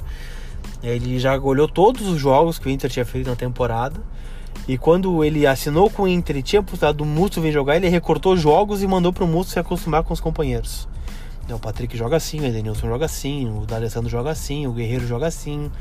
ele 0.84 1.20
já 1.20 1.38
olhou 1.38 1.68
todos 1.68 2.08
os 2.08 2.20
jogos 2.20 2.58
que 2.60 2.68
o 2.68 2.70
Inter 2.72 2.90
tinha 2.90 3.06
feito 3.06 3.30
na 3.30 3.36
temporada. 3.36 4.00
E 4.68 4.78
quando 4.78 5.24
ele 5.24 5.46
assinou 5.48 5.90
com 5.90 6.04
o 6.04 6.08
Inter 6.08 6.38
e 6.38 6.42
tinha 6.42 6.64
postado 6.64 7.00
do 7.00 7.06
Musto 7.06 7.42
vir 7.42 7.52
jogar, 7.52 7.76
ele 7.76 7.90
recortou 7.90 8.38
jogos 8.38 8.82
e 8.82 8.88
mandou 8.88 9.12
pro 9.12 9.28
Musto 9.28 9.54
se 9.54 9.60
acostumar 9.60 10.04
com 10.04 10.14
os 10.14 10.20
companheiros. 10.20 10.88
Então, 11.46 11.58
O 11.58 11.60
Patrick 11.60 11.98
joga 11.98 12.18
assim, 12.18 12.42
o 12.42 12.46
Edenilson 12.46 12.88
joga 12.88 13.06
assim, 13.06 13.50
o 13.50 13.66
D'Alessandro 13.66 14.10
joga 14.10 14.30
assim, 14.32 14.68
o 14.68 14.74
Guerreiro 14.74 15.08
joga 15.08 15.28
assim. 15.28 15.72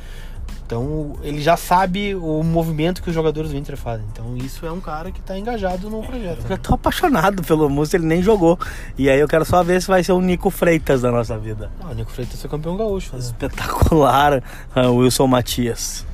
Então 0.66 1.14
ele 1.22 1.40
já 1.40 1.56
sabe 1.56 2.14
o 2.16 2.42
movimento 2.42 3.00
que 3.00 3.08
os 3.08 3.14
jogadores 3.14 3.52
do 3.52 3.56
Inter 3.56 3.76
fazem. 3.76 4.04
Então 4.12 4.36
isso 4.36 4.66
é 4.66 4.72
um 4.72 4.80
cara 4.80 5.12
que 5.12 5.20
tá 5.20 5.38
engajado 5.38 5.88
no 5.88 6.02
projeto. 6.02 6.44
Eu 6.48 6.58
tô 6.58 6.74
apaixonado 6.74 7.42
pelo 7.44 7.70
Musto, 7.70 7.94
ele 7.94 8.06
nem 8.06 8.20
jogou. 8.20 8.58
E 8.98 9.08
aí 9.08 9.20
eu 9.20 9.28
quero 9.28 9.44
só 9.44 9.62
ver 9.62 9.80
se 9.80 9.86
vai 9.86 10.02
ser 10.02 10.12
o 10.12 10.20
Nico 10.20 10.50
Freitas 10.50 11.02
da 11.02 11.12
nossa 11.12 11.38
vida. 11.38 11.70
Ah, 11.80 11.90
o 11.90 11.94
Nico 11.94 12.10
Freitas 12.10 12.40
foi 12.40 12.50
campeão 12.50 12.76
gaúcho, 12.76 13.12
né? 13.12 13.20
Espetacular, 13.20 14.42
ah, 14.74 14.88
Wilson 14.88 15.28
Matias. 15.28 16.04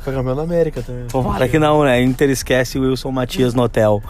Foi 0.00 0.12
campeão 0.12 0.36
da 0.36 0.42
América 0.42 0.82
também. 0.82 1.06
Tomara 1.06 1.48
que 1.48 1.58
não, 1.58 1.84
né? 1.84 2.00
Inter 2.02 2.30
esquece 2.30 2.78
o 2.78 2.82
Wilson 2.82 3.10
Matias 3.10 3.54
no 3.54 3.62
hotel. 3.62 4.02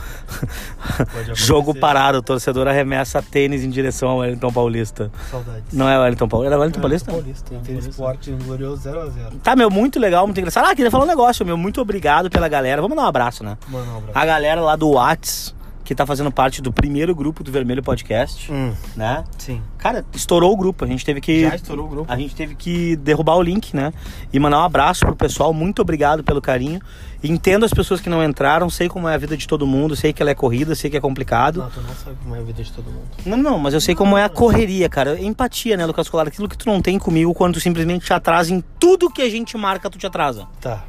Jogo 1.34 1.74
parado, 1.74 2.18
o 2.18 2.22
torcedor 2.22 2.68
arremessa 2.68 3.22
tênis 3.22 3.64
em 3.64 3.70
direção 3.70 4.10
ao 4.10 4.18
Wellington 4.18 4.52
Paulista. 4.52 5.10
Saudades. 5.30 5.72
Não 5.72 5.88
é 5.88 5.98
o 5.98 6.02
Wellington 6.02 6.28
Paulista? 6.28 6.48
Era 6.50 6.56
o 6.56 6.60
Wellington 6.60 6.80
Paulista? 6.80 7.10
Paulista. 7.10 7.54
Inter 7.54 7.78
Esporte, 7.78 8.30
um 8.30 8.38
glorioso 8.38 8.88
0x0. 8.88 9.40
Tá, 9.42 9.56
meu, 9.56 9.70
muito 9.70 9.98
legal, 9.98 10.26
muito 10.26 10.38
engraçado. 10.38 10.66
Ah, 10.66 10.74
queria 10.74 10.90
falar 10.90 11.04
um 11.04 11.08
negócio, 11.08 11.44
meu. 11.44 11.56
Muito 11.56 11.80
obrigado 11.80 12.30
pela 12.30 12.48
galera. 12.48 12.82
Vamos 12.82 12.96
dar 12.96 13.04
um 13.04 13.06
abraço, 13.06 13.42
né? 13.42 13.56
Mano, 13.68 13.92
um 13.92 13.96
abraço. 13.98 14.18
A 14.18 14.24
galera 14.26 14.60
lá 14.60 14.76
do 14.76 14.90
Whats, 14.90 15.54
que 15.88 15.94
tá 15.94 16.04
fazendo 16.04 16.30
parte 16.30 16.60
do 16.60 16.70
primeiro 16.70 17.14
grupo 17.14 17.42
do 17.42 17.50
Vermelho 17.50 17.82
Podcast, 17.82 18.52
Hum, 18.52 18.74
né? 18.94 19.24
sim. 19.38 19.62
Cara, 19.78 20.04
estourou 20.12 20.52
o 20.52 20.56
grupo. 20.56 20.84
A 20.84 20.86
gente 20.88 21.02
teve 21.02 21.18
que. 21.18 21.40
Já 21.48 21.54
estourou 21.54 21.86
o 21.86 21.88
grupo. 21.88 22.12
A 22.12 22.16
gente 22.16 22.34
teve 22.34 22.54
que 22.54 22.94
derrubar 22.96 23.36
o 23.36 23.42
link, 23.42 23.74
né? 23.74 23.90
E 24.30 24.38
mandar 24.38 24.58
um 24.60 24.64
abraço 24.64 25.06
pro 25.06 25.16
pessoal. 25.16 25.54
Muito 25.54 25.80
obrigado 25.80 26.22
pelo 26.22 26.42
carinho. 26.42 26.78
Entendo 27.24 27.64
as 27.64 27.72
pessoas 27.72 28.00
que 28.02 28.10
não 28.10 28.22
entraram, 28.22 28.68
sei 28.68 28.86
como 28.88 29.08
é 29.08 29.14
a 29.14 29.16
vida 29.18 29.34
de 29.36 29.48
todo 29.48 29.66
mundo, 29.66 29.96
sei 29.96 30.12
que 30.12 30.20
ela 30.22 30.30
é 30.30 30.34
corrida, 30.34 30.74
sei 30.74 30.90
que 30.90 30.96
é 30.96 31.00
complicado. 31.00 31.60
Não, 31.60 31.70
tu 31.70 31.80
não 31.80 31.94
sabe 31.94 32.16
como 32.22 32.36
é 32.36 32.38
a 32.40 32.42
vida 32.42 32.62
de 32.62 32.70
todo 32.70 32.84
mundo. 32.90 33.08
Não, 33.24 33.36
não, 33.38 33.58
mas 33.58 33.72
eu 33.72 33.80
sei 33.80 33.94
como 33.94 34.16
é 34.18 34.24
a 34.24 34.28
correria, 34.28 34.88
cara. 34.90 35.18
Empatia, 35.18 35.76
né, 35.76 35.86
Lucas 35.86 36.08
Colar? 36.08 36.28
Aquilo 36.28 36.48
que 36.48 36.58
tu 36.58 36.66
não 36.68 36.82
tem 36.82 36.98
comigo 36.98 37.32
quando 37.32 37.54
tu 37.54 37.60
simplesmente 37.60 38.04
te 38.04 38.12
atrasa 38.12 38.52
em 38.52 38.62
tudo 38.78 39.08
que 39.10 39.22
a 39.22 39.30
gente 39.30 39.56
marca, 39.56 39.88
tu 39.88 39.96
te 39.96 40.06
atrasa. 40.06 40.46
Tá. 40.60 40.84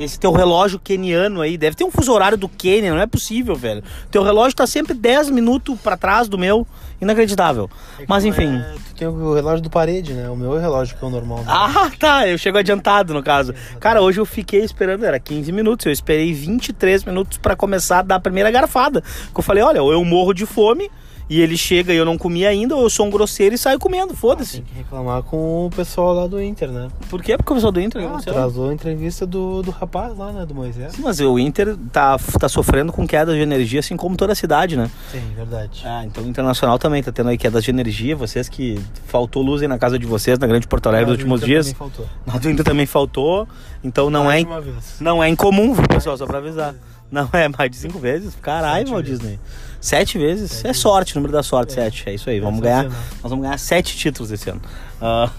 Esse 0.00 0.18
teu 0.18 0.32
relógio 0.32 0.78
keniano 0.78 1.42
aí, 1.42 1.58
deve 1.58 1.76
ter 1.76 1.84
um 1.84 1.90
fuso 1.90 2.10
horário 2.10 2.38
do 2.38 2.48
Quênia, 2.48 2.90
não 2.94 3.00
é 3.02 3.06
possível, 3.06 3.54
velho. 3.54 3.82
Teu 4.10 4.22
relógio 4.22 4.56
tá 4.56 4.66
sempre 4.66 4.94
10 4.94 5.28
minutos 5.28 5.78
pra 5.78 5.94
trás 5.94 6.26
do 6.26 6.38
meu, 6.38 6.66
inacreditável. 7.02 7.68
Mas 8.08 8.24
É 8.24 8.28
enfim. 8.28 8.56
é- 8.56 8.74
tu 8.88 8.94
tem 8.94 9.06
o 9.06 9.34
relógio 9.34 9.60
do 9.62 9.68
parede, 9.68 10.14
né? 10.14 10.30
O 10.30 10.34
meu 10.36 10.54
é 10.54 10.56
o 10.56 10.60
relógio 10.60 10.96
que 10.96 11.04
é 11.04 11.06
o 11.06 11.10
normal. 11.10 11.38
né? 11.40 11.44
Ah, 11.48 11.90
tá, 12.00 12.26
eu 12.26 12.38
chego 12.38 12.56
adiantado 12.56 13.12
no 13.12 13.22
caso. 13.22 13.54
Cara, 13.78 14.00
hoje 14.00 14.18
eu 14.18 14.24
fiquei 14.24 14.64
esperando, 14.64 15.04
era 15.04 15.20
15 15.20 15.52
minutos, 15.52 15.84
eu 15.84 15.92
esperei 15.92 16.32
23 16.32 17.04
minutos 17.04 17.36
pra 17.36 17.54
começar 17.54 17.98
a 17.98 18.02
dar 18.02 18.14
a 18.16 18.20
primeira 18.20 18.50
garfada. 18.50 19.02
Que 19.02 19.38
eu 19.38 19.42
falei, 19.44 19.62
olha, 19.62 19.82
ou 19.82 19.92
eu 19.92 20.02
morro 20.02 20.32
de 20.32 20.46
fome 20.46 20.90
e 21.30 21.40
ele 21.40 21.56
chega 21.56 21.94
e 21.94 21.96
eu 21.96 22.04
não 22.04 22.18
comi 22.18 22.44
ainda, 22.44 22.74
ou 22.74 22.82
eu 22.82 22.90
sou 22.90 23.06
um 23.06 23.10
grosseiro 23.10 23.54
e 23.54 23.58
saio 23.58 23.78
comendo, 23.78 24.14
foda-se. 24.16 24.54
Tem 24.56 24.64
que 24.64 24.74
reclamar 24.74 25.22
com 25.22 25.66
o 25.66 25.70
pessoal 25.70 26.12
lá 26.12 26.26
do 26.26 26.42
Inter, 26.42 26.68
né? 26.72 26.88
Por 27.08 27.22
quê? 27.22 27.36
Porque 27.36 27.52
o 27.52 27.54
pessoal 27.54 27.70
do 27.70 27.80
Inter 27.80 28.02
Ah, 28.04 28.16
atrasou 28.18 28.68
a 28.70 28.74
entrevista 28.74 29.24
do, 29.24 29.62
do 29.62 29.70
rapaz 29.70 30.18
lá, 30.18 30.32
né? 30.32 30.44
Do 30.44 30.56
Moisés. 30.56 30.92
Sim, 30.92 31.02
mas 31.02 31.20
o 31.20 31.38
Inter 31.38 31.76
tá, 31.92 32.18
tá 32.40 32.48
sofrendo 32.48 32.92
com 32.92 33.06
quedas 33.06 33.36
de 33.36 33.40
energia, 33.42 33.78
assim 33.78 33.96
como 33.96 34.16
toda 34.16 34.32
a 34.32 34.34
cidade, 34.34 34.76
né? 34.76 34.90
Sim, 35.12 35.22
verdade. 35.36 35.82
Ah, 35.84 36.02
então 36.04 36.24
o 36.24 36.28
Internacional 36.28 36.80
também 36.80 37.00
tá 37.00 37.12
tendo 37.12 37.30
aí 37.30 37.38
quedas 37.38 37.62
de 37.62 37.70
energia. 37.70 38.16
Vocês 38.16 38.48
que 38.48 38.80
faltou 39.06 39.40
luz 39.40 39.62
aí 39.62 39.68
na 39.68 39.78
casa 39.78 39.96
de 40.00 40.06
vocês, 40.06 40.36
na 40.36 40.48
Grande 40.48 40.66
Porto 40.66 40.88
Alegre, 40.88 41.06
nos 41.10 41.18
últimos 41.18 41.42
Inter 41.42 41.48
dias. 41.48 41.66
também 41.72 41.78
faltou. 41.78 42.06
Na 42.26 42.38
do 42.38 42.50
Inter 42.50 42.64
também 42.64 42.86
faltou. 42.86 43.48
Então 43.84 44.10
não 44.10 44.24
Mais 44.24 44.44
é, 44.44 44.60
vez. 44.60 44.96
não 44.98 45.22
é 45.22 45.28
incomum, 45.28 45.74
viu, 45.74 45.86
pessoal? 45.86 46.16
Só 46.18 46.26
pra 46.26 46.38
avisar. 46.38 46.74
Não 47.10 47.28
é 47.32 47.48
mais 47.48 47.70
de 47.70 47.76
cinco 47.76 47.98
vezes? 47.98 48.36
Caralho, 48.40 48.88
Walt 48.90 49.04
vezes. 49.04 49.38
Sete 49.80 50.18
vezes? 50.18 50.64
é 50.64 50.72
sorte, 50.72 51.14
número 51.14 51.32
da 51.32 51.42
sorte, 51.42 51.72
sete. 51.72 52.08
É 52.08 52.14
isso 52.14 52.28
aí. 52.28 52.38
Vamos 52.40 52.60
ganhar. 52.60 52.84
Nós 52.84 53.30
vamos 53.30 53.42
ganhar 53.42 53.58
sete 53.58 53.96
títulos 53.96 54.30
esse 54.30 54.50
ano. 54.50 54.60
Ah, 55.00 55.30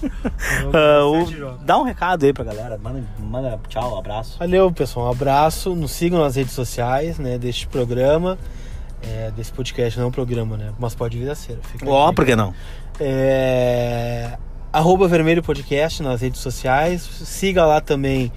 ah, 0.72 1.04
o- 1.04 1.58
dá 1.64 1.76
um 1.78 1.82
recado 1.82 2.24
aí 2.24 2.32
pra 2.32 2.44
galera. 2.44 2.78
Manda, 2.78 3.02
manda 3.18 3.60
tchau, 3.68 3.98
abraço. 3.98 4.38
Valeu, 4.38 4.70
pessoal. 4.70 5.06
Um 5.06 5.10
abraço. 5.10 5.74
Nos 5.74 5.90
sigam 5.90 6.20
nas 6.20 6.36
redes 6.36 6.52
sociais, 6.52 7.18
né? 7.18 7.38
Deste 7.38 7.66
programa. 7.66 8.38
É, 9.02 9.30
desse 9.36 9.52
podcast, 9.52 9.96
não 9.98 10.06
é 10.06 10.08
um 10.08 10.12
programa, 10.12 10.56
né? 10.56 10.72
Mas 10.78 10.94
pode 10.94 11.18
vir 11.18 11.30
a 11.30 11.34
ser. 11.34 11.58
Fica 11.62 11.88
Ó, 11.88 12.12
por 12.12 12.24
que 12.24 12.34
não? 12.36 12.52
É, 13.00 14.36
arroba 14.72 15.06
Vermelho 15.08 15.42
Podcast 15.42 16.02
nas 16.02 16.20
redes 16.20 16.40
sociais. 16.40 17.02
Siga 17.02 17.64
lá 17.64 17.80
também 17.80 18.32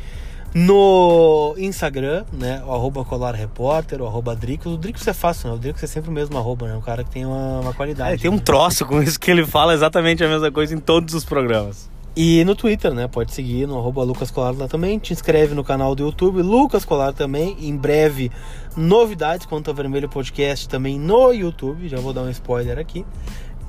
no 0.53 1.55
Instagram, 1.57 2.25
né? 2.33 2.61
O 2.65 2.73
arroba 2.73 3.05
Colar 3.05 3.35
Repórter, 3.35 4.01
o 4.01 4.05
arroba. 4.05 4.37
O 4.65 4.77
Dricos 4.77 5.07
é 5.07 5.13
fácil, 5.13 5.49
né? 5.49 5.55
O 5.55 5.57
Dricos 5.57 5.83
é 5.83 5.87
sempre 5.87 6.09
o 6.09 6.13
mesmo 6.13 6.37
arroba, 6.37 6.67
né? 6.67 6.75
Um 6.75 6.81
cara 6.81 7.03
que 7.03 7.09
tem 7.09 7.25
uma, 7.25 7.59
uma 7.59 7.73
qualidade. 7.73 8.15
Ah, 8.15 8.21
tem 8.21 8.31
um 8.31 8.35
né? 8.35 8.41
troço 8.43 8.85
com 8.85 9.01
isso 9.01 9.19
que 9.19 9.31
ele 9.31 9.45
fala 9.45 9.73
exatamente 9.73 10.23
a 10.23 10.27
mesma 10.27 10.51
coisa 10.51 10.73
em 10.73 10.79
todos 10.79 11.13
os 11.13 11.23
programas. 11.23 11.89
E 12.13 12.43
no 12.43 12.55
Twitter, 12.55 12.93
né? 12.93 13.07
Pode 13.07 13.33
seguir 13.33 13.65
no 13.65 13.77
arroba 13.77 14.03
Lucas 14.03 14.29
Colar 14.29 14.51
lá 14.51 14.67
também. 14.67 14.99
Te 14.99 15.13
inscreve 15.13 15.55
no 15.55 15.63
canal 15.63 15.95
do 15.95 16.03
YouTube, 16.03 16.41
Lucas 16.41 16.83
Colar 16.83 17.13
também. 17.13 17.55
Em 17.61 17.75
breve, 17.75 18.29
novidades 18.75 19.45
quanto 19.45 19.69
ao 19.69 19.73
Vermelho 19.73 20.09
Podcast 20.09 20.67
também 20.67 20.99
no 20.99 21.31
YouTube. 21.31 21.87
Já 21.87 21.97
vou 21.97 22.11
dar 22.11 22.23
um 22.23 22.29
spoiler 22.29 22.77
aqui. 22.77 23.05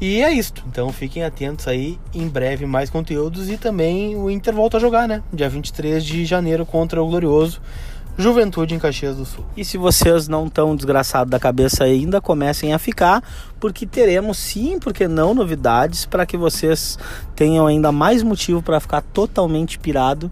E 0.02 0.20
é 0.20 0.32
isso. 0.32 0.52
Então 0.66 0.92
fiquem 0.92 1.22
atentos 1.22 1.68
aí. 1.68 1.96
Em 2.12 2.26
breve, 2.26 2.66
mais 2.66 2.90
conteúdos. 2.90 3.48
E 3.48 3.56
também 3.56 4.16
o 4.16 4.28
Inter 4.28 4.52
volta 4.52 4.76
a 4.78 4.80
jogar, 4.80 5.06
né? 5.06 5.22
Dia 5.32 5.48
23 5.48 6.04
de 6.04 6.24
janeiro 6.24 6.66
contra 6.66 7.00
o 7.00 7.06
Glorioso 7.06 7.62
Juventude 8.18 8.74
em 8.74 8.80
Caxias 8.80 9.16
do 9.16 9.24
Sul. 9.24 9.44
E 9.56 9.64
se 9.64 9.78
vocês 9.78 10.26
não 10.26 10.46
estão 10.46 10.74
desgraçados 10.74 11.30
da 11.30 11.38
cabeça 11.38 11.84
ainda, 11.84 12.20
comecem 12.20 12.74
a 12.74 12.78
ficar, 12.78 13.22
porque 13.58 13.86
teremos 13.86 14.38
sim, 14.38 14.78
porque 14.78 15.08
não, 15.08 15.32
novidades 15.32 16.04
para 16.04 16.26
que 16.26 16.36
vocês 16.36 16.98
tenham 17.34 17.66
ainda 17.66 17.90
mais 17.90 18.22
motivo 18.22 18.60
para 18.60 18.80
ficar 18.80 19.00
totalmente 19.00 19.78
pirado. 19.78 20.30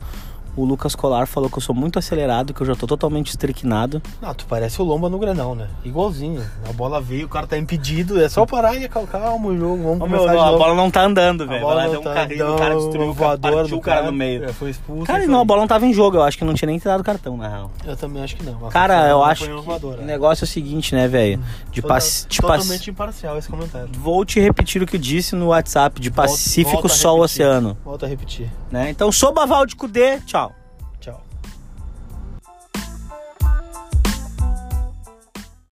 O 0.56 0.64
Lucas 0.64 0.94
Colar 0.96 1.26
falou 1.26 1.48
que 1.48 1.56
eu 1.56 1.60
sou 1.62 1.74
muito 1.74 1.98
acelerado, 1.98 2.52
que 2.52 2.60
eu 2.60 2.66
já 2.66 2.74
tô 2.74 2.86
totalmente 2.86 3.28
estriquinado. 3.30 4.02
Ah, 4.20 4.34
tu 4.34 4.44
parece 4.46 4.82
o 4.82 4.84
Lomba 4.84 5.08
no 5.08 5.18
Granal, 5.18 5.54
né? 5.54 5.68
Igualzinho. 5.84 6.42
A 6.68 6.72
bola 6.72 7.00
veio, 7.00 7.26
o 7.26 7.28
cara 7.28 7.46
tá 7.46 7.56
impedido. 7.56 8.20
É 8.20 8.28
só 8.28 8.44
parar 8.44 8.74
e 8.74 8.88
calma 8.88 9.48
o 9.48 9.56
jogo. 9.56 9.82
Vamos 9.82 10.02
Ô, 10.02 10.06
meu, 10.06 10.28
a 10.28 10.50
bola 10.58 10.74
não 10.74 10.90
tá 10.90 11.02
andando, 11.04 11.44
A 11.44 11.46
velho. 11.46 11.60
bola 11.60 11.74
lá, 11.74 11.84
não 11.84 11.90
deu 11.92 12.00
um 12.00 12.04
tá- 12.04 12.14
carrinho, 12.14 12.54
o 12.54 12.58
cara 12.58 12.74
destruiu, 12.74 13.10
o 13.10 13.14
cara 13.14 13.28
voador 13.28 13.52
partiu 13.60 13.76
o 13.76 13.80
cara 13.80 14.02
no 14.06 14.12
meio. 14.12 14.44
É, 14.44 14.52
foi 14.52 14.70
expulso. 14.70 15.04
Cara, 15.06 15.24
não, 15.26 15.40
a 15.40 15.44
bola 15.44 15.60
não 15.60 15.68
tava 15.68 15.86
em 15.86 15.92
jogo, 15.94 16.16
eu 16.16 16.22
acho 16.22 16.36
que 16.36 16.44
não 16.44 16.52
tinha 16.52 16.66
nem 16.68 16.78
tirado 16.78 17.00
o 17.00 17.04
cartão, 17.04 17.36
na 17.36 17.48
real. 17.48 17.70
Eu 17.86 17.96
também 17.96 18.22
acho 18.22 18.36
que 18.36 18.42
não. 18.44 18.66
A 18.66 18.70
Cara, 18.70 19.08
eu 19.08 19.22
acho 19.24 19.44
que 19.44 19.52
voador, 19.62 19.94
o 19.94 19.96
né? 19.98 20.04
negócio 20.04 20.42
é 20.44 20.46
o 20.46 20.48
seguinte, 20.48 20.94
né, 20.94 21.06
velho? 21.06 21.40
De 21.70 21.80
Total- 21.80 21.96
paci... 21.96 22.26
de 22.28 22.42
paci- 22.42 22.58
Totalmente 22.58 22.90
imparcial 22.90 23.38
esse 23.38 23.48
comentário. 23.48 23.88
Vou 23.94 24.24
te 24.24 24.40
repetir 24.40 24.82
o 24.82 24.86
que 24.86 24.96
eu 24.96 25.00
disse 25.00 25.36
no 25.36 25.48
WhatsApp, 25.48 26.00
de 26.00 26.10
Volta- 26.10 26.30
Pacífico 26.32 26.72
volta 26.72 26.86
a 26.88 26.90
Sol 26.90 27.20
repetir. 27.20 27.44
Oceano. 27.46 27.78
Volta 27.84 28.06
a 28.06 28.08
repetir. 28.08 28.50
Né? 28.70 28.90
Então, 28.90 29.10
sou 29.12 29.32
Baval 29.32 29.64
de 29.64 29.76
Cudê, 29.76 30.18
tchau. 30.26 30.49